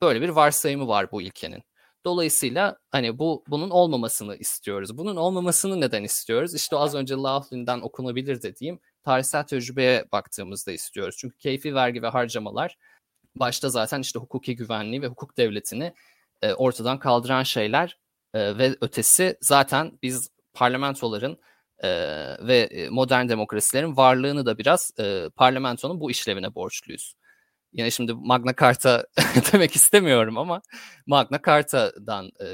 Böyle 0.03 0.23
bir 0.23 0.29
varsayımı 0.29 0.89
var 0.89 1.13
bu 1.13 1.23
ilkenin. 1.23 1.63
Dolayısıyla 2.09 2.77
hani 2.91 3.19
bu 3.19 3.45
bunun 3.49 3.71
olmamasını 3.71 4.37
istiyoruz. 4.37 4.99
Bunun 4.99 5.17
olmamasını 5.17 5.81
neden 5.81 6.05
istiyoruz? 6.05 6.55
İşte 6.55 6.77
az 6.77 6.95
önce 6.95 7.15
Laughlin'den 7.15 7.81
okunabilir 7.81 8.43
dediğim 8.43 8.81
tarihsel 9.05 9.43
tecrübeye 9.43 10.05
baktığımızda 10.13 10.73
istiyoruz. 10.73 11.17
Çünkü 11.19 11.39
keyfi 11.39 11.75
vergi 11.75 12.03
ve 12.03 12.09
harcamalar 12.09 12.79
başta 13.37 13.69
zaten 13.69 14.01
işte 14.01 14.19
hukuki 14.19 14.57
güvenliği 14.57 15.03
ve 15.03 15.07
hukuk 15.07 15.37
devletini 15.37 15.95
e, 16.43 16.53
ortadan 16.53 16.99
kaldıran 16.99 17.43
şeyler 17.43 17.99
e, 18.35 18.59
ve 18.59 18.77
ötesi 18.81 19.37
zaten 19.41 19.99
biz 20.03 20.31
parlamentoların 20.55 21.39
e, 21.79 21.89
ve 22.47 22.89
modern 22.91 23.29
demokrasilerin 23.29 23.97
varlığını 23.97 24.47
da 24.47 24.59
biraz 24.59 24.93
e, 25.01 25.31
parlamentonun 25.37 26.01
bu 26.01 26.11
işlevine 26.11 26.55
borçluyuz. 26.55 27.15
Yine 27.79 27.91
şimdi 27.91 28.15
Magna 28.15 28.55
Carta 28.61 29.07
demek 29.53 29.77
istemiyorum 29.77 30.39
ama 30.39 30.63
Magna 31.07 31.41
Carta'dan 31.47 32.27
e, 32.41 32.47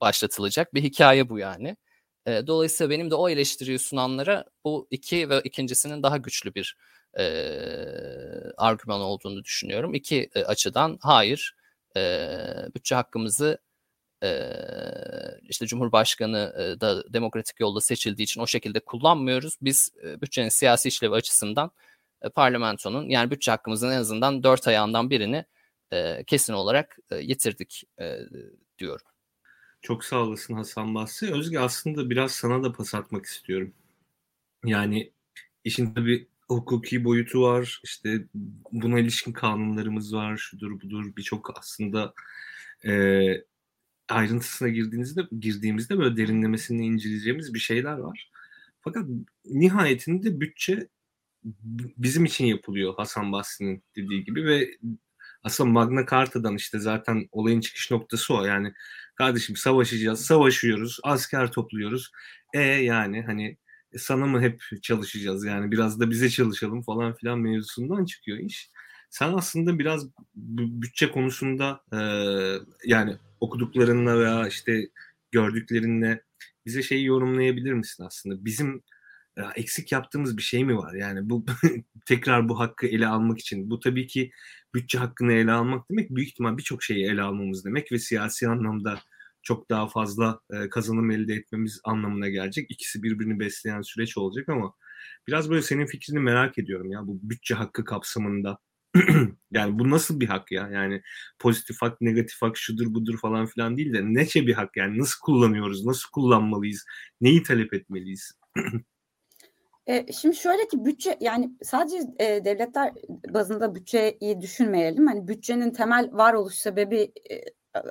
başlatılacak 0.00 0.74
bir 0.74 0.82
hikaye 0.82 1.28
bu 1.28 1.38
yani. 1.38 1.76
E, 2.26 2.46
dolayısıyla 2.46 2.90
benim 2.90 3.10
de 3.10 3.14
o 3.14 3.28
eleştiriyi 3.28 3.78
sunanlara 3.78 4.44
bu 4.64 4.88
iki 4.90 5.30
ve 5.30 5.40
ikincisinin 5.44 6.02
daha 6.02 6.16
güçlü 6.16 6.54
bir 6.54 6.76
e, 7.18 7.24
argüman 8.56 9.00
olduğunu 9.00 9.44
düşünüyorum. 9.44 9.94
İki 9.94 10.30
e, 10.34 10.44
açıdan 10.44 10.98
hayır 11.02 11.56
e, 11.96 12.00
bütçe 12.74 12.94
hakkımızı 12.94 13.58
e, 14.22 14.50
işte 15.48 15.66
Cumhurbaşkanı 15.66 16.54
e, 16.58 16.80
da 16.80 17.12
demokratik 17.12 17.60
yolda 17.60 17.80
seçildiği 17.80 18.24
için 18.24 18.40
o 18.40 18.46
şekilde 18.46 18.80
kullanmıyoruz. 18.80 19.56
Biz 19.62 19.90
e, 20.04 20.20
bütçenin 20.20 20.48
siyasi 20.48 20.88
işlevi 20.88 21.14
açısından 21.14 21.70
e, 22.24 22.28
parlamentonun 22.28 23.08
yani 23.08 23.30
bütçe 23.30 23.50
hakkımızın 23.50 23.90
en 23.90 23.98
azından 23.98 24.42
dört 24.42 24.68
ayağından 24.68 25.10
birini 25.10 25.44
e, 25.92 26.24
kesin 26.24 26.52
olarak 26.52 26.96
e, 27.10 27.16
yitirdik 27.16 27.84
e, 28.00 28.18
diyorum. 28.78 29.06
Çok 29.82 30.04
sağ 30.04 30.16
olasın 30.16 30.54
Hasan 30.54 30.94
Basri. 30.94 31.34
Özge 31.34 31.58
aslında 31.58 32.10
biraz 32.10 32.32
sana 32.32 32.62
da 32.62 32.72
pas 32.72 32.94
atmak 32.94 33.26
istiyorum. 33.26 33.74
Yani 34.64 35.12
işin 35.64 35.94
tabii 35.94 36.28
hukuki 36.48 37.04
boyutu 37.04 37.42
var. 37.42 37.80
İşte 37.84 38.24
buna 38.72 39.00
ilişkin 39.00 39.32
kanunlarımız 39.32 40.14
var. 40.14 40.36
Şudur 40.36 40.80
budur 40.80 41.16
birçok 41.16 41.58
aslında 41.58 42.14
e, 42.84 43.24
ayrıntısına 44.08 44.68
girdiğinizde 44.68 45.22
girdiğimizde 45.40 45.98
böyle 45.98 46.16
derinlemesine 46.16 46.86
inceleyeceğimiz 46.86 47.54
bir 47.54 47.58
şeyler 47.58 47.98
var. 47.98 48.30
Fakat 48.80 49.06
nihayetinde 49.44 50.40
bütçe 50.40 50.88
bizim 51.96 52.24
için 52.24 52.46
yapılıyor 52.46 52.94
Hasan 52.96 53.32
Basri'nin 53.32 53.84
dediği 53.96 54.24
gibi 54.24 54.44
ve 54.46 54.70
aslında 55.42 55.70
Magna 55.70 56.06
Carta'dan 56.06 56.56
işte 56.56 56.78
zaten 56.78 57.28
olayın 57.32 57.60
çıkış 57.60 57.90
noktası 57.90 58.34
o. 58.34 58.44
Yani 58.44 58.72
kardeşim 59.16 59.56
savaşacağız, 59.56 60.26
savaşıyoruz, 60.26 60.98
asker 61.02 61.52
topluyoruz. 61.52 62.10
E 62.54 62.60
yani 62.60 63.22
hani 63.22 63.58
sana 63.96 64.26
mı 64.26 64.40
hep 64.40 64.60
çalışacağız 64.82 65.44
yani 65.44 65.70
biraz 65.72 66.00
da 66.00 66.10
bize 66.10 66.30
çalışalım 66.30 66.82
falan 66.82 67.14
filan 67.14 67.38
mevzusundan 67.38 68.04
çıkıyor 68.04 68.38
iş. 68.38 68.70
Sen 69.10 69.32
aslında 69.32 69.78
biraz 69.78 70.06
bütçe 70.54 71.10
konusunda 71.10 71.80
e, 71.92 71.98
yani 72.90 73.16
okuduklarınla 73.40 74.18
veya 74.18 74.48
işte 74.48 74.88
gördüklerinle 75.32 76.22
bize 76.66 76.82
şeyi 76.82 77.04
yorumlayabilir 77.04 77.72
misin 77.72 78.04
aslında? 78.04 78.44
Bizim 78.44 78.82
eksik 79.56 79.92
yaptığımız 79.92 80.36
bir 80.36 80.42
şey 80.42 80.64
mi 80.64 80.76
var? 80.76 80.94
Yani 80.94 81.30
bu 81.30 81.46
tekrar 82.06 82.48
bu 82.48 82.58
hakkı 82.58 82.86
ele 82.86 83.06
almak 83.06 83.38
için. 83.38 83.70
Bu 83.70 83.80
tabii 83.80 84.06
ki 84.06 84.30
bütçe 84.74 84.98
hakkını 84.98 85.32
ele 85.32 85.52
almak 85.52 85.90
demek 85.90 86.10
büyük 86.10 86.28
ihtimal 86.28 86.58
birçok 86.58 86.82
şeyi 86.82 87.06
ele 87.06 87.22
almamız 87.22 87.64
demek 87.64 87.92
ve 87.92 87.98
siyasi 87.98 88.48
anlamda 88.48 89.00
çok 89.42 89.70
daha 89.70 89.88
fazla 89.88 90.40
e, 90.52 90.68
kazanım 90.68 91.10
elde 91.10 91.34
etmemiz 91.34 91.80
anlamına 91.84 92.28
gelecek. 92.28 92.70
İkisi 92.70 93.02
birbirini 93.02 93.40
besleyen 93.40 93.82
süreç 93.82 94.18
olacak 94.18 94.48
ama 94.48 94.74
biraz 95.28 95.50
böyle 95.50 95.62
senin 95.62 95.86
fikrini 95.86 96.18
merak 96.18 96.58
ediyorum 96.58 96.90
ya 96.92 97.06
bu 97.06 97.20
bütçe 97.22 97.54
hakkı 97.54 97.84
kapsamında. 97.84 98.58
yani 99.52 99.78
bu 99.78 99.90
nasıl 99.90 100.20
bir 100.20 100.26
hak 100.26 100.52
ya? 100.52 100.68
Yani 100.72 101.02
pozitif 101.38 101.76
hak, 101.82 102.00
negatif 102.00 102.42
hak, 102.42 102.56
şudur 102.56 102.94
budur 102.94 103.18
falan 103.18 103.46
filan 103.46 103.76
değil 103.76 103.92
de 103.92 104.00
neçe 104.04 104.46
bir 104.46 104.54
hak 104.54 104.76
yani 104.76 104.98
nasıl 104.98 105.20
kullanıyoruz, 105.20 105.86
nasıl 105.86 106.10
kullanmalıyız, 106.10 106.84
neyi 107.20 107.42
talep 107.42 107.74
etmeliyiz? 107.74 108.32
E, 109.86 110.12
şimdi 110.12 110.36
şöyle 110.36 110.68
ki 110.68 110.84
bütçe 110.84 111.16
yani 111.20 111.50
sadece 111.62 111.98
e, 112.18 112.44
devletler 112.44 112.92
bazında 113.28 113.74
bütçeyi 113.74 114.40
düşünmeyelim. 114.40 115.06
Hani 115.06 115.28
bütçenin 115.28 115.70
temel 115.70 116.08
varoluş 116.12 116.54
sebebi 116.54 117.12
e, 117.30 117.44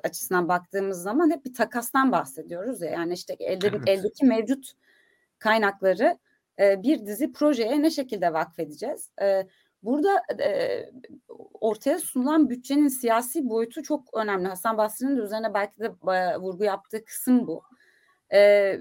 açısından 0.03 0.47
baktığımız 0.47 1.01
zaman 1.01 1.31
hep 1.31 1.45
bir 1.45 1.53
takastan 1.53 2.11
bahsediyoruz 2.11 2.81
ya. 2.81 2.89
Yani 2.89 3.13
işte 3.13 3.35
elde, 3.39 3.67
evet. 3.67 3.81
eldeki 3.87 4.25
mevcut 4.25 4.71
kaynakları 5.39 6.17
e, 6.59 6.83
bir 6.83 7.05
dizi 7.05 7.31
projeye 7.31 7.81
ne 7.81 7.91
şekilde 7.91 8.33
vakfedeceğiz? 8.33 9.09
E, 9.21 9.47
burada 9.83 10.23
e, 10.43 10.79
ortaya 11.53 11.99
sunulan 11.99 12.49
bütçenin 12.49 12.87
siyasi 12.87 13.49
boyutu 13.49 13.83
çok 13.83 14.13
önemli. 14.13 14.47
Hasan 14.47 14.77
Basri'nin 14.77 15.17
de 15.17 15.21
üzerine 15.21 15.53
belki 15.53 15.79
de 15.79 15.89
vurgu 16.39 16.63
yaptığı 16.63 17.05
kısım 17.05 17.47
bu. 17.47 17.63
Ee, 18.33 18.79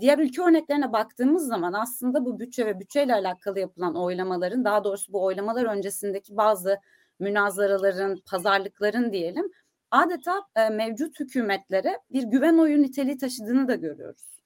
diğer 0.00 0.18
ülke 0.18 0.42
örneklerine 0.42 0.92
baktığımız 0.92 1.46
zaman 1.46 1.72
aslında 1.72 2.24
bu 2.24 2.40
bütçe 2.40 2.66
ve 2.66 2.80
bütçeyle 2.80 3.14
alakalı 3.14 3.60
yapılan 3.60 3.96
oylamaların 3.96 4.64
daha 4.64 4.84
doğrusu 4.84 5.12
bu 5.12 5.24
oylamalar 5.24 5.64
öncesindeki 5.64 6.36
bazı 6.36 6.78
münazaraların, 7.18 8.18
pazarlıkların 8.30 9.12
diyelim 9.12 9.50
adeta 9.90 10.42
e, 10.56 10.68
mevcut 10.68 11.20
hükümetlere 11.20 11.98
bir 12.12 12.22
güven 12.22 12.58
oyu 12.58 12.82
niteliği 12.82 13.18
taşıdığını 13.18 13.68
da 13.68 13.74
görüyoruz. 13.74 14.38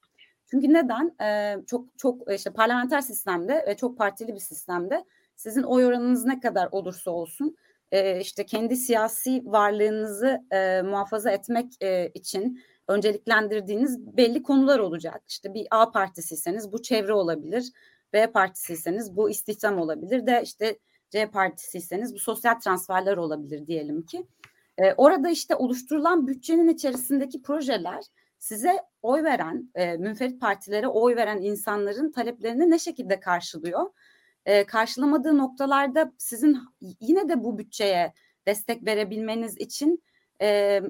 Çünkü 0.50 0.72
neden? 0.72 1.14
E, 1.22 1.56
çok 1.66 1.98
çok 1.98 2.32
işte 2.32 2.50
parlamenter 2.50 3.00
sistemde 3.00 3.64
ve 3.68 3.76
çok 3.76 3.98
partili 3.98 4.34
bir 4.34 4.40
sistemde 4.40 5.04
sizin 5.36 5.62
oy 5.62 5.86
oranınız 5.86 6.24
ne 6.24 6.40
kadar 6.40 6.68
olursa 6.70 7.10
olsun 7.10 7.56
e, 7.92 8.20
işte 8.20 8.46
kendi 8.46 8.76
siyasi 8.76 9.42
varlığınızı 9.44 10.40
e, 10.52 10.82
muhafaza 10.82 11.30
etmek 11.30 11.72
e, 11.82 12.08
için 12.14 12.62
önceliklendirdiğiniz 12.88 14.16
belli 14.16 14.42
konular 14.42 14.78
olacak. 14.78 15.22
İşte 15.28 15.54
bir 15.54 15.66
A 15.70 15.90
partisiyseniz 15.90 16.72
bu 16.72 16.82
çevre 16.82 17.12
olabilir. 17.12 17.72
B 18.12 18.32
partisiyseniz 18.32 19.16
bu 19.16 19.30
istihdam 19.30 19.78
olabilir 19.78 20.26
de 20.26 20.40
işte 20.44 20.78
C 21.10 21.30
partisiyseniz 21.30 22.14
bu 22.14 22.18
sosyal 22.18 22.54
transferler 22.54 23.16
olabilir 23.16 23.66
diyelim 23.66 24.02
ki. 24.02 24.26
E, 24.78 24.92
orada 24.92 25.30
işte 25.30 25.56
oluşturulan 25.56 26.26
bütçenin 26.26 26.68
içerisindeki 26.68 27.42
projeler 27.42 28.04
size 28.38 28.78
oy 29.02 29.22
veren, 29.22 29.70
e, 29.74 29.96
münferit 29.96 30.40
partilere 30.40 30.88
oy 30.88 31.16
veren 31.16 31.42
insanların 31.42 32.12
taleplerini 32.12 32.70
ne 32.70 32.78
şekilde 32.78 33.20
karşılıyor? 33.20 33.90
E, 34.46 34.64
karşılamadığı 34.64 35.38
noktalarda 35.38 36.12
sizin 36.18 36.58
yine 37.00 37.28
de 37.28 37.44
bu 37.44 37.58
bütçeye 37.58 38.12
destek 38.46 38.86
verebilmeniz 38.86 39.58
için 39.58 40.02
e, 40.40 40.82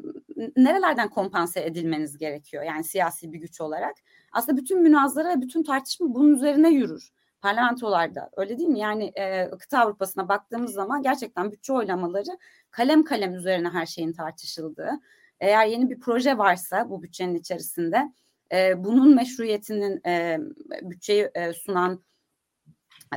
nerelerden 0.56 1.10
kompanse 1.10 1.64
edilmeniz 1.64 2.18
gerekiyor 2.18 2.62
yani 2.62 2.84
siyasi 2.84 3.32
bir 3.32 3.38
güç 3.38 3.60
olarak. 3.60 3.94
Aslında 4.32 4.60
bütün 4.60 4.82
münazara, 4.82 5.40
bütün 5.40 5.62
tartışma 5.62 6.14
bunun 6.14 6.34
üzerine 6.34 6.70
yürür. 6.70 7.12
Parlamentolarda 7.40 8.30
öyle 8.36 8.58
değil 8.58 8.68
mi? 8.68 8.78
Yani 8.78 9.12
e, 9.18 9.50
kıta 9.50 9.78
Avrupa'sına 9.78 10.28
baktığımız 10.28 10.72
zaman 10.72 11.02
gerçekten 11.02 11.52
bütçe 11.52 11.72
oylamaları 11.72 12.38
kalem 12.70 13.04
kalem 13.04 13.34
üzerine 13.34 13.68
her 13.68 13.86
şeyin 13.86 14.12
tartışıldığı. 14.12 14.90
Eğer 15.40 15.66
yeni 15.66 15.90
bir 15.90 16.00
proje 16.00 16.38
varsa 16.38 16.90
bu 16.90 17.02
bütçenin 17.02 17.34
içerisinde 17.34 18.12
e, 18.52 18.84
bunun 18.84 19.14
meşruiyetinin 19.14 20.00
e, 20.06 20.38
bütçeyi 20.82 21.30
e, 21.34 21.52
sunan 21.52 22.04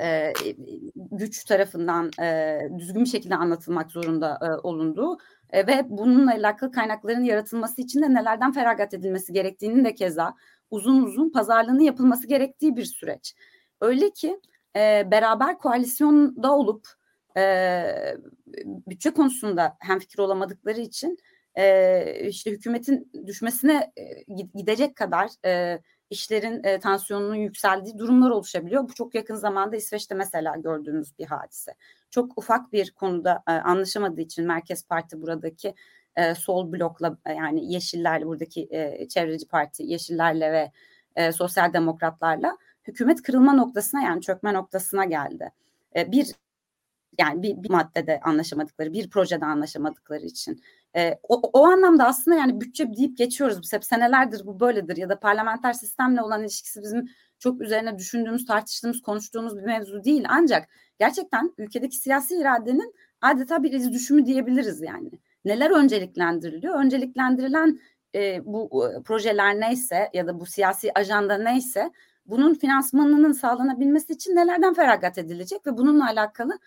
e, 0.01 0.33
güç 0.95 1.43
tarafından 1.43 2.11
e, 2.21 2.59
düzgün 2.79 3.03
bir 3.03 3.09
şekilde 3.09 3.35
anlatılmak 3.35 3.91
zorunda 3.91 4.39
e, 4.41 4.67
olunduğu 4.67 5.17
e, 5.49 5.67
ve 5.67 5.85
bununla 5.89 6.31
alakalı 6.31 6.71
kaynakların 6.71 7.23
yaratılması 7.23 7.81
için 7.81 8.01
de 8.01 8.13
nelerden 8.13 8.51
feragat 8.51 8.93
edilmesi 8.93 9.33
gerektiğini 9.33 9.85
de 9.85 9.95
keza 9.95 10.33
uzun 10.71 11.03
uzun 11.03 11.29
pazarlığını 11.29 11.83
yapılması 11.83 12.27
gerektiği 12.27 12.75
bir 12.75 12.85
süreç. 12.85 13.35
Öyle 13.81 14.09
ki 14.09 14.39
e, 14.75 15.11
beraber 15.11 15.57
koalisyonda 15.57 16.55
olup 16.55 16.87
e, 17.37 18.15
bütçe 18.87 19.11
konusunda 19.11 19.77
hemfikir 19.79 20.19
olamadıkları 20.19 20.81
için 20.81 21.17
e, 21.55 22.27
işte 22.27 22.51
hükümetin 22.51 23.11
düşmesine 23.25 23.91
e, 23.97 24.33
gidecek 24.55 24.95
kadar 24.95 25.29
e, 25.45 25.79
işlerin 26.09 26.63
e, 26.63 26.79
tansiyonunun 26.79 27.35
yükseldiği 27.35 27.97
durumlar 27.97 28.29
oluşabiliyor. 28.29 28.83
Bu 28.83 28.93
çok 28.93 29.15
yakın 29.15 29.35
zamanda 29.35 29.75
İsveç'te 29.75 30.15
mesela 30.15 30.55
gördüğümüz 30.55 31.19
bir 31.19 31.25
hadise. 31.25 31.75
Çok 32.09 32.37
ufak 32.37 32.73
bir 32.73 32.91
konuda 32.91 33.43
e, 33.47 33.51
anlaşamadığı 33.51 34.21
için 34.21 34.47
Merkez 34.47 34.87
Parti 34.87 35.21
buradaki 35.21 35.75
e, 36.15 36.35
sol 36.35 36.71
blokla 36.71 37.17
e, 37.25 37.33
yani 37.33 37.73
Yeşillerle 37.73 38.25
buradaki 38.25 38.67
e, 38.71 39.07
çevreci 39.07 39.47
parti 39.47 39.83
Yeşillerle 39.83 40.51
ve 40.51 40.71
e, 41.15 41.31
Sosyal 41.31 41.73
Demokratlarla 41.73 42.57
hükümet 42.83 43.21
kırılma 43.21 43.53
noktasına 43.53 44.01
yani 44.01 44.21
çökme 44.21 44.53
noktasına 44.53 45.05
geldi. 45.05 45.51
E, 45.95 46.11
bir 46.11 46.27
yani 47.19 47.43
bir, 47.43 47.63
bir 47.63 47.69
maddede 47.69 48.19
anlaşamadıkları, 48.23 48.93
bir 48.93 49.09
projede 49.09 49.45
anlaşamadıkları 49.45 50.25
için. 50.25 50.61
E, 50.95 51.19
o, 51.23 51.41
o 51.53 51.65
anlamda 51.65 52.05
aslında 52.05 52.37
yani 52.37 52.61
bütçe 52.61 52.93
deyip 52.93 53.17
geçiyoruz. 53.17 53.61
Biz 53.61 53.73
hep 53.73 53.85
senelerdir 53.85 54.45
bu 54.45 54.59
böyledir 54.59 54.97
ya 54.97 55.09
da 55.09 55.19
parlamenter 55.19 55.73
sistemle 55.73 56.21
olan 56.21 56.41
ilişkisi 56.41 56.81
bizim 56.81 57.09
çok 57.39 57.61
üzerine 57.61 57.97
düşündüğümüz, 57.97 58.45
tartıştığımız, 58.45 59.01
konuştuğumuz 59.01 59.57
bir 59.57 59.63
mevzu 59.63 60.03
değil. 60.03 60.25
Ancak 60.29 60.67
gerçekten 60.99 61.53
ülkedeki 61.57 61.97
siyasi 61.97 62.35
iradenin 62.35 62.95
adeta 63.21 63.63
bir 63.63 63.71
iz 63.71 63.93
düşümü 63.93 64.25
diyebiliriz 64.25 64.81
yani. 64.81 65.11
Neler 65.45 65.71
önceliklendiriliyor? 65.71 66.79
Önceliklendirilen 66.79 67.79
e, 68.15 68.45
bu 68.45 68.89
e, 68.89 69.03
projeler 69.03 69.59
neyse 69.59 70.09
ya 70.13 70.27
da 70.27 70.39
bu 70.39 70.45
siyasi 70.45 70.91
ajanda 70.95 71.37
neyse 71.37 71.91
bunun 72.25 72.53
finansmanının 72.53 73.31
sağlanabilmesi 73.31 74.13
için 74.13 74.35
nelerden 74.35 74.73
feragat 74.73 75.17
edilecek 75.17 75.67
ve 75.67 75.77
bununla 75.77 76.07
alakalı 76.07 76.59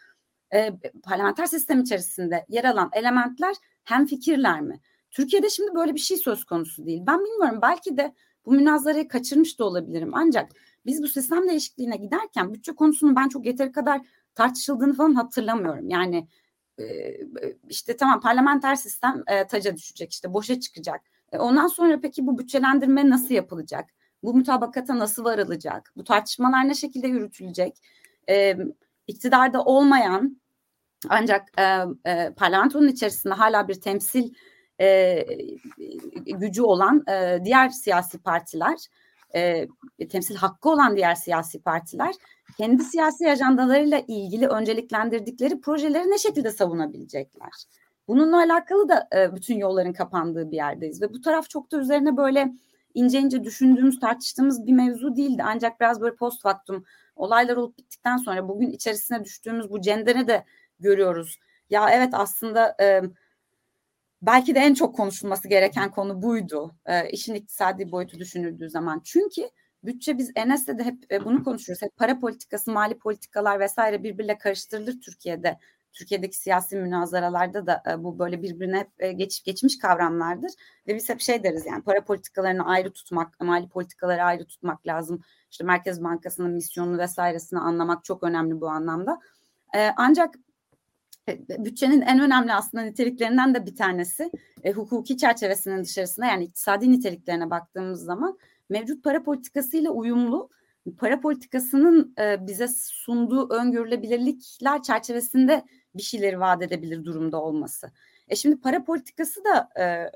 e, 0.54 0.70
parlamenter 1.02 1.46
sistem 1.46 1.80
içerisinde 1.80 2.46
yer 2.48 2.64
alan 2.64 2.90
elementler 2.92 3.54
hem 3.88 4.06
fikirler 4.06 4.60
mi? 4.60 4.80
Türkiye'de 5.10 5.50
şimdi 5.50 5.74
böyle 5.74 5.94
bir 5.94 6.00
şey 6.00 6.16
söz 6.16 6.44
konusu 6.44 6.86
değil. 6.86 7.02
Ben 7.06 7.24
bilmiyorum 7.24 7.58
belki 7.62 7.96
de 7.96 8.14
bu 8.46 8.52
münazarayı 8.52 9.08
kaçırmış 9.08 9.58
da 9.58 9.64
olabilirim. 9.64 10.10
Ancak 10.12 10.52
biz 10.86 11.02
bu 11.02 11.08
sistem 11.08 11.48
değişikliğine 11.48 11.96
giderken 11.96 12.54
bütçe 12.54 12.74
konusunun 12.74 13.16
ben 13.16 13.28
çok 13.28 13.46
yeteri 13.46 13.72
kadar 13.72 14.00
tartışıldığını 14.34 14.94
falan 14.94 15.14
hatırlamıyorum. 15.14 15.88
Yani 15.88 16.28
e, 16.78 16.84
işte 17.68 17.96
tamam 17.96 18.20
parlamenter 18.20 18.74
sistem 18.74 19.22
e, 19.26 19.46
taca 19.46 19.76
düşecek 19.76 20.12
işte 20.12 20.34
boşa 20.34 20.60
çıkacak. 20.60 21.00
E, 21.32 21.38
ondan 21.38 21.66
sonra 21.66 22.00
peki 22.00 22.26
bu 22.26 22.38
bütçelendirme 22.38 23.10
nasıl 23.10 23.34
yapılacak? 23.34 23.90
Bu 24.22 24.34
mutabakata 24.34 24.98
nasıl 24.98 25.24
varılacak? 25.24 25.92
Bu 25.96 26.04
tartışmalar 26.04 26.68
ne 26.68 26.74
şekilde 26.74 27.08
yürütülecek? 27.08 27.76
E, 28.28 28.56
iktidarda 29.06 29.64
olmayan 29.64 30.40
ancak 31.08 31.48
e, 31.58 31.84
e, 32.10 32.32
parlamentonun 32.36 32.88
içerisinde 32.88 33.34
hala 33.34 33.68
bir 33.68 33.80
temsil 33.80 34.34
e, 34.80 35.24
gücü 36.26 36.62
olan 36.62 37.04
e, 37.10 37.38
diğer 37.44 37.68
siyasi 37.68 38.18
partiler, 38.18 38.78
e, 39.34 39.66
temsil 40.10 40.36
hakkı 40.36 40.68
olan 40.68 40.96
diğer 40.96 41.14
siyasi 41.14 41.62
partiler 41.62 42.14
kendi 42.56 42.84
siyasi 42.84 43.30
ajandalarıyla 43.30 44.02
ilgili 44.08 44.46
önceliklendirdikleri 44.46 45.60
projeleri 45.60 46.10
ne 46.10 46.18
şekilde 46.18 46.50
savunabilecekler? 46.50 47.50
Bununla 48.08 48.36
alakalı 48.36 48.88
da 48.88 49.08
e, 49.16 49.36
bütün 49.36 49.58
yolların 49.58 49.92
kapandığı 49.92 50.50
bir 50.50 50.56
yerdeyiz 50.56 51.02
ve 51.02 51.14
bu 51.14 51.20
taraf 51.20 51.50
çok 51.50 51.72
da 51.72 51.78
üzerine 51.78 52.16
böyle 52.16 52.52
ince 52.94 53.20
ince 53.20 53.44
düşündüğümüz, 53.44 54.00
tartıştığımız 54.00 54.66
bir 54.66 54.72
mevzu 54.72 55.16
değildi. 55.16 55.42
Ancak 55.46 55.80
biraz 55.80 56.00
böyle 56.00 56.16
post 56.16 56.42
factum 56.42 56.84
olaylar 57.16 57.56
olup 57.56 57.78
bittikten 57.78 58.16
sonra 58.16 58.48
bugün 58.48 58.70
içerisine 58.70 59.24
düştüğümüz 59.24 59.70
bu 59.70 59.80
cendere 59.80 60.26
de 60.26 60.44
görüyoruz. 60.80 61.38
Ya 61.70 61.90
evet 61.90 62.10
aslında 62.12 62.76
e, 62.80 63.02
belki 64.22 64.54
de 64.54 64.58
en 64.58 64.74
çok 64.74 64.96
konuşulması 64.96 65.48
gereken 65.48 65.90
konu 65.90 66.22
buydu. 66.22 66.74
E, 66.86 67.10
işin 67.10 67.34
iktisadi 67.34 67.92
boyutu 67.92 68.18
düşünüldüğü 68.18 68.70
zaman. 68.70 69.00
Çünkü 69.04 69.42
bütçe 69.84 70.18
biz 70.18 70.30
Enes'le 70.36 70.78
de 70.78 70.84
hep 70.84 71.12
e, 71.12 71.24
bunu 71.24 71.44
konuşuyoruz. 71.44 71.82
Hep 71.82 71.96
para 71.96 72.18
politikası, 72.18 72.72
mali 72.72 72.98
politikalar 72.98 73.60
vesaire 73.60 74.02
birbirle 74.02 74.38
karıştırılır 74.38 75.00
Türkiye'de. 75.00 75.58
Türkiye'deki 75.92 76.36
siyasi 76.36 76.76
münazaralarda 76.76 77.66
da 77.66 77.82
e, 77.90 78.04
bu 78.04 78.18
böyle 78.18 78.42
birbirine 78.42 78.78
hep 78.78 78.90
e, 78.98 79.12
geç, 79.12 79.44
geçmiş 79.44 79.78
kavramlardır. 79.78 80.50
Ve 80.86 80.94
biz 80.94 81.08
hep 81.08 81.20
şey 81.20 81.42
deriz 81.42 81.66
yani 81.66 81.82
para 81.82 82.04
politikalarını 82.04 82.66
ayrı 82.66 82.92
tutmak, 82.92 83.40
mali 83.40 83.68
politikaları 83.68 84.22
ayrı 84.22 84.44
tutmak 84.46 84.86
lazım. 84.86 85.20
İşte 85.50 85.64
Merkez 85.64 86.04
Bankası'nın 86.04 86.50
misyonunu 86.50 86.98
vesairesini 86.98 87.58
anlamak 87.58 88.04
çok 88.04 88.22
önemli 88.22 88.60
bu 88.60 88.68
anlamda. 88.68 89.18
E, 89.74 89.90
ancak 89.96 90.34
bütçenin 91.58 92.00
en 92.00 92.20
önemli 92.20 92.52
aslında 92.52 92.84
niteliklerinden 92.84 93.54
de 93.54 93.66
bir 93.66 93.76
tanesi 93.76 94.30
e, 94.64 94.72
hukuki 94.72 95.16
çerçevesinin 95.16 95.84
dışarısında 95.84 96.26
yani 96.26 96.44
iktisadi 96.44 96.92
niteliklerine 96.92 97.50
baktığımız 97.50 98.04
zaman 98.04 98.38
mevcut 98.68 99.04
para 99.04 99.22
politikasıyla 99.22 99.90
uyumlu 99.90 100.50
para 100.98 101.20
politikasının 101.20 102.14
e, 102.20 102.46
bize 102.46 102.68
sunduğu 102.68 103.54
öngörülebilirlikler 103.54 104.82
çerçevesinde 104.82 105.64
bir 105.94 106.02
şeyleri 106.02 106.40
vaat 106.40 106.62
edebilir 106.62 107.04
durumda 107.04 107.42
olması. 107.42 107.90
E 108.28 108.36
şimdi 108.36 108.60
para 108.60 108.84
politikası 108.84 109.44
da 109.44 109.82
e, 109.82 110.10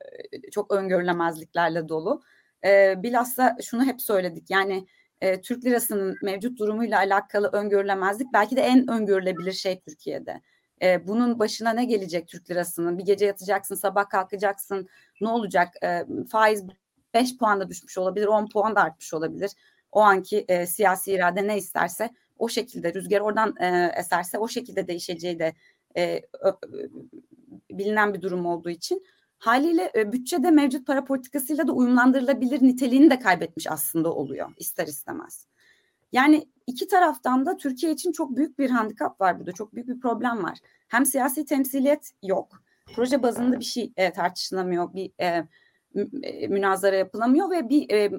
çok 0.51 0.73
öngörülemezliklerle 0.73 1.89
dolu. 1.89 2.23
E, 2.65 3.03
bilhassa 3.03 3.57
şunu 3.63 3.85
hep 3.85 4.03
söyledik 4.03 4.51
yani 4.51 4.87
e, 5.21 5.41
Türk 5.41 5.65
lirasının 5.65 6.17
mevcut 6.23 6.59
durumuyla 6.59 6.99
alakalı 6.99 7.51
öngörülemezlik 7.53 8.33
belki 8.33 8.57
de 8.57 8.61
en 8.61 8.91
öngörülebilir 8.91 9.53
şey 9.53 9.81
Türkiye'de. 9.81 10.41
E, 10.83 11.07
bunun 11.09 11.39
başına 11.39 11.70
ne 11.70 11.85
gelecek 11.85 12.28
Türk 12.28 12.51
lirasının? 12.51 12.99
Bir 12.99 13.05
gece 13.05 13.26
yatacaksın, 13.26 13.74
sabah 13.74 14.09
kalkacaksın. 14.09 14.89
Ne 15.20 15.28
olacak? 15.28 15.68
E, 15.85 16.07
faiz 16.30 16.64
5 17.14 17.39
puan 17.39 17.61
da 17.61 17.68
düşmüş 17.68 17.99
olabilir, 17.99 18.26
10 18.26 18.49
puan 18.49 18.74
da 18.74 18.80
artmış 18.80 19.14
olabilir. 19.14 19.51
O 19.93 20.01
anki 20.01 20.45
e, 20.49 20.66
siyasi 20.66 21.12
irade 21.12 21.47
ne 21.47 21.59
isterse 21.59 22.11
o 22.39 22.49
şekilde 22.49 22.95
rüzgar 22.95 23.20
oradan 23.20 23.55
e, 23.61 23.93
eserse 23.97 24.39
o 24.39 24.49
şekilde 24.49 24.89
değişeceği 24.89 25.39
de 25.39 25.55
e, 25.97 26.22
bilinen 27.70 28.14
bir 28.14 28.22
durum 28.22 28.47
olduğu 28.47 28.70
için 28.70 29.07
haliyle 29.39 29.93
e, 29.95 30.12
bütçede 30.12 30.51
mevcut 30.51 30.87
para 30.87 31.05
politikasıyla 31.05 31.68
da 31.68 31.72
uyumlandırılabilir 31.72 32.62
niteliğini 32.62 33.11
de 33.11 33.18
kaybetmiş 33.18 33.66
aslında 33.70 34.14
oluyor 34.14 34.53
ister 34.57 34.87
istemez. 34.87 35.47
Yani 36.12 36.49
iki 36.67 36.89
taraftan 36.89 37.47
da 37.47 37.57
Türkiye 37.57 37.93
için 37.93 38.13
çok 38.13 38.37
büyük 38.37 38.59
bir 38.59 38.71
handikap 38.71 39.21
var 39.21 39.39
burada. 39.39 39.53
Çok 39.53 39.75
büyük 39.75 39.89
bir 39.89 40.01
problem 40.01 40.43
var. 40.45 40.59
Hem 40.89 41.07
siyasi 41.07 41.45
temsiliyet 41.45 42.11
yok. 42.23 42.63
Proje 42.95 43.23
bazında 43.23 43.61
bir 43.61 43.65
şey 43.65 43.93
e, 43.97 44.13
tartışılamıyor. 44.13 44.95
Bir 44.95 45.13
e, 45.21 45.47
e, 46.23 46.49
münazara 46.49 46.97
yapılamıyor 46.97 47.51
ve 47.51 47.69
bir 47.69 47.91
e, 47.91 48.11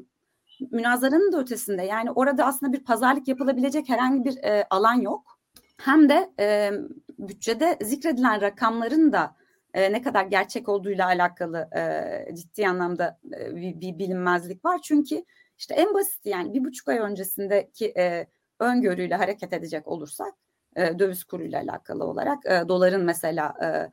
münazaranın 0.71 1.31
da 1.31 1.39
ötesinde 1.39 1.81
yani 1.83 2.11
orada 2.11 2.45
aslında 2.45 2.73
bir 2.73 2.83
pazarlık 2.83 3.27
yapılabilecek 3.27 3.89
herhangi 3.89 4.25
bir 4.25 4.37
e, 4.43 4.67
alan 4.69 5.01
yok. 5.01 5.39
Hem 5.77 6.09
de 6.09 6.31
e, 6.39 6.71
bütçede 7.19 7.77
zikredilen 7.81 8.41
rakamların 8.41 9.13
da 9.13 9.35
e, 9.73 9.91
ne 9.91 10.01
kadar 10.01 10.25
gerçek 10.25 10.69
olduğuyla 10.69 11.05
alakalı 11.05 11.69
e, 11.75 12.35
ciddi 12.35 12.67
anlamda 12.67 13.19
e, 13.39 13.55
bir, 13.55 13.81
bir 13.81 13.99
bilinmezlik 13.99 14.65
var. 14.65 14.79
Çünkü 14.83 15.23
işte 15.63 15.73
en 15.73 15.93
basit 15.93 16.25
yani 16.25 16.53
bir 16.53 16.63
buçuk 16.63 16.87
ay 16.87 16.97
öncesindeki 16.97 17.93
e, 17.97 18.27
öngörüyle 18.59 19.15
hareket 19.15 19.53
edecek 19.53 19.87
olursak 19.87 20.33
e, 20.75 20.99
döviz 20.99 21.23
kuruyla 21.23 21.61
alakalı 21.61 22.03
olarak 22.03 22.45
e, 22.45 22.63
doların 22.67 23.03
mesela 23.03 23.53
e, 23.61 23.65
e, 23.65 23.89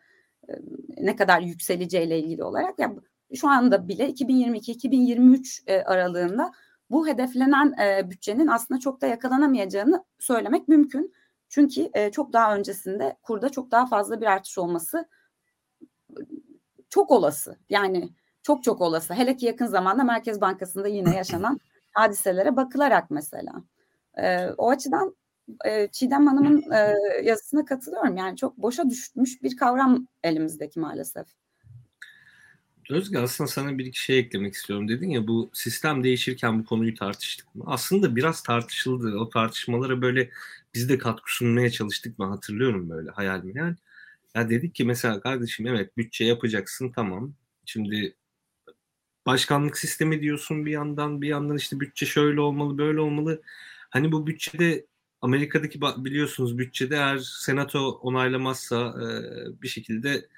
ne 0.98 1.16
kadar 1.16 1.40
yükseleceğiyle 1.40 2.18
ilgili 2.18 2.44
olarak 2.44 2.78
ya 2.78 2.94
şu 3.34 3.48
anda 3.48 3.88
bile 3.88 4.10
2022-2023 4.10 5.62
e, 5.66 5.82
aralığında 5.82 6.52
bu 6.90 7.08
hedeflenen 7.08 7.74
e, 7.82 8.10
bütçenin 8.10 8.46
aslında 8.46 8.80
çok 8.80 9.00
da 9.00 9.06
yakalanamayacağını 9.06 10.04
söylemek 10.18 10.68
mümkün. 10.68 11.12
Çünkü 11.48 11.90
e, 11.94 12.10
çok 12.10 12.32
daha 12.32 12.56
öncesinde 12.56 13.16
kurda 13.22 13.48
çok 13.48 13.70
daha 13.70 13.86
fazla 13.86 14.20
bir 14.20 14.26
artış 14.26 14.58
olması 14.58 15.08
çok 16.88 17.10
olası. 17.10 17.56
Yani 17.68 18.10
çok 18.42 18.64
çok 18.64 18.80
olası. 18.80 19.14
Hele 19.14 19.36
ki 19.36 19.46
yakın 19.46 19.66
zamanda 19.66 20.04
Merkez 20.04 20.40
Bankası'nda 20.40 20.88
yine 20.88 21.16
yaşanan 21.16 21.60
hadiselere 21.92 22.56
bakılarak 22.56 23.10
mesela. 23.10 23.52
E, 24.18 24.46
o 24.46 24.70
açıdan 24.70 25.16
e, 25.66 25.88
Çiğdem 25.92 26.26
Hanım'ın 26.26 26.70
e, 26.72 26.94
yazısına 27.24 27.64
katılıyorum. 27.64 28.16
Yani 28.16 28.36
çok 28.36 28.58
boşa 28.58 28.90
düşmüş 28.90 29.42
bir 29.42 29.56
kavram 29.56 30.06
elimizdeki 30.22 30.80
maalesef. 30.80 31.26
Özge 32.90 33.18
aslında 33.18 33.48
sana 33.48 33.78
bir 33.78 33.86
iki 33.86 34.02
şey 34.02 34.18
eklemek 34.18 34.54
istiyorum. 34.54 34.88
Dedin 34.88 35.10
ya 35.10 35.26
bu 35.26 35.50
sistem 35.52 36.04
değişirken 36.04 36.58
bu 36.58 36.64
konuyu 36.64 36.94
tartıştık 36.94 37.54
mı? 37.54 37.64
Aslında 37.66 38.16
biraz 38.16 38.42
tartışıldı. 38.42 39.18
O 39.18 39.28
tartışmalara 39.28 40.02
böyle 40.02 40.30
biz 40.74 40.88
de 40.88 40.98
katkı 40.98 41.36
sunmaya 41.36 41.70
çalıştık 41.70 42.18
mı 42.18 42.26
hatırlıyorum 42.26 42.90
böyle 42.90 43.10
hayal 43.10 43.44
yani. 43.44 43.76
Ya 44.34 44.50
dedik 44.50 44.74
ki 44.74 44.84
mesela 44.84 45.20
kardeşim 45.20 45.66
evet 45.66 45.96
bütçe 45.96 46.24
yapacaksın 46.24 46.92
tamam. 46.92 47.34
Şimdi 47.64 48.14
başkanlık 49.30 49.78
sistemi 49.78 50.22
diyorsun 50.22 50.66
bir 50.66 50.70
yandan 50.70 51.22
bir 51.22 51.28
yandan 51.28 51.56
işte 51.56 51.80
bütçe 51.80 52.06
şöyle 52.06 52.40
olmalı 52.40 52.78
böyle 52.78 53.00
olmalı. 53.00 53.42
Hani 53.90 54.12
bu 54.12 54.26
bütçede 54.26 54.86
Amerika'daki 55.20 55.80
biliyorsunuz 55.80 56.58
bütçede 56.58 56.96
eğer 56.96 57.18
senato 57.18 57.90
onaylamazsa 57.90 58.94
bir 59.62 59.68
şekilde 59.68 60.28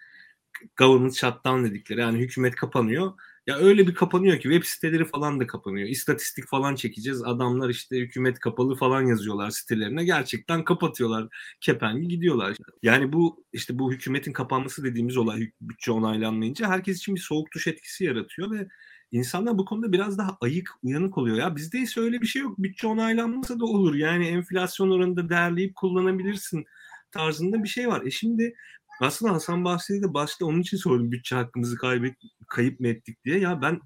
government 0.76 1.14
shutdown 1.14 1.64
dedikleri 1.64 2.00
yani 2.00 2.18
hükümet 2.18 2.54
kapanıyor. 2.54 3.12
Ya 3.46 3.56
öyle 3.56 3.88
bir 3.88 3.94
kapanıyor 3.94 4.36
ki 4.36 4.42
web 4.42 4.64
siteleri 4.64 5.04
falan 5.04 5.40
da 5.40 5.46
kapanıyor. 5.46 5.88
İstatistik 5.88 6.46
falan 6.48 6.74
çekeceğiz. 6.74 7.22
Adamlar 7.24 7.68
işte 7.68 7.96
hükümet 7.98 8.38
kapalı 8.38 8.74
falan 8.74 9.02
yazıyorlar 9.02 9.50
sitelerine. 9.50 10.04
Gerçekten 10.04 10.64
kapatıyorlar. 10.64 11.28
Kepengi 11.60 12.08
gidiyorlar. 12.08 12.56
Yani 12.82 13.12
bu 13.12 13.44
işte 13.52 13.78
bu 13.78 13.92
hükümetin 13.92 14.32
kapanması 14.32 14.84
dediğimiz 14.84 15.16
olay 15.16 15.50
bütçe 15.60 15.92
onaylanmayınca 15.92 16.68
herkes 16.68 16.98
için 16.98 17.14
bir 17.14 17.20
soğuk 17.20 17.52
duş 17.54 17.66
etkisi 17.66 18.04
yaratıyor 18.04 18.50
ve 18.50 18.68
insanlar 19.12 19.58
bu 19.58 19.64
konuda 19.64 19.92
biraz 19.92 20.18
daha 20.18 20.38
ayık, 20.40 20.70
uyanık 20.82 21.18
oluyor. 21.18 21.36
Ya 21.36 21.56
bizde 21.56 21.78
ise 21.78 22.00
öyle 22.00 22.20
bir 22.20 22.26
şey 22.26 22.42
yok. 22.42 22.58
Bütçe 22.58 22.86
onaylanmasa 22.86 23.60
da 23.60 23.64
olur. 23.64 23.94
Yani 23.94 24.26
enflasyon 24.26 24.90
oranında 24.90 25.28
değerleyip 25.28 25.74
kullanabilirsin 25.74 26.64
tarzında 27.12 27.62
bir 27.62 27.68
şey 27.68 27.88
var. 27.88 28.02
E 28.06 28.10
şimdi 28.10 28.54
aslında 29.00 29.32
Hasan 29.32 29.64
Bahçeli 29.64 30.02
de 30.02 30.14
başta 30.14 30.46
onun 30.46 30.60
için 30.60 30.76
sordum 30.76 31.12
bütçe 31.12 31.36
hakkımızı 31.36 31.76
kaybet, 31.76 32.14
kayıp 32.48 32.80
mı 32.80 32.88
ettik 32.88 33.24
diye. 33.24 33.38
Ya 33.38 33.62
ben 33.62 33.80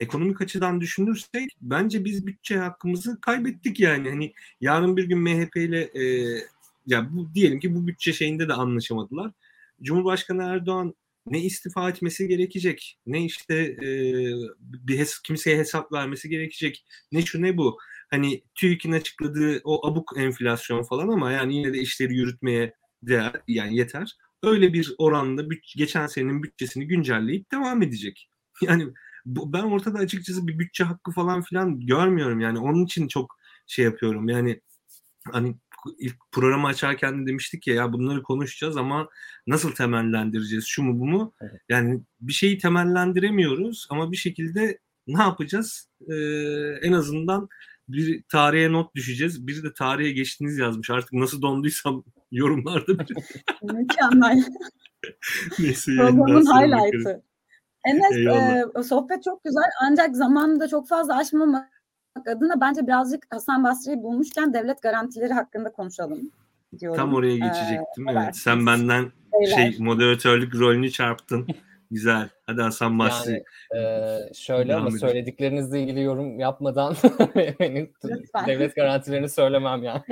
ekonomik 0.00 0.40
açıdan 0.40 0.80
düşünürsek 0.80 1.50
bence 1.60 2.04
biz 2.04 2.26
bütçe 2.26 2.56
hakkımızı 2.58 3.20
kaybettik 3.20 3.80
yani. 3.80 4.10
Hani 4.10 4.32
yarın 4.60 4.96
bir 4.96 5.04
gün 5.04 5.18
MHP 5.18 5.56
ile 5.56 5.80
e, 5.82 6.04
ya 6.86 7.08
bu 7.12 7.34
diyelim 7.34 7.60
ki 7.60 7.74
bu 7.74 7.86
bütçe 7.86 8.12
şeyinde 8.12 8.48
de 8.48 8.52
anlaşamadılar. 8.52 9.32
Cumhurbaşkanı 9.82 10.42
Erdoğan 10.42 10.94
ne 11.26 11.40
istifa 11.40 11.90
etmesi 11.90 12.28
gerekecek, 12.28 12.98
ne 13.06 13.24
işte 13.24 13.54
e, 13.56 13.86
bir 14.60 14.98
hes 14.98 15.18
kimseye 15.22 15.58
hesap 15.58 15.92
vermesi 15.92 16.28
gerekecek, 16.28 16.84
ne 17.12 17.22
şu 17.22 17.42
ne 17.42 17.56
bu. 17.56 17.78
Hani 18.10 18.42
TÜİK'in 18.54 18.92
açıkladığı 18.92 19.60
o 19.64 19.86
abuk 19.86 20.12
enflasyon 20.16 20.82
falan 20.82 21.08
ama 21.08 21.32
yani 21.32 21.56
yine 21.56 21.72
de 21.72 21.78
işleri 21.78 22.14
yürütmeye 22.14 22.74
değer 23.02 23.32
yani 23.48 23.76
yeter 23.76 24.16
öyle 24.42 24.72
bir 24.72 24.94
oranda 24.98 25.44
geçen 25.76 26.06
senenin 26.06 26.42
bütçesini 26.42 26.86
güncelleyip 26.86 27.52
devam 27.52 27.82
edecek. 27.82 28.28
Yani 28.62 28.88
bu, 29.26 29.52
ben 29.52 29.62
ortada 29.62 29.98
açıkçası 29.98 30.46
bir 30.46 30.58
bütçe 30.58 30.84
hakkı 30.84 31.10
falan 31.10 31.42
filan 31.42 31.80
görmüyorum 31.80 32.40
yani 32.40 32.58
onun 32.58 32.84
için 32.84 33.08
çok 33.08 33.38
şey 33.66 33.84
yapıyorum 33.84 34.28
yani 34.28 34.60
hani 35.32 35.56
ilk 35.98 36.16
programı 36.32 36.66
açarken 36.66 37.22
de 37.22 37.30
demiştik 37.30 37.66
ya 37.66 37.74
ya 37.74 37.92
bunları 37.92 38.22
konuşacağız 38.22 38.76
ama 38.76 39.08
nasıl 39.46 39.72
temellendireceğiz 39.72 40.64
şu 40.66 40.82
mu 40.82 41.00
bu 41.00 41.06
mu? 41.06 41.34
Evet. 41.40 41.60
Yani 41.68 42.02
bir 42.20 42.32
şeyi 42.32 42.58
temellendiremiyoruz 42.58 43.86
ama 43.90 44.12
bir 44.12 44.16
şekilde 44.16 44.78
ne 45.06 45.22
yapacağız? 45.22 45.88
Ee, 46.08 46.14
en 46.82 46.92
azından 46.92 47.48
bir 47.88 48.22
tarihe 48.28 48.72
not 48.72 48.94
düşeceğiz. 48.94 49.46
Biri 49.46 49.62
de 49.62 49.72
tarihe 49.74 50.12
geçtiniz 50.12 50.58
yazmış. 50.58 50.90
Artık 50.90 51.12
nasıl 51.12 51.42
donduysam 51.42 52.04
yorumlarda. 52.32 52.92
Mükemmel. 53.62 54.44
Neyse, 55.58 55.92
Programın 55.96 56.46
highlight'ı. 56.46 57.22
Enes 57.84 58.16
e, 58.76 58.82
sohbet 58.82 59.22
çok 59.22 59.44
güzel 59.44 59.70
ancak 59.82 60.16
zamanını 60.16 60.60
da 60.60 60.68
çok 60.68 60.88
fazla 60.88 61.16
aşmamak 61.16 61.68
adına 62.26 62.60
bence 62.60 62.86
birazcık 62.86 63.26
Hasan 63.30 63.64
Basri'yi 63.64 64.02
bulmuşken 64.02 64.54
devlet 64.54 64.82
garantileri 64.82 65.32
hakkında 65.32 65.72
konuşalım 65.72 66.30
diyorum. 66.78 66.98
Tam 66.98 67.14
oraya 67.14 67.36
geçecektim. 67.36 68.08
Ee, 68.08 68.12
evet. 68.12 68.36
Sen 68.36 68.66
benden 68.66 69.12
Beyler. 69.32 69.56
şey 69.56 69.76
moderatörlük 69.78 70.54
rolünü 70.54 70.90
çarptın. 70.90 71.46
Güzel. 71.92 72.28
Hadi 72.42 72.62
Hasan 72.62 72.98
Basri. 72.98 73.44
Yani, 73.74 73.84
e, 74.30 74.34
şöyle 74.34 74.74
ama 74.74 74.90
söylediklerinizle 74.90 75.82
ilgili 75.82 76.02
yorum 76.02 76.38
yapmadan 76.38 76.96
benim 77.60 77.92
devlet 78.46 78.76
garantilerini 78.76 79.28
söylemem 79.28 79.82
yani. 79.82 80.02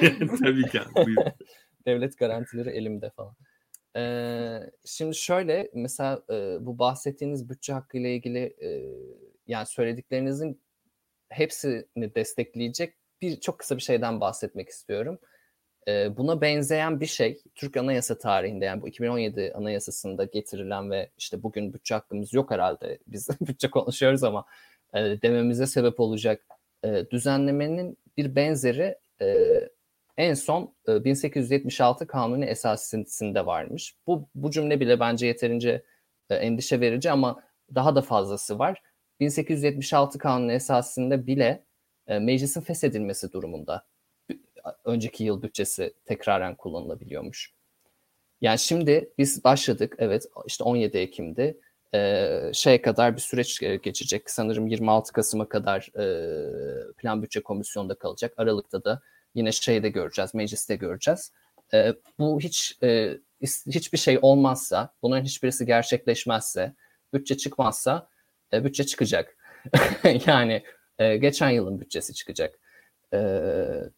Tabii 0.42 0.62
ki. 0.62 0.80
Buyur. 0.96 1.16
devlet 1.86 2.18
garantileri 2.18 2.70
elimde 2.70 3.10
falan. 3.10 3.34
Ee, 3.96 4.60
şimdi 4.84 5.14
şöyle 5.14 5.70
mesela 5.74 6.22
e, 6.30 6.56
bu 6.60 6.78
bahsettiğiniz 6.78 7.48
bütçe 7.48 7.72
hakkı 7.72 7.98
ile 7.98 8.14
ilgili 8.14 8.56
e, 8.62 8.68
yani 9.46 9.66
söylediklerinizin 9.66 10.62
hepsini 11.28 12.14
destekleyecek 12.14 12.94
bir 13.22 13.40
çok 13.40 13.58
kısa 13.58 13.76
bir 13.76 13.82
şeyden 13.82 14.20
bahsetmek 14.20 14.68
istiyorum. 14.68 15.18
Buna 16.16 16.40
benzeyen 16.40 17.00
bir 17.00 17.06
şey 17.06 17.42
Türk 17.54 17.76
Anayasa 17.76 18.18
tarihinde 18.18 18.64
yani 18.64 18.82
bu 18.82 18.88
2017 18.88 19.52
Anayasası'nda 19.54 20.24
getirilen 20.24 20.90
ve 20.90 21.10
işte 21.18 21.42
bugün 21.42 21.74
bütçe 21.74 21.94
hakkımız 21.94 22.32
yok 22.34 22.50
herhalde 22.50 22.98
biz 23.06 23.28
bütçe 23.40 23.70
konuşuyoruz 23.70 24.24
ama 24.24 24.44
e, 24.94 24.98
dememize 24.98 25.66
sebep 25.66 26.00
olacak 26.00 26.42
e, 26.84 27.10
düzenlemenin 27.10 27.98
bir 28.16 28.36
benzeri 28.36 28.98
e, 29.22 29.36
en 30.16 30.34
son 30.34 30.74
e, 30.88 31.04
1876 31.04 32.06
Kanuni 32.06 32.44
Esası'nda 32.44 33.46
varmış. 33.46 33.94
Bu, 34.06 34.28
bu 34.34 34.50
cümle 34.50 34.80
bile 34.80 35.00
bence 35.00 35.26
yeterince 35.26 35.84
e, 36.30 36.34
endişe 36.34 36.80
verici 36.80 37.10
ama 37.10 37.42
daha 37.74 37.96
da 37.96 38.02
fazlası 38.02 38.58
var. 38.58 38.82
1876 39.20 40.18
Kanunu 40.18 40.52
Esası'nda 40.52 41.26
bile 41.26 41.64
e, 42.06 42.18
meclisin 42.18 42.60
feshedilmesi 42.60 43.32
durumunda 43.32 43.86
önceki 44.84 45.24
yıl 45.24 45.42
bütçesi 45.42 45.94
tekraren 46.04 46.54
kullanılabiliyormuş. 46.54 47.52
Yani 48.40 48.58
şimdi 48.58 49.10
biz 49.18 49.44
başladık 49.44 49.94
evet 49.98 50.26
işte 50.46 50.64
17 50.64 50.98
Ekim'de 50.98 51.56
e, 51.94 52.50
şeye 52.52 52.82
kadar 52.82 53.16
bir 53.16 53.20
süreç 53.20 53.60
geçecek. 53.82 54.30
Sanırım 54.30 54.66
26 54.66 55.12
Kasım'a 55.12 55.48
kadar 55.48 55.90
e, 55.98 56.92
plan 56.92 57.22
bütçe 57.22 57.42
komisyonunda 57.42 57.94
kalacak. 57.94 58.34
Aralıkta 58.36 58.84
da 58.84 59.02
yine 59.34 59.52
şeyde 59.52 59.88
göreceğiz, 59.88 60.34
mecliste 60.34 60.76
göreceğiz. 60.76 61.32
E, 61.74 61.94
bu 62.18 62.40
hiç 62.40 62.78
e, 62.82 63.18
hiçbir 63.66 63.98
şey 63.98 64.18
olmazsa, 64.22 64.94
bunların 65.02 65.24
hiçbirisi 65.24 65.66
gerçekleşmezse, 65.66 66.74
bütçe 67.12 67.36
çıkmazsa 67.36 68.08
e, 68.52 68.64
bütçe 68.64 68.84
çıkacak. 68.84 69.36
yani 70.26 70.62
e, 70.98 71.16
geçen 71.16 71.50
yılın 71.50 71.80
bütçesi 71.80 72.14
çıkacak. 72.14 72.58
E, 73.14 73.18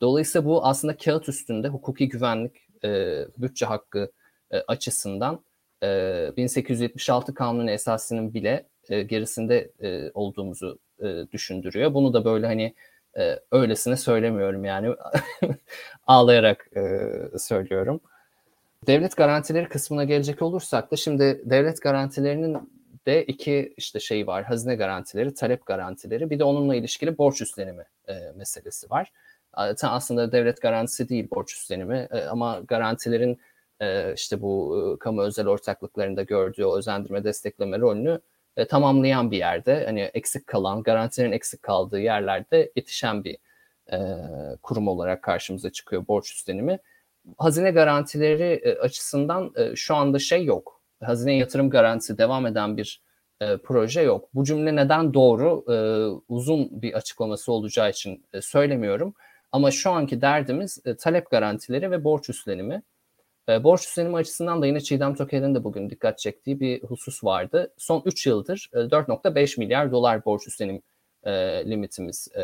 dolayısıyla 0.00 0.46
bu 0.46 0.66
aslında 0.66 0.96
kağıt 0.96 1.28
üstünde 1.28 1.68
hukuki 1.68 2.08
güvenlik, 2.08 2.56
e, 2.84 3.18
bütçe 3.38 3.66
hakkı 3.66 4.10
e, 4.50 4.58
açısından 4.58 5.44
e, 5.82 6.30
1876 6.36 7.34
Kanunu 7.34 7.70
esasının 7.70 8.34
bile 8.34 8.66
e, 8.88 9.02
gerisinde 9.02 9.70
e, 9.80 10.10
olduğumuzu 10.14 10.78
e, 11.02 11.06
düşündürüyor. 11.32 11.94
Bunu 11.94 12.12
da 12.12 12.24
böyle 12.24 12.46
hani 12.46 12.74
e, 13.18 13.40
öylesine 13.52 13.96
söylemiyorum 13.96 14.64
yani 14.64 14.94
ağlayarak 16.06 16.70
e, 16.76 17.10
söylüyorum. 17.38 18.00
Devlet 18.86 19.16
garantileri 19.16 19.68
kısmına 19.68 20.04
gelecek 20.04 20.42
olursak 20.42 20.90
da 20.90 20.96
şimdi 20.96 21.42
devlet 21.44 21.82
garantilerinin 21.82 22.79
de 23.06 23.24
iki 23.24 23.74
işte 23.76 24.00
şey 24.00 24.26
var. 24.26 24.44
Hazine 24.44 24.74
garantileri, 24.74 25.34
talep 25.34 25.66
garantileri. 25.66 26.30
Bir 26.30 26.38
de 26.38 26.44
onunla 26.44 26.74
ilişkili 26.74 27.18
borç 27.18 27.40
üstlenimi 27.40 27.84
e, 28.08 28.14
meselesi 28.36 28.90
var. 28.90 29.12
Aslında 29.82 30.32
devlet 30.32 30.62
garantisi 30.62 31.08
değil 31.08 31.28
borç 31.30 31.52
üstlenimi 31.52 32.08
e, 32.10 32.20
ama 32.20 32.60
garantilerin 32.68 33.40
e, 33.80 34.14
işte 34.14 34.42
bu 34.42 34.80
e, 34.94 34.98
kamu 34.98 35.22
özel 35.22 35.46
ortaklıklarında 35.46 36.22
gördüğü 36.22 36.66
özendirme 36.66 37.24
destekleme 37.24 37.78
rolünü 37.78 38.20
e, 38.56 38.66
tamamlayan 38.66 39.30
bir 39.30 39.38
yerde 39.38 39.84
hani 39.84 40.00
eksik 40.00 40.46
kalan, 40.46 40.82
garantilerin 40.82 41.32
eksik 41.32 41.62
kaldığı 41.62 42.00
yerlerde 42.00 42.72
yetişen 42.76 43.24
bir 43.24 43.38
e, 43.92 43.98
kurum 44.62 44.88
olarak 44.88 45.22
karşımıza 45.22 45.70
çıkıyor 45.70 46.08
borç 46.08 46.32
üstlenimi. 46.32 46.78
Hazine 47.38 47.70
garantileri 47.70 48.52
e, 48.64 48.78
açısından 48.78 49.52
e, 49.56 49.76
şu 49.76 49.94
anda 49.94 50.18
şey 50.18 50.44
yok. 50.44 50.79
Hazine 51.02 51.36
yatırım 51.36 51.70
garantisi 51.70 52.18
devam 52.18 52.46
eden 52.46 52.76
bir 52.76 53.02
e, 53.40 53.56
proje 53.56 54.00
yok. 54.00 54.28
Bu 54.34 54.44
cümle 54.44 54.76
neden 54.76 55.14
doğru? 55.14 55.64
E, 55.72 55.76
uzun 56.28 56.82
bir 56.82 56.92
açıklaması 56.94 57.52
olacağı 57.52 57.90
için 57.90 58.24
e, 58.32 58.40
söylemiyorum. 58.40 59.14
Ama 59.52 59.70
şu 59.70 59.90
anki 59.90 60.20
derdimiz 60.20 60.78
e, 60.84 60.96
talep 60.96 61.30
garantileri 61.30 61.90
ve 61.90 62.04
borç 62.04 62.30
üstlenimi. 62.30 62.82
E, 63.48 63.64
borç 63.64 63.80
üstlenimi 63.86 64.16
açısından 64.16 64.62
da 64.62 64.66
yine 64.66 64.80
Çiğdem 64.80 65.14
Toker'in 65.14 65.54
de 65.54 65.64
bugün 65.64 65.90
dikkat 65.90 66.18
çektiği 66.18 66.60
bir 66.60 66.82
husus 66.82 67.24
vardı. 67.24 67.72
Son 67.78 68.02
3 68.06 68.26
yıldır 68.26 68.70
e, 68.72 68.78
4.5 68.78 69.60
milyar 69.60 69.92
dolar 69.92 70.24
borç 70.24 70.46
üstlenim 70.46 70.82
e, 71.24 71.32
limitimiz. 71.70 72.28
E, 72.34 72.42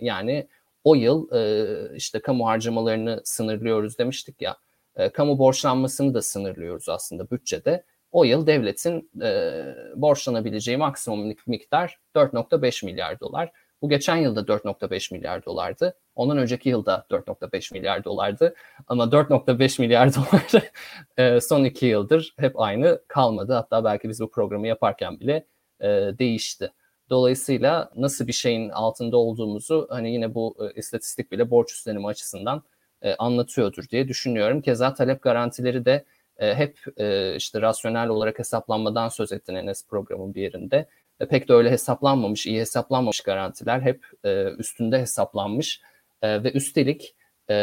yani 0.00 0.48
o 0.84 0.94
yıl 0.94 1.32
e, 1.32 1.96
işte 1.96 2.20
kamu 2.20 2.46
harcamalarını 2.46 3.20
sınırlıyoruz 3.24 3.98
demiştik 3.98 4.42
ya. 4.42 4.56
E, 4.96 5.08
kamu 5.08 5.38
borçlanmasını 5.38 6.14
da 6.14 6.22
sınırlıyoruz 6.22 6.88
aslında 6.88 7.30
bütçede. 7.30 7.84
O 8.12 8.24
yıl 8.24 8.46
devletin 8.46 9.10
e, 9.22 9.62
borçlanabileceği 9.96 10.76
maksimum 10.76 11.34
miktar 11.46 11.98
4.5 12.14 12.86
milyar 12.86 13.20
dolar. 13.20 13.52
Bu 13.82 13.88
geçen 13.88 14.16
yılda 14.16 14.40
4.5 14.40 15.14
milyar 15.14 15.44
dolardı. 15.44 15.94
Ondan 16.14 16.38
önceki 16.38 16.68
yılda 16.68 17.06
4.5 17.10 17.74
milyar 17.74 18.04
dolardı. 18.04 18.54
Ama 18.86 19.04
4.5 19.04 19.80
milyar 19.80 20.14
dolar 20.14 20.70
e, 21.16 21.40
son 21.40 21.64
iki 21.64 21.86
yıldır 21.86 22.34
hep 22.38 22.60
aynı 22.60 23.02
kalmadı. 23.08 23.52
Hatta 23.52 23.84
belki 23.84 24.08
biz 24.08 24.20
bu 24.20 24.30
programı 24.30 24.66
yaparken 24.66 25.20
bile 25.20 25.46
e, 25.80 25.88
değişti. 26.18 26.72
Dolayısıyla 27.10 27.90
nasıl 27.96 28.26
bir 28.26 28.32
şeyin 28.32 28.68
altında 28.68 29.16
olduğumuzu 29.16 29.86
hani 29.90 30.12
yine 30.12 30.34
bu 30.34 30.56
e, 30.60 30.78
istatistik 30.78 31.32
bile 31.32 31.50
borç 31.50 31.72
üstlenimi 31.72 32.06
açısından 32.06 32.62
e, 33.02 33.14
anlatıyordur 33.14 33.88
diye 33.88 34.08
düşünüyorum. 34.08 34.62
Keza 34.62 34.94
talep 34.94 35.22
garantileri 35.22 35.84
de 35.84 36.04
e, 36.38 36.54
hep 36.54 36.78
e, 36.96 37.36
işte 37.36 37.60
rasyonel 37.60 38.08
olarak 38.08 38.38
hesaplanmadan 38.38 39.08
söz 39.08 39.32
ettin 39.32 39.54
Enes 39.54 39.86
programın 39.86 40.34
bir 40.34 40.42
yerinde. 40.42 40.86
E, 41.20 41.26
pek 41.26 41.48
de 41.48 41.52
öyle 41.52 41.70
hesaplanmamış, 41.70 42.46
iyi 42.46 42.60
hesaplanmamış 42.60 43.20
garantiler 43.20 43.80
hep 43.80 44.04
e, 44.24 44.44
üstünde 44.58 44.98
hesaplanmış 44.98 45.80
e, 46.22 46.44
ve 46.44 46.52
üstelik 46.52 47.14
e, 47.50 47.56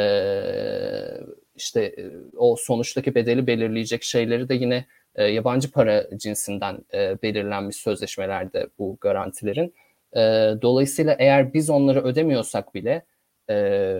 işte 1.55 1.81
e, 1.83 2.11
o 2.37 2.55
sonuçtaki 2.55 3.15
bedeli 3.15 3.47
belirleyecek 3.47 4.03
şeyleri 4.03 4.49
de 4.49 4.53
yine 4.53 4.85
e, 5.15 5.23
yabancı 5.23 5.71
para 5.71 6.17
cinsinden 6.17 6.79
e, 6.93 7.21
belirlenmiş 7.21 7.75
sözleşmelerde 7.75 8.67
bu 8.79 8.97
garantilerin. 9.01 9.73
E, 10.15 10.21
dolayısıyla 10.61 11.15
eğer 11.19 11.53
biz 11.53 11.69
onları 11.69 12.03
ödemiyorsak 12.03 12.75
bile 12.75 13.05
e, 13.49 13.99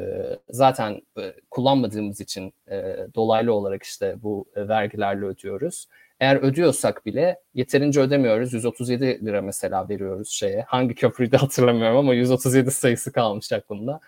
zaten 0.50 1.02
e, 1.20 1.34
kullanmadığımız 1.52 2.22
için 2.22 2.54
e, 2.72 2.98
dolaylı 3.16 3.54
olarak 3.54 3.84
işte 3.84 4.16
bu 4.24 4.46
e, 4.56 4.68
vergilerle 4.68 5.26
ödüyoruz. 5.26 5.88
Eğer 6.20 6.36
ödüyorsak 6.36 7.06
bile 7.06 7.40
yeterince 7.54 8.02
ödemiyoruz. 8.02 8.54
137 8.54 9.26
lira 9.26 9.42
mesela 9.42 9.90
veriyoruz 9.90 10.30
şeye. 10.30 10.62
Hangi 10.62 10.96
köprüyü 10.96 11.32
hatırlamıyorum 11.38 11.98
ama 11.98 12.14
137 12.14 12.72
sayısı 12.72 13.12
kalmış 13.12 13.54
aklımda. 13.54 14.00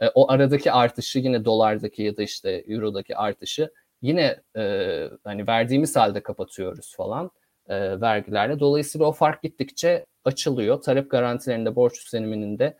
E, 0.00 0.08
o 0.14 0.30
aradaki 0.30 0.72
artışı 0.72 1.18
yine 1.18 1.44
dolardaki 1.44 2.02
ya 2.02 2.16
da 2.16 2.22
işte 2.22 2.50
eurodaki 2.68 3.16
artışı 3.16 3.70
yine 4.02 4.40
e, 4.56 5.04
hani 5.24 5.46
verdiğimiz 5.46 5.96
halde 5.96 6.22
kapatıyoruz 6.22 6.96
falan 6.96 7.30
e, 7.68 8.00
vergilerle. 8.00 8.60
Dolayısıyla 8.60 9.06
o 9.06 9.12
fark 9.12 9.42
gittikçe 9.42 10.06
açılıyor. 10.24 10.82
Talep 10.82 11.10
garantilerinde 11.10 11.76
borç 11.76 11.98
üstleniminin 11.98 12.58
de 12.58 12.76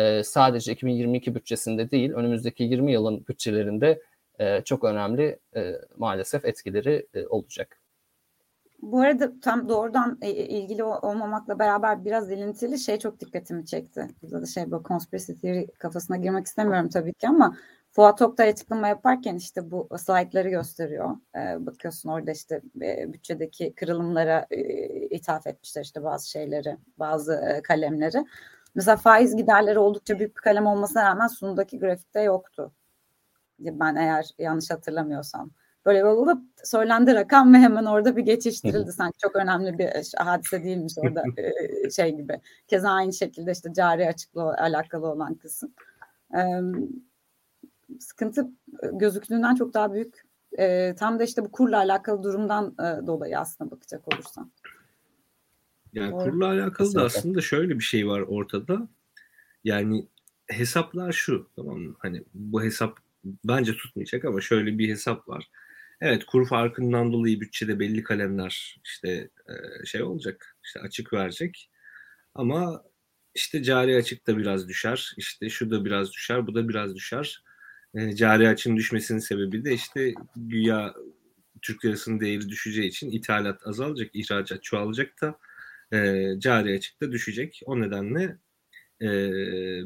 e, 0.00 0.24
sadece 0.24 0.72
2022 0.72 1.34
bütçesinde 1.34 1.90
değil 1.90 2.12
önümüzdeki 2.12 2.62
20 2.62 2.92
yılın 2.92 3.26
bütçelerinde 3.28 4.02
e, 4.38 4.62
çok 4.64 4.84
önemli 4.84 5.38
e, 5.56 5.74
maalesef 5.96 6.44
etkileri 6.44 7.06
olacak. 7.28 7.80
Bu 8.82 9.00
arada 9.00 9.40
tam 9.40 9.68
doğrudan 9.68 10.18
ilgili 10.22 10.84
olmamakla 10.84 11.58
beraber 11.58 12.04
biraz 12.04 12.30
ilintili 12.30 12.78
şey 12.78 12.98
çok 12.98 13.20
dikkatimi 13.20 13.66
çekti. 13.66 14.08
Burada 14.22 14.42
da 14.42 14.46
şey 14.46 14.70
böyle 14.70 14.82
conspiracy 14.82 15.32
theory 15.32 15.66
kafasına 15.66 16.16
girmek 16.16 16.46
istemiyorum 16.46 16.88
tabii 16.88 17.12
ki 17.12 17.28
ama 17.28 17.56
Fuat 17.92 18.22
Oktay 18.22 18.48
açıklama 18.48 18.88
yaparken 18.88 19.36
işte 19.36 19.70
bu 19.70 19.88
slaytları 19.98 20.48
gösteriyor. 20.48 21.16
Ee, 21.36 21.66
bakıyorsun 21.66 22.08
orada 22.08 22.30
işte 22.30 22.60
bütçedeki 23.12 23.74
kırılımlara 23.74 24.46
e, 24.50 24.60
ithaf 25.06 25.46
etmişler 25.46 25.82
işte 25.82 26.04
bazı 26.04 26.30
şeyleri, 26.30 26.76
bazı 26.98 27.60
kalemleri. 27.64 28.24
Mesela 28.74 28.96
faiz 28.96 29.36
giderleri 29.36 29.78
oldukça 29.78 30.18
büyük 30.18 30.36
bir 30.36 30.40
kalem 30.42 30.66
olmasına 30.66 31.04
rağmen 31.04 31.26
sunumdaki 31.26 31.78
grafikte 31.78 32.20
yoktu. 32.20 32.72
Ben 33.58 33.96
eğer 33.96 34.30
yanlış 34.38 34.70
hatırlamıyorsam. 34.70 35.50
Böyle 35.86 36.04
olup 36.04 36.42
söylendi 36.64 37.14
rakam 37.14 37.54
ve 37.54 37.58
hemen 37.58 37.84
orada 37.84 38.16
bir 38.16 38.22
geçiştirildi. 38.22 38.92
Sanki 38.92 39.18
çok 39.18 39.36
önemli 39.36 39.78
bir 39.78 39.88
hadise 40.16 40.64
değilmiş 40.64 40.94
orada 40.98 41.24
şey 41.96 42.16
gibi. 42.16 42.40
Keza 42.68 42.90
aynı 42.90 43.12
şekilde 43.12 43.52
işte 43.52 43.72
cari 43.72 44.08
açıklığı 44.08 44.54
alakalı 44.54 45.06
olan 45.06 45.34
kısım. 45.34 45.72
Sıkıntı 48.00 48.50
gözüktüğünden 48.92 49.54
çok 49.54 49.74
daha 49.74 49.92
büyük. 49.92 50.24
Tam 50.98 51.18
da 51.18 51.24
işte 51.24 51.44
bu 51.44 51.52
kurla 51.52 51.76
alakalı 51.76 52.22
durumdan 52.22 52.76
dolayı 53.06 53.38
aslında 53.38 53.70
bakacak 53.70 54.14
olursam. 54.14 54.50
Yani 55.92 56.12
Doğru. 56.12 56.24
kurla 56.24 56.46
alakalı 56.46 56.94
da 56.94 57.02
aslında 57.02 57.40
şöyle 57.40 57.78
bir 57.78 57.84
şey 57.84 58.08
var 58.08 58.20
ortada. 58.20 58.88
Yani 59.64 60.06
hesaplar 60.46 61.12
şu 61.12 61.48
tamam 61.56 61.78
mı? 61.78 61.94
Hani 61.98 62.22
bu 62.34 62.62
hesap 62.62 62.98
bence 63.24 63.76
tutmayacak 63.76 64.24
ama 64.24 64.40
şöyle 64.40 64.78
bir 64.78 64.88
hesap 64.88 65.28
var. 65.28 65.50
Evet 66.00 66.24
kur 66.24 66.48
farkından 66.48 67.12
dolayı 67.12 67.40
bütçede 67.40 67.78
belli 67.80 68.02
kalemler 68.02 68.80
işte 68.84 69.30
şey 69.84 70.02
olacak 70.02 70.56
işte 70.64 70.80
açık 70.80 71.12
verecek 71.12 71.70
ama 72.34 72.82
işte 73.34 73.62
cari 73.62 73.96
açık 73.96 74.26
da 74.26 74.38
biraz 74.38 74.68
düşer 74.68 75.14
işte 75.16 75.48
şu 75.48 75.70
da 75.70 75.84
biraz 75.84 76.12
düşer 76.12 76.46
bu 76.46 76.54
da 76.54 76.68
biraz 76.68 76.94
düşer 76.94 77.42
cari 78.14 78.48
açın 78.48 78.76
düşmesinin 78.76 79.18
sebebi 79.18 79.64
de 79.64 79.74
işte 79.74 80.14
güya 80.36 80.94
Türk 81.62 81.84
lirasının 81.84 82.20
değeri 82.20 82.48
düşeceği 82.48 82.88
için 82.88 83.10
ithalat 83.10 83.66
azalacak 83.66 84.10
ihracat 84.14 84.62
çoğalacak 84.62 85.20
da 85.20 85.38
cari 86.38 86.76
açık 86.76 87.00
da 87.00 87.12
düşecek 87.12 87.60
o 87.66 87.80
nedenle 87.80 88.36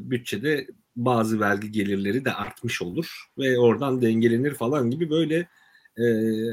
bütçede 0.09 0.67
bazı 0.95 1.39
vergi 1.39 1.71
gelirleri 1.71 2.25
de 2.25 2.33
artmış 2.33 2.81
olur 2.81 3.25
ve 3.37 3.59
oradan 3.59 4.01
dengelenir 4.01 4.53
falan 4.53 4.91
gibi 4.91 5.09
böyle 5.09 5.47
e, 5.97 6.03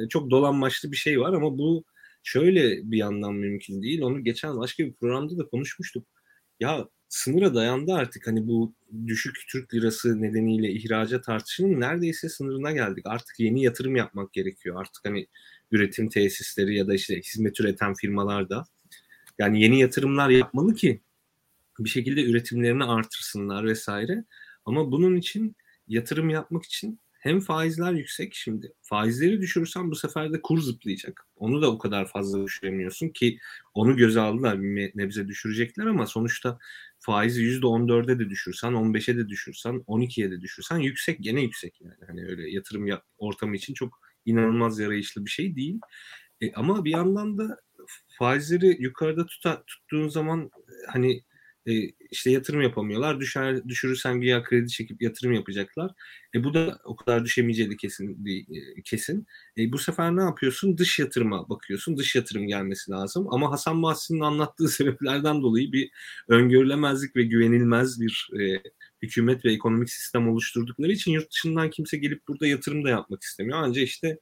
çok 0.08 0.30
dolanmaçlı 0.30 0.92
bir 0.92 0.96
şey 0.96 1.20
var 1.20 1.32
ama 1.32 1.58
bu 1.58 1.84
şöyle 2.22 2.90
bir 2.90 2.96
yandan 2.98 3.34
mümkün 3.34 3.82
değil. 3.82 4.02
Onu 4.02 4.24
geçen 4.24 4.58
başka 4.58 4.84
bir 4.84 4.92
programda 4.92 5.38
da 5.38 5.46
konuşmuştuk. 5.46 6.06
Ya 6.60 6.88
sınıra 7.08 7.54
dayandı 7.54 7.92
artık 7.92 8.26
hani 8.26 8.46
bu 8.46 8.74
düşük 9.06 9.36
Türk 9.48 9.74
lirası 9.74 10.22
nedeniyle 10.22 10.72
ihracat 10.72 11.28
artışının 11.28 11.80
neredeyse 11.80 12.28
sınırına 12.28 12.72
geldik. 12.72 13.06
Artık 13.06 13.40
yeni 13.40 13.62
yatırım 13.62 13.96
yapmak 13.96 14.32
gerekiyor. 14.32 14.80
Artık 14.80 15.04
hani 15.04 15.26
üretim 15.70 16.08
tesisleri 16.08 16.76
ya 16.76 16.88
da 16.88 16.94
işte 16.94 17.20
hizmet 17.20 17.60
üreten 17.60 17.94
firmalar 17.94 18.48
da 18.50 18.64
yani 19.42 19.62
yeni 19.62 19.80
yatırımlar 19.80 20.30
yapmalı 20.30 20.74
ki 20.74 21.00
bir 21.78 21.88
şekilde 21.88 22.24
üretimlerini 22.24 22.84
artırsınlar 22.84 23.64
vesaire. 23.64 24.24
Ama 24.64 24.92
bunun 24.92 25.16
için 25.16 25.56
yatırım 25.88 26.30
yapmak 26.30 26.64
için 26.64 27.00
hem 27.12 27.40
faizler 27.40 27.92
yüksek 27.92 28.34
şimdi. 28.34 28.72
Faizleri 28.82 29.40
düşürürsen 29.40 29.90
bu 29.90 29.96
sefer 29.96 30.32
de 30.32 30.42
kur 30.42 30.60
zıplayacak. 30.60 31.26
Onu 31.36 31.62
da 31.62 31.70
o 31.70 31.78
kadar 31.78 32.08
fazla 32.08 32.44
düşüremiyorsun 32.44 33.08
ki 33.08 33.38
onu 33.74 33.96
göze 33.96 34.20
aldılar 34.20 34.62
bir 34.62 34.92
nebze 34.94 35.28
düşürecekler 35.28 35.86
ama 35.86 36.06
sonuçta 36.06 36.58
faizi 36.98 37.42
%14'e 37.42 38.18
de 38.18 38.30
düşürsen, 38.30 38.72
15'e 38.72 39.16
de 39.16 39.28
düşürsen, 39.28 39.74
12'ye 39.74 40.30
de 40.30 40.40
düşürsen 40.40 40.78
yüksek 40.78 41.20
gene 41.20 41.42
yüksek 41.42 41.80
yani. 41.80 42.04
Hani 42.06 42.26
öyle 42.26 42.50
yatırım 42.50 43.00
ortamı 43.18 43.56
için 43.56 43.74
çok 43.74 44.00
inanılmaz 44.24 44.78
yarayışlı 44.78 45.24
bir 45.24 45.30
şey 45.30 45.56
değil. 45.56 45.80
E, 46.40 46.52
ama 46.52 46.84
bir 46.84 46.90
yandan 46.90 47.38
da 47.38 47.60
faizleri 48.22 48.76
yukarıda 48.82 49.26
tuta, 49.26 49.64
tuttuğun 49.66 50.08
zaman 50.08 50.50
hani 50.88 51.22
e, 51.66 51.72
işte 52.10 52.30
yatırım 52.30 52.62
yapamıyorlar. 52.62 53.20
Düşer, 53.20 53.68
düşürürsen 53.68 54.20
güya 54.20 54.42
kredi 54.42 54.68
çekip 54.68 55.02
yatırım 55.02 55.32
yapacaklar. 55.32 55.90
E, 56.34 56.44
bu 56.44 56.54
da 56.54 56.78
o 56.84 56.96
kadar 56.96 57.24
düşemeyeceği 57.24 57.76
kesin. 57.76 58.26
E, 58.26 58.82
kesin. 58.82 59.26
E, 59.58 59.72
bu 59.72 59.78
sefer 59.78 60.16
ne 60.16 60.22
yapıyorsun? 60.22 60.78
Dış 60.78 60.98
yatırıma 60.98 61.48
bakıyorsun. 61.48 61.96
Dış 61.96 62.14
yatırım 62.14 62.46
gelmesi 62.46 62.90
lazım. 62.90 63.26
Ama 63.30 63.50
Hasan 63.50 63.82
Bahsi'nin 63.82 64.20
anlattığı 64.20 64.68
sebeplerden 64.78 65.42
dolayı 65.42 65.72
bir 65.72 65.90
öngörülemezlik 66.28 67.16
ve 67.16 67.22
güvenilmez 67.22 68.00
bir 68.00 68.30
e, 68.40 68.62
hükümet 69.02 69.44
ve 69.44 69.52
ekonomik 69.52 69.90
sistem 69.90 70.28
oluşturdukları 70.28 70.92
için 70.92 71.12
yurt 71.12 71.30
dışından 71.32 71.70
kimse 71.70 71.96
gelip 71.96 72.28
burada 72.28 72.46
yatırım 72.46 72.84
da 72.84 72.88
yapmak 72.88 73.22
istemiyor. 73.22 73.58
Ancak 73.62 73.84
işte 73.84 74.18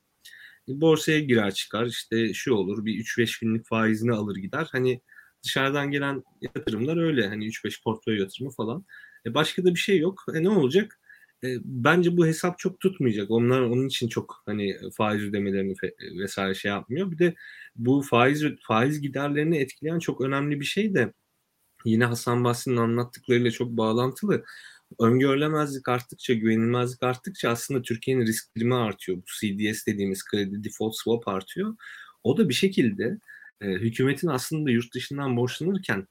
borsaya 0.69 1.21
girer 1.21 1.55
çıkar 1.55 1.87
işte 1.87 2.35
şu 2.35 2.55
olur 2.55 2.85
bir 2.85 2.95
3-5 2.95 3.41
günlük 3.41 3.67
faizini 3.67 4.13
alır 4.13 4.37
gider. 4.37 4.69
Hani 4.73 5.01
dışarıdan 5.43 5.91
gelen 5.91 6.23
yatırımlar 6.41 6.97
öyle 6.97 7.29
hani 7.29 7.47
3-5 7.47 7.83
portföy 7.85 8.19
yatırımı 8.19 8.51
falan. 8.51 8.85
E 9.27 9.35
başka 9.35 9.65
da 9.65 9.75
bir 9.75 9.81
şey 9.81 9.99
yok. 9.99 10.25
E 10.35 10.43
ne 10.43 10.49
olacak? 10.49 11.01
E, 11.45 11.49
bence 11.65 12.17
bu 12.17 12.27
hesap 12.27 12.59
çok 12.59 12.81
tutmayacak. 12.81 13.31
Onlar 13.31 13.61
onun 13.61 13.87
için 13.89 14.09
çok 14.09 14.43
hani 14.47 14.77
faiz 14.97 15.23
ödemelerini 15.23 15.75
vesaire 16.19 16.55
şey 16.55 16.71
yapmıyor. 16.71 17.11
Bir 17.11 17.19
de 17.19 17.35
bu 17.77 18.03
faiz 18.03 18.45
faiz 18.63 19.01
giderlerini 19.01 19.59
etkileyen 19.59 19.99
çok 19.99 20.21
önemli 20.21 20.61
bir 20.61 20.65
şey 20.65 20.95
de 20.95 21.13
yine 21.85 22.05
Hasan 22.05 22.45
Bahsi'nin 22.45 22.77
anlattıklarıyla 22.77 23.51
çok 23.51 23.71
bağlantılı. 23.71 24.45
Öngörülemezlik 24.99 25.89
arttıkça, 25.89 26.35
güvenilmezlik 26.35 27.03
arttıkça 27.03 27.51
aslında 27.51 27.83
Türkiye'nin 27.83 28.27
risk 28.27 28.55
primi 28.55 28.75
artıyor. 28.75 29.19
Bu 29.19 29.25
CDS 29.41 29.87
dediğimiz 29.87 30.25
kredi 30.25 30.65
default 30.65 30.97
swap 30.97 31.29
artıyor. 31.29 31.77
O 32.25 32.37
da 32.37 32.49
bir 32.49 32.55
şekilde 32.55 33.19
e, 33.61 33.67
hükümetin 33.67 34.29
aslında 34.29 34.71
yurt 34.71 34.95
dışından 34.95 35.37
borçlanırken 35.37 36.07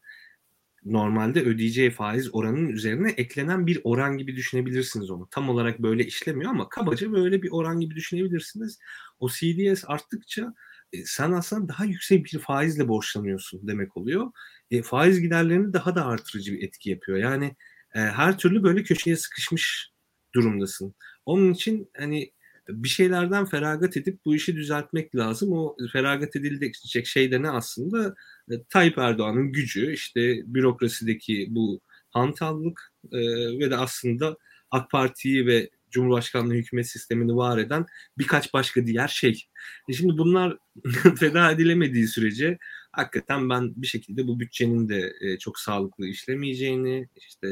normalde 0.86 1.42
ödeyeceği 1.42 1.92
faiz 1.92 2.36
oranının 2.36 2.70
üzerine 2.70 3.12
eklenen 3.12 3.68
bir 3.68 3.82
oran 3.84 4.18
gibi 4.18 4.36
düşünebilirsiniz 4.36 5.10
onu. 5.10 5.28
Tam 5.32 5.50
olarak 5.50 5.80
böyle 5.80 6.06
işlemiyor 6.06 6.52
ama 6.52 6.70
kabaca 6.70 7.12
böyle 7.12 7.42
bir 7.42 7.52
oran 7.52 7.80
gibi 7.80 7.96
düşünebilirsiniz. 7.96 8.80
O 9.20 9.30
CDS 9.30 9.84
arttıkça 9.88 10.54
e, 10.94 11.06
sen 11.06 11.32
aslında 11.32 11.68
daha 11.68 11.86
yüksek 11.86 12.26
bir 12.26 12.40
faizle 12.40 12.88
borçlanıyorsun 12.88 13.68
demek 13.68 13.98
oluyor. 13.98 14.32
E, 14.72 14.82
faiz 14.82 15.22
giderlerini 15.22 15.74
daha 15.74 15.96
da 15.96 16.06
artırıcı 16.06 16.54
bir 16.54 16.64
etki 16.64 16.90
yapıyor. 16.90 17.18
Yani 17.18 17.56
e, 17.96 18.00
her 18.00 18.38
türlü 18.38 18.64
böyle 18.64 18.84
köşeye 18.84 19.16
sıkışmış 19.16 19.92
durumdasın. 20.36 20.96
Onun 21.26 21.54
için 21.54 21.92
hani 21.98 22.32
bir 22.70 22.90
şeylerden 22.90 23.46
feragat 23.46 23.98
edip 23.98 24.26
bu 24.26 24.36
işi 24.36 24.56
düzeltmek 24.56 25.16
lazım. 25.16 25.54
O 25.54 25.76
feragat 25.92 26.36
edilecek 26.36 26.76
şey 27.08 27.32
de 27.32 27.42
ne 27.42 27.50
aslında? 27.50 28.16
E, 28.52 28.64
Tayyip 28.70 28.98
Erdoğan'ın 28.98 29.52
gücü, 29.52 29.94
işte 29.94 30.42
bürokrasideki 30.46 31.48
bu 31.50 31.82
hantallık 32.12 32.94
e, 33.12 33.20
ve 33.60 33.72
de 33.72 33.78
aslında 33.78 34.38
AK 34.72 34.92
Parti'yi 34.92 35.46
ve 35.48 35.70
Cumhurbaşkanlığı 35.92 36.54
hükümet 36.54 36.90
sistemini 36.90 37.36
var 37.36 37.58
eden 37.58 37.86
birkaç 38.18 38.54
başka 38.54 38.86
diğer 38.86 39.08
şey. 39.08 39.44
E 39.90 39.94
şimdi 39.94 40.18
bunlar 40.18 40.58
feda 41.20 41.52
edilemediği 41.52 42.08
sürece 42.08 42.58
hakikaten 42.92 43.50
ben 43.50 43.74
bir 43.76 43.88
şekilde 43.88 44.28
bu 44.28 44.40
bütçenin 44.40 44.90
de 44.90 45.14
e, 45.22 45.38
çok 45.38 45.60
sağlıklı 45.60 46.08
işlemeyeceğini, 46.08 47.10
işte 47.16 47.48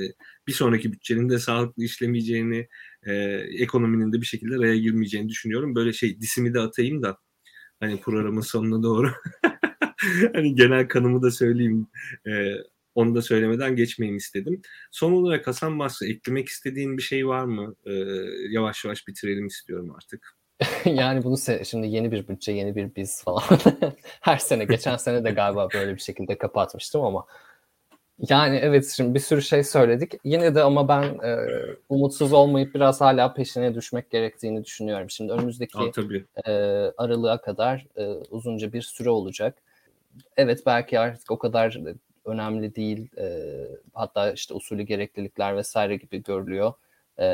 bir 0.47 0.53
sonraki 0.53 0.93
bütçenin 0.93 1.29
de 1.29 1.39
sağlıklı 1.39 1.83
işlemeyeceğini, 1.83 2.67
e, 3.03 3.13
ekonominin 3.59 4.13
de 4.13 4.21
bir 4.21 4.25
şekilde 4.25 4.57
raya 4.57 4.77
girmeyeceğini 4.77 5.29
düşünüyorum. 5.29 5.75
Böyle 5.75 5.93
şey 5.93 6.21
disimi 6.21 6.53
de 6.53 6.59
atayım 6.59 7.03
da 7.03 7.17
hani 7.79 8.01
programın 8.01 8.41
sonuna 8.41 8.83
doğru 8.83 9.11
hani 10.33 10.55
genel 10.55 10.87
kanımı 10.87 11.21
da 11.21 11.31
söyleyeyim. 11.31 11.87
E, 12.27 12.53
onu 12.97 13.15
da 13.15 13.21
söylemeden 13.21 13.75
geçmeyeyim 13.75 14.17
istedim. 14.17 14.61
Son 14.91 15.11
olarak 15.11 15.47
Hasan 15.47 15.79
Basri 15.79 16.11
eklemek 16.11 16.47
istediğin 16.49 16.97
bir 16.97 17.01
şey 17.01 17.27
var 17.27 17.45
mı? 17.45 17.75
Ee, 17.85 17.93
yavaş 18.49 18.85
yavaş 18.85 19.07
bitirelim 19.07 19.47
istiyorum 19.47 19.91
artık. 19.95 20.37
yani 20.85 21.23
bunu 21.23 21.37
şimdi 21.65 21.87
yeni 21.87 22.11
bir 22.11 22.27
bütçe, 22.27 22.51
yeni 22.51 22.75
bir 22.75 22.95
biz 22.95 23.23
falan. 23.23 23.43
Her 24.21 24.37
sene, 24.37 24.65
geçen 24.65 24.97
sene 24.97 25.23
de 25.23 25.31
galiba 25.31 25.67
böyle 25.73 25.95
bir 25.95 26.01
şekilde 26.01 26.37
kapatmıştım 26.37 27.01
ama 27.03 27.25
yani 28.29 28.55
evet 28.57 28.93
şimdi 28.95 29.13
bir 29.13 29.19
sürü 29.19 29.41
şey 29.41 29.63
söyledik. 29.63 30.13
Yine 30.23 30.55
de 30.55 30.63
ama 30.63 30.87
ben 30.87 31.03
e, 31.03 31.37
umutsuz 31.89 32.33
olmayıp 32.33 32.75
biraz 32.75 33.01
hala 33.01 33.33
peşine 33.33 33.75
düşmek 33.75 34.11
gerektiğini 34.11 34.65
düşünüyorum. 34.65 35.09
Şimdi 35.09 35.33
önümüzdeki 35.33 35.77
Aa, 35.77 36.51
e, 36.51 36.53
aralığa 36.97 37.41
kadar 37.41 37.85
e, 37.95 38.05
uzunca 38.07 38.73
bir 38.73 38.81
süre 38.81 39.09
olacak. 39.09 39.55
Evet 40.37 40.63
belki 40.65 40.99
artık 40.99 41.31
o 41.31 41.37
kadar 41.37 41.79
önemli 42.25 42.75
değil. 42.75 43.09
E, 43.17 43.43
hatta 43.93 44.31
işte 44.31 44.53
usulü 44.53 44.83
gereklilikler 44.83 45.57
vesaire 45.57 45.95
gibi 45.95 46.23
görülüyor. 46.23 46.73
E, 47.19 47.27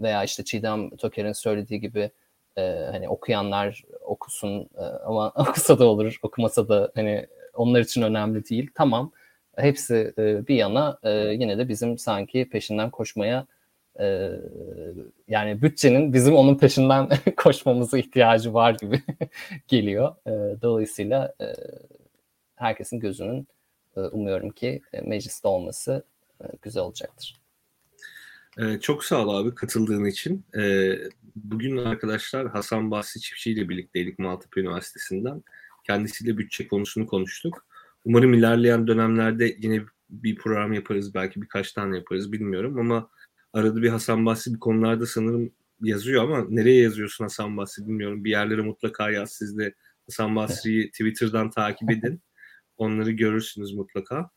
veya 0.00 0.24
işte 0.24 0.44
Çiğdem 0.44 0.90
Toker'in 0.96 1.32
söylediği 1.32 1.80
gibi 1.80 2.10
e, 2.58 2.62
hani 2.90 3.08
okuyanlar 3.08 3.82
okusun 4.00 4.70
e, 4.78 4.82
ama 4.82 5.30
okusa 5.36 5.78
da 5.78 5.86
olur, 5.86 6.18
okumasa 6.22 6.68
da 6.68 6.92
hani 6.94 7.26
onlar 7.54 7.80
için 7.80 8.02
önemli 8.02 8.48
değil. 8.48 8.70
Tamam. 8.74 9.12
Hepsi 9.56 10.14
e, 10.18 10.46
bir 10.48 10.54
yana 10.54 10.98
e, 11.02 11.10
yine 11.10 11.58
de 11.58 11.68
bizim 11.68 11.98
sanki 11.98 12.48
peşinden 12.52 12.90
koşmaya 12.90 13.46
e, 14.00 14.30
yani 15.28 15.62
bütçenin 15.62 16.12
bizim 16.12 16.34
onun 16.34 16.54
peşinden 16.58 17.08
koşmamıza 17.36 17.98
ihtiyacı 17.98 18.54
var 18.54 18.76
gibi 18.80 19.02
geliyor. 19.68 20.14
E, 20.26 20.62
dolayısıyla 20.62 21.34
e, 21.40 21.46
herkesin 22.56 23.00
gözünün 23.00 23.48
e, 23.96 24.00
umuyorum 24.00 24.50
ki 24.50 24.82
e, 24.92 25.00
mecliste 25.00 25.48
olması 25.48 26.04
e, 26.40 26.44
güzel 26.62 26.82
olacaktır. 26.82 27.39
Çok 28.80 29.04
sağ 29.04 29.26
ol 29.26 29.44
abi 29.44 29.54
katıldığın 29.54 30.04
için. 30.04 30.44
bugün 31.36 31.76
arkadaşlar 31.76 32.48
Hasan 32.48 32.90
Bahsi 32.90 33.20
Çiftçi 33.20 33.52
ile 33.52 33.68
birlikteydik 33.68 34.18
Maltepe 34.18 34.60
Üniversitesi'nden. 34.60 35.42
Kendisiyle 35.86 36.38
bütçe 36.38 36.68
konusunu 36.68 37.06
konuştuk. 37.06 37.66
Umarım 38.04 38.34
ilerleyen 38.34 38.86
dönemlerde 38.86 39.56
yine 39.58 39.82
bir 40.10 40.36
program 40.36 40.72
yaparız. 40.72 41.14
Belki 41.14 41.42
birkaç 41.42 41.72
tane 41.72 41.96
yaparız 41.96 42.32
bilmiyorum 42.32 42.78
ama 42.78 43.10
arada 43.52 43.82
bir 43.82 43.88
Hasan 43.88 44.26
Bahsi 44.26 44.54
bir 44.54 44.60
konularda 44.60 45.06
sanırım 45.06 45.52
yazıyor 45.80 46.24
ama 46.24 46.46
nereye 46.48 46.82
yazıyorsun 46.82 47.24
Hasan 47.24 47.56
Bahsi 47.56 47.82
bilmiyorum. 47.82 48.24
Bir 48.24 48.30
yerlere 48.30 48.60
mutlaka 48.60 49.10
yaz. 49.10 49.32
Siz 49.32 49.58
de 49.58 49.74
Hasan 50.06 50.36
Basri'yi 50.36 50.90
Twitter'dan 50.90 51.50
takip 51.50 51.90
edin. 51.90 52.20
Onları 52.76 53.10
görürsünüz 53.10 53.74
mutlaka. 53.74 54.30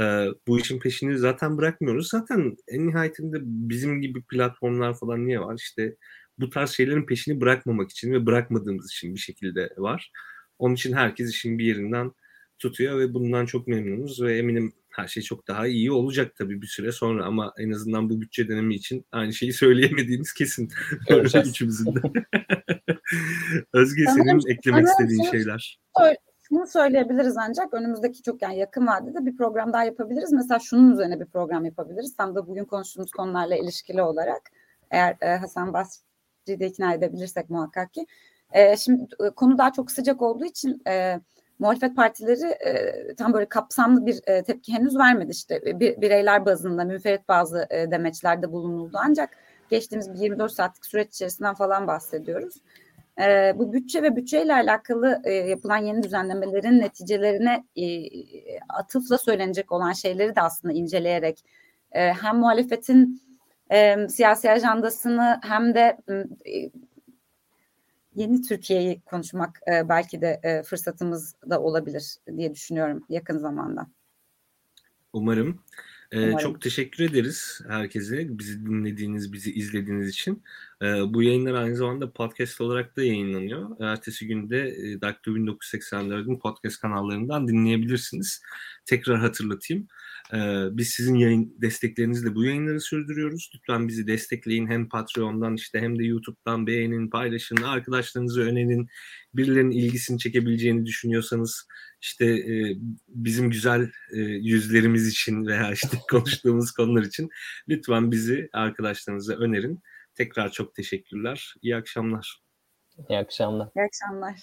Ee, 0.00 0.26
bu 0.46 0.58
işin 0.58 0.78
peşini 0.80 1.18
zaten 1.18 1.58
bırakmıyoruz. 1.58 2.08
Zaten 2.08 2.56
en 2.68 2.86
nihayetinde 2.86 3.36
bizim 3.42 4.00
gibi 4.00 4.22
platformlar 4.22 4.98
falan 4.98 5.26
niye 5.26 5.40
var? 5.40 5.56
İşte 5.58 5.96
bu 6.38 6.50
tarz 6.50 6.70
şeylerin 6.70 7.06
peşini 7.06 7.40
bırakmamak 7.40 7.90
için 7.90 8.12
ve 8.12 8.26
bırakmadığımız 8.26 8.92
için 8.92 9.14
bir 9.14 9.20
şekilde 9.20 9.70
var. 9.76 10.12
Onun 10.58 10.74
için 10.74 10.92
herkes 10.92 11.30
işin 11.30 11.58
bir 11.58 11.64
yerinden 11.64 12.12
tutuyor 12.58 12.98
ve 12.98 13.14
bundan 13.14 13.46
çok 13.46 13.68
memnunuz 13.68 14.22
ve 14.22 14.38
eminim 14.38 14.72
her 14.90 15.08
şey 15.08 15.22
çok 15.22 15.48
daha 15.48 15.66
iyi 15.66 15.92
olacak 15.92 16.32
tabii 16.36 16.62
bir 16.62 16.66
süre 16.66 16.92
sonra 16.92 17.24
ama 17.24 17.52
en 17.58 17.70
azından 17.70 18.10
bu 18.10 18.20
bütçe 18.20 18.48
dönemi 18.48 18.74
için 18.74 19.06
aynı 19.12 19.32
şeyi 19.32 19.52
söyleyemediğimiz 19.62 20.32
kesin. 20.32 20.68
Üçümüzün 21.50 21.86
de. 21.94 22.00
Özge 23.72 24.04
senin 24.04 24.50
eklemek 24.50 24.86
istediğin 24.86 25.30
şeyler 25.30 25.78
şunu 26.50 26.66
söyleyebiliriz 26.66 27.36
ancak 27.36 27.74
önümüzdeki 27.74 28.22
çok 28.22 28.42
yani 28.42 28.58
yakın 28.58 28.86
vadede 28.86 29.26
bir 29.26 29.36
program 29.36 29.72
daha 29.72 29.84
yapabiliriz. 29.84 30.32
Mesela 30.32 30.58
şunun 30.58 30.92
üzerine 30.92 31.20
bir 31.20 31.26
program 31.26 31.64
yapabiliriz. 31.64 32.16
Tam 32.16 32.34
da 32.34 32.46
bugün 32.46 32.64
konuştuğumuz 32.64 33.10
konularla 33.10 33.56
ilişkili 33.56 34.02
olarak 34.02 34.42
eğer 34.90 35.16
e, 35.20 35.36
Hasan 35.36 35.72
Basri'yi 35.72 36.60
de 36.60 36.66
ikna 36.66 36.94
edebilirsek 36.94 37.50
muhakkak 37.50 37.92
ki. 37.92 38.06
E, 38.52 38.76
şimdi 38.76 39.06
e, 39.26 39.30
konu 39.30 39.58
daha 39.58 39.72
çok 39.72 39.90
sıcak 39.90 40.22
olduğu 40.22 40.44
için 40.44 40.82
e, 40.86 41.20
muhalefet 41.58 41.96
partileri 41.96 42.46
e, 42.46 43.14
tam 43.14 43.32
böyle 43.32 43.46
kapsamlı 43.48 44.06
bir 44.06 44.20
e, 44.26 44.42
tepki 44.42 44.72
henüz 44.72 44.98
vermedi. 44.98 45.30
İşte 45.30 45.80
bir, 45.80 46.00
bireyler 46.00 46.46
bazında 46.46 46.84
müferit 46.84 47.28
bazı 47.28 47.66
e, 47.70 47.90
demeçlerde 47.90 48.52
bulunuldu 48.52 48.98
ancak 49.00 49.30
geçtiğimiz 49.70 50.14
bir 50.14 50.18
24 50.18 50.52
saatlik 50.52 50.86
süreç 50.86 51.08
içerisinden 51.14 51.54
falan 51.54 51.86
bahsediyoruz 51.86 52.54
e, 53.20 53.52
bu 53.58 53.72
bütçe 53.72 54.02
ve 54.02 54.16
bütçeyle 54.16 54.54
alakalı 54.54 55.20
e, 55.24 55.32
yapılan 55.32 55.76
yeni 55.76 56.02
düzenlemelerin 56.02 56.80
neticelerine 56.80 57.64
e, 57.76 57.84
atıfla 58.68 59.18
söylenecek 59.18 59.72
olan 59.72 59.92
şeyleri 59.92 60.36
de 60.36 60.40
aslında 60.40 60.74
inceleyerek 60.74 61.44
e, 61.92 62.12
hem 62.12 62.36
muhalefetin 62.36 63.22
siyasi 64.08 64.50
ajandasını 64.50 65.40
hem 65.42 65.74
de 65.74 65.98
yeni 68.14 68.42
Türkiye'yi 68.42 69.00
konuşmak 69.00 69.60
belki 69.68 70.20
de 70.20 70.62
fırsatımız 70.66 71.34
da 71.50 71.62
olabilir 71.62 72.16
diye 72.36 72.54
düşünüyorum 72.54 73.04
yakın 73.08 73.38
zamanda. 73.38 73.86
Umarım. 75.12 75.62
Ee, 76.12 76.32
çok 76.42 76.60
teşekkür 76.60 77.04
ederiz 77.04 77.60
herkese 77.68 78.38
bizi 78.38 78.66
dinlediğiniz, 78.66 79.32
bizi 79.32 79.52
izlediğiniz 79.52 80.08
için. 80.08 80.42
Ee, 80.82 80.86
bu 80.86 81.22
yayınlar 81.22 81.54
aynı 81.54 81.76
zamanda 81.76 82.12
podcast 82.12 82.60
olarak 82.60 82.96
da 82.96 83.04
yayınlanıyor. 83.04 83.80
Ertesi 83.80 84.26
günde 84.26 84.68
e, 84.68 85.00
Daktilo 85.00 85.36
1984'ün 85.36 86.38
podcast 86.38 86.80
kanallarından 86.80 87.48
dinleyebilirsiniz. 87.48 88.42
Tekrar 88.86 89.18
hatırlatayım. 89.18 89.88
Ee, 90.34 90.64
biz 90.70 90.88
sizin 90.88 91.14
yayın 91.14 91.56
desteklerinizle 91.62 92.34
bu 92.34 92.44
yayınları 92.44 92.80
sürdürüyoruz. 92.80 93.50
Lütfen 93.54 93.88
bizi 93.88 94.06
destekleyin 94.06 94.66
hem 94.66 94.88
Patreon'dan 94.88 95.54
işte 95.54 95.80
hem 95.80 95.98
de 95.98 96.04
YouTube'dan 96.04 96.66
beğenin, 96.66 97.10
paylaşın, 97.10 97.56
arkadaşlarınızı 97.56 98.40
önerin. 98.42 98.88
Birilerinin 99.34 99.70
ilgisini 99.70 100.18
çekebileceğini 100.18 100.86
düşünüyorsanız 100.86 101.66
işte 102.00 102.26
e, 102.26 102.76
bizim 103.08 103.50
güzel 103.50 103.90
e, 104.12 104.18
yüzlerimiz 104.20 105.08
için 105.08 105.46
veya 105.46 105.72
işte 105.72 105.98
konuştuğumuz 106.10 106.72
konular 106.72 107.02
için 107.02 107.28
lütfen 107.68 108.10
bizi 108.10 108.48
arkadaşlarınıza 108.52 109.34
önerin. 109.34 109.80
Tekrar 110.14 110.52
çok 110.52 110.74
teşekkürler. 110.74 111.54
İyi 111.62 111.76
akşamlar. 111.76 112.42
İyi 113.08 113.18
akşamlar. 113.18 113.68
İyi 113.76 113.82
akşamlar. 113.84 114.40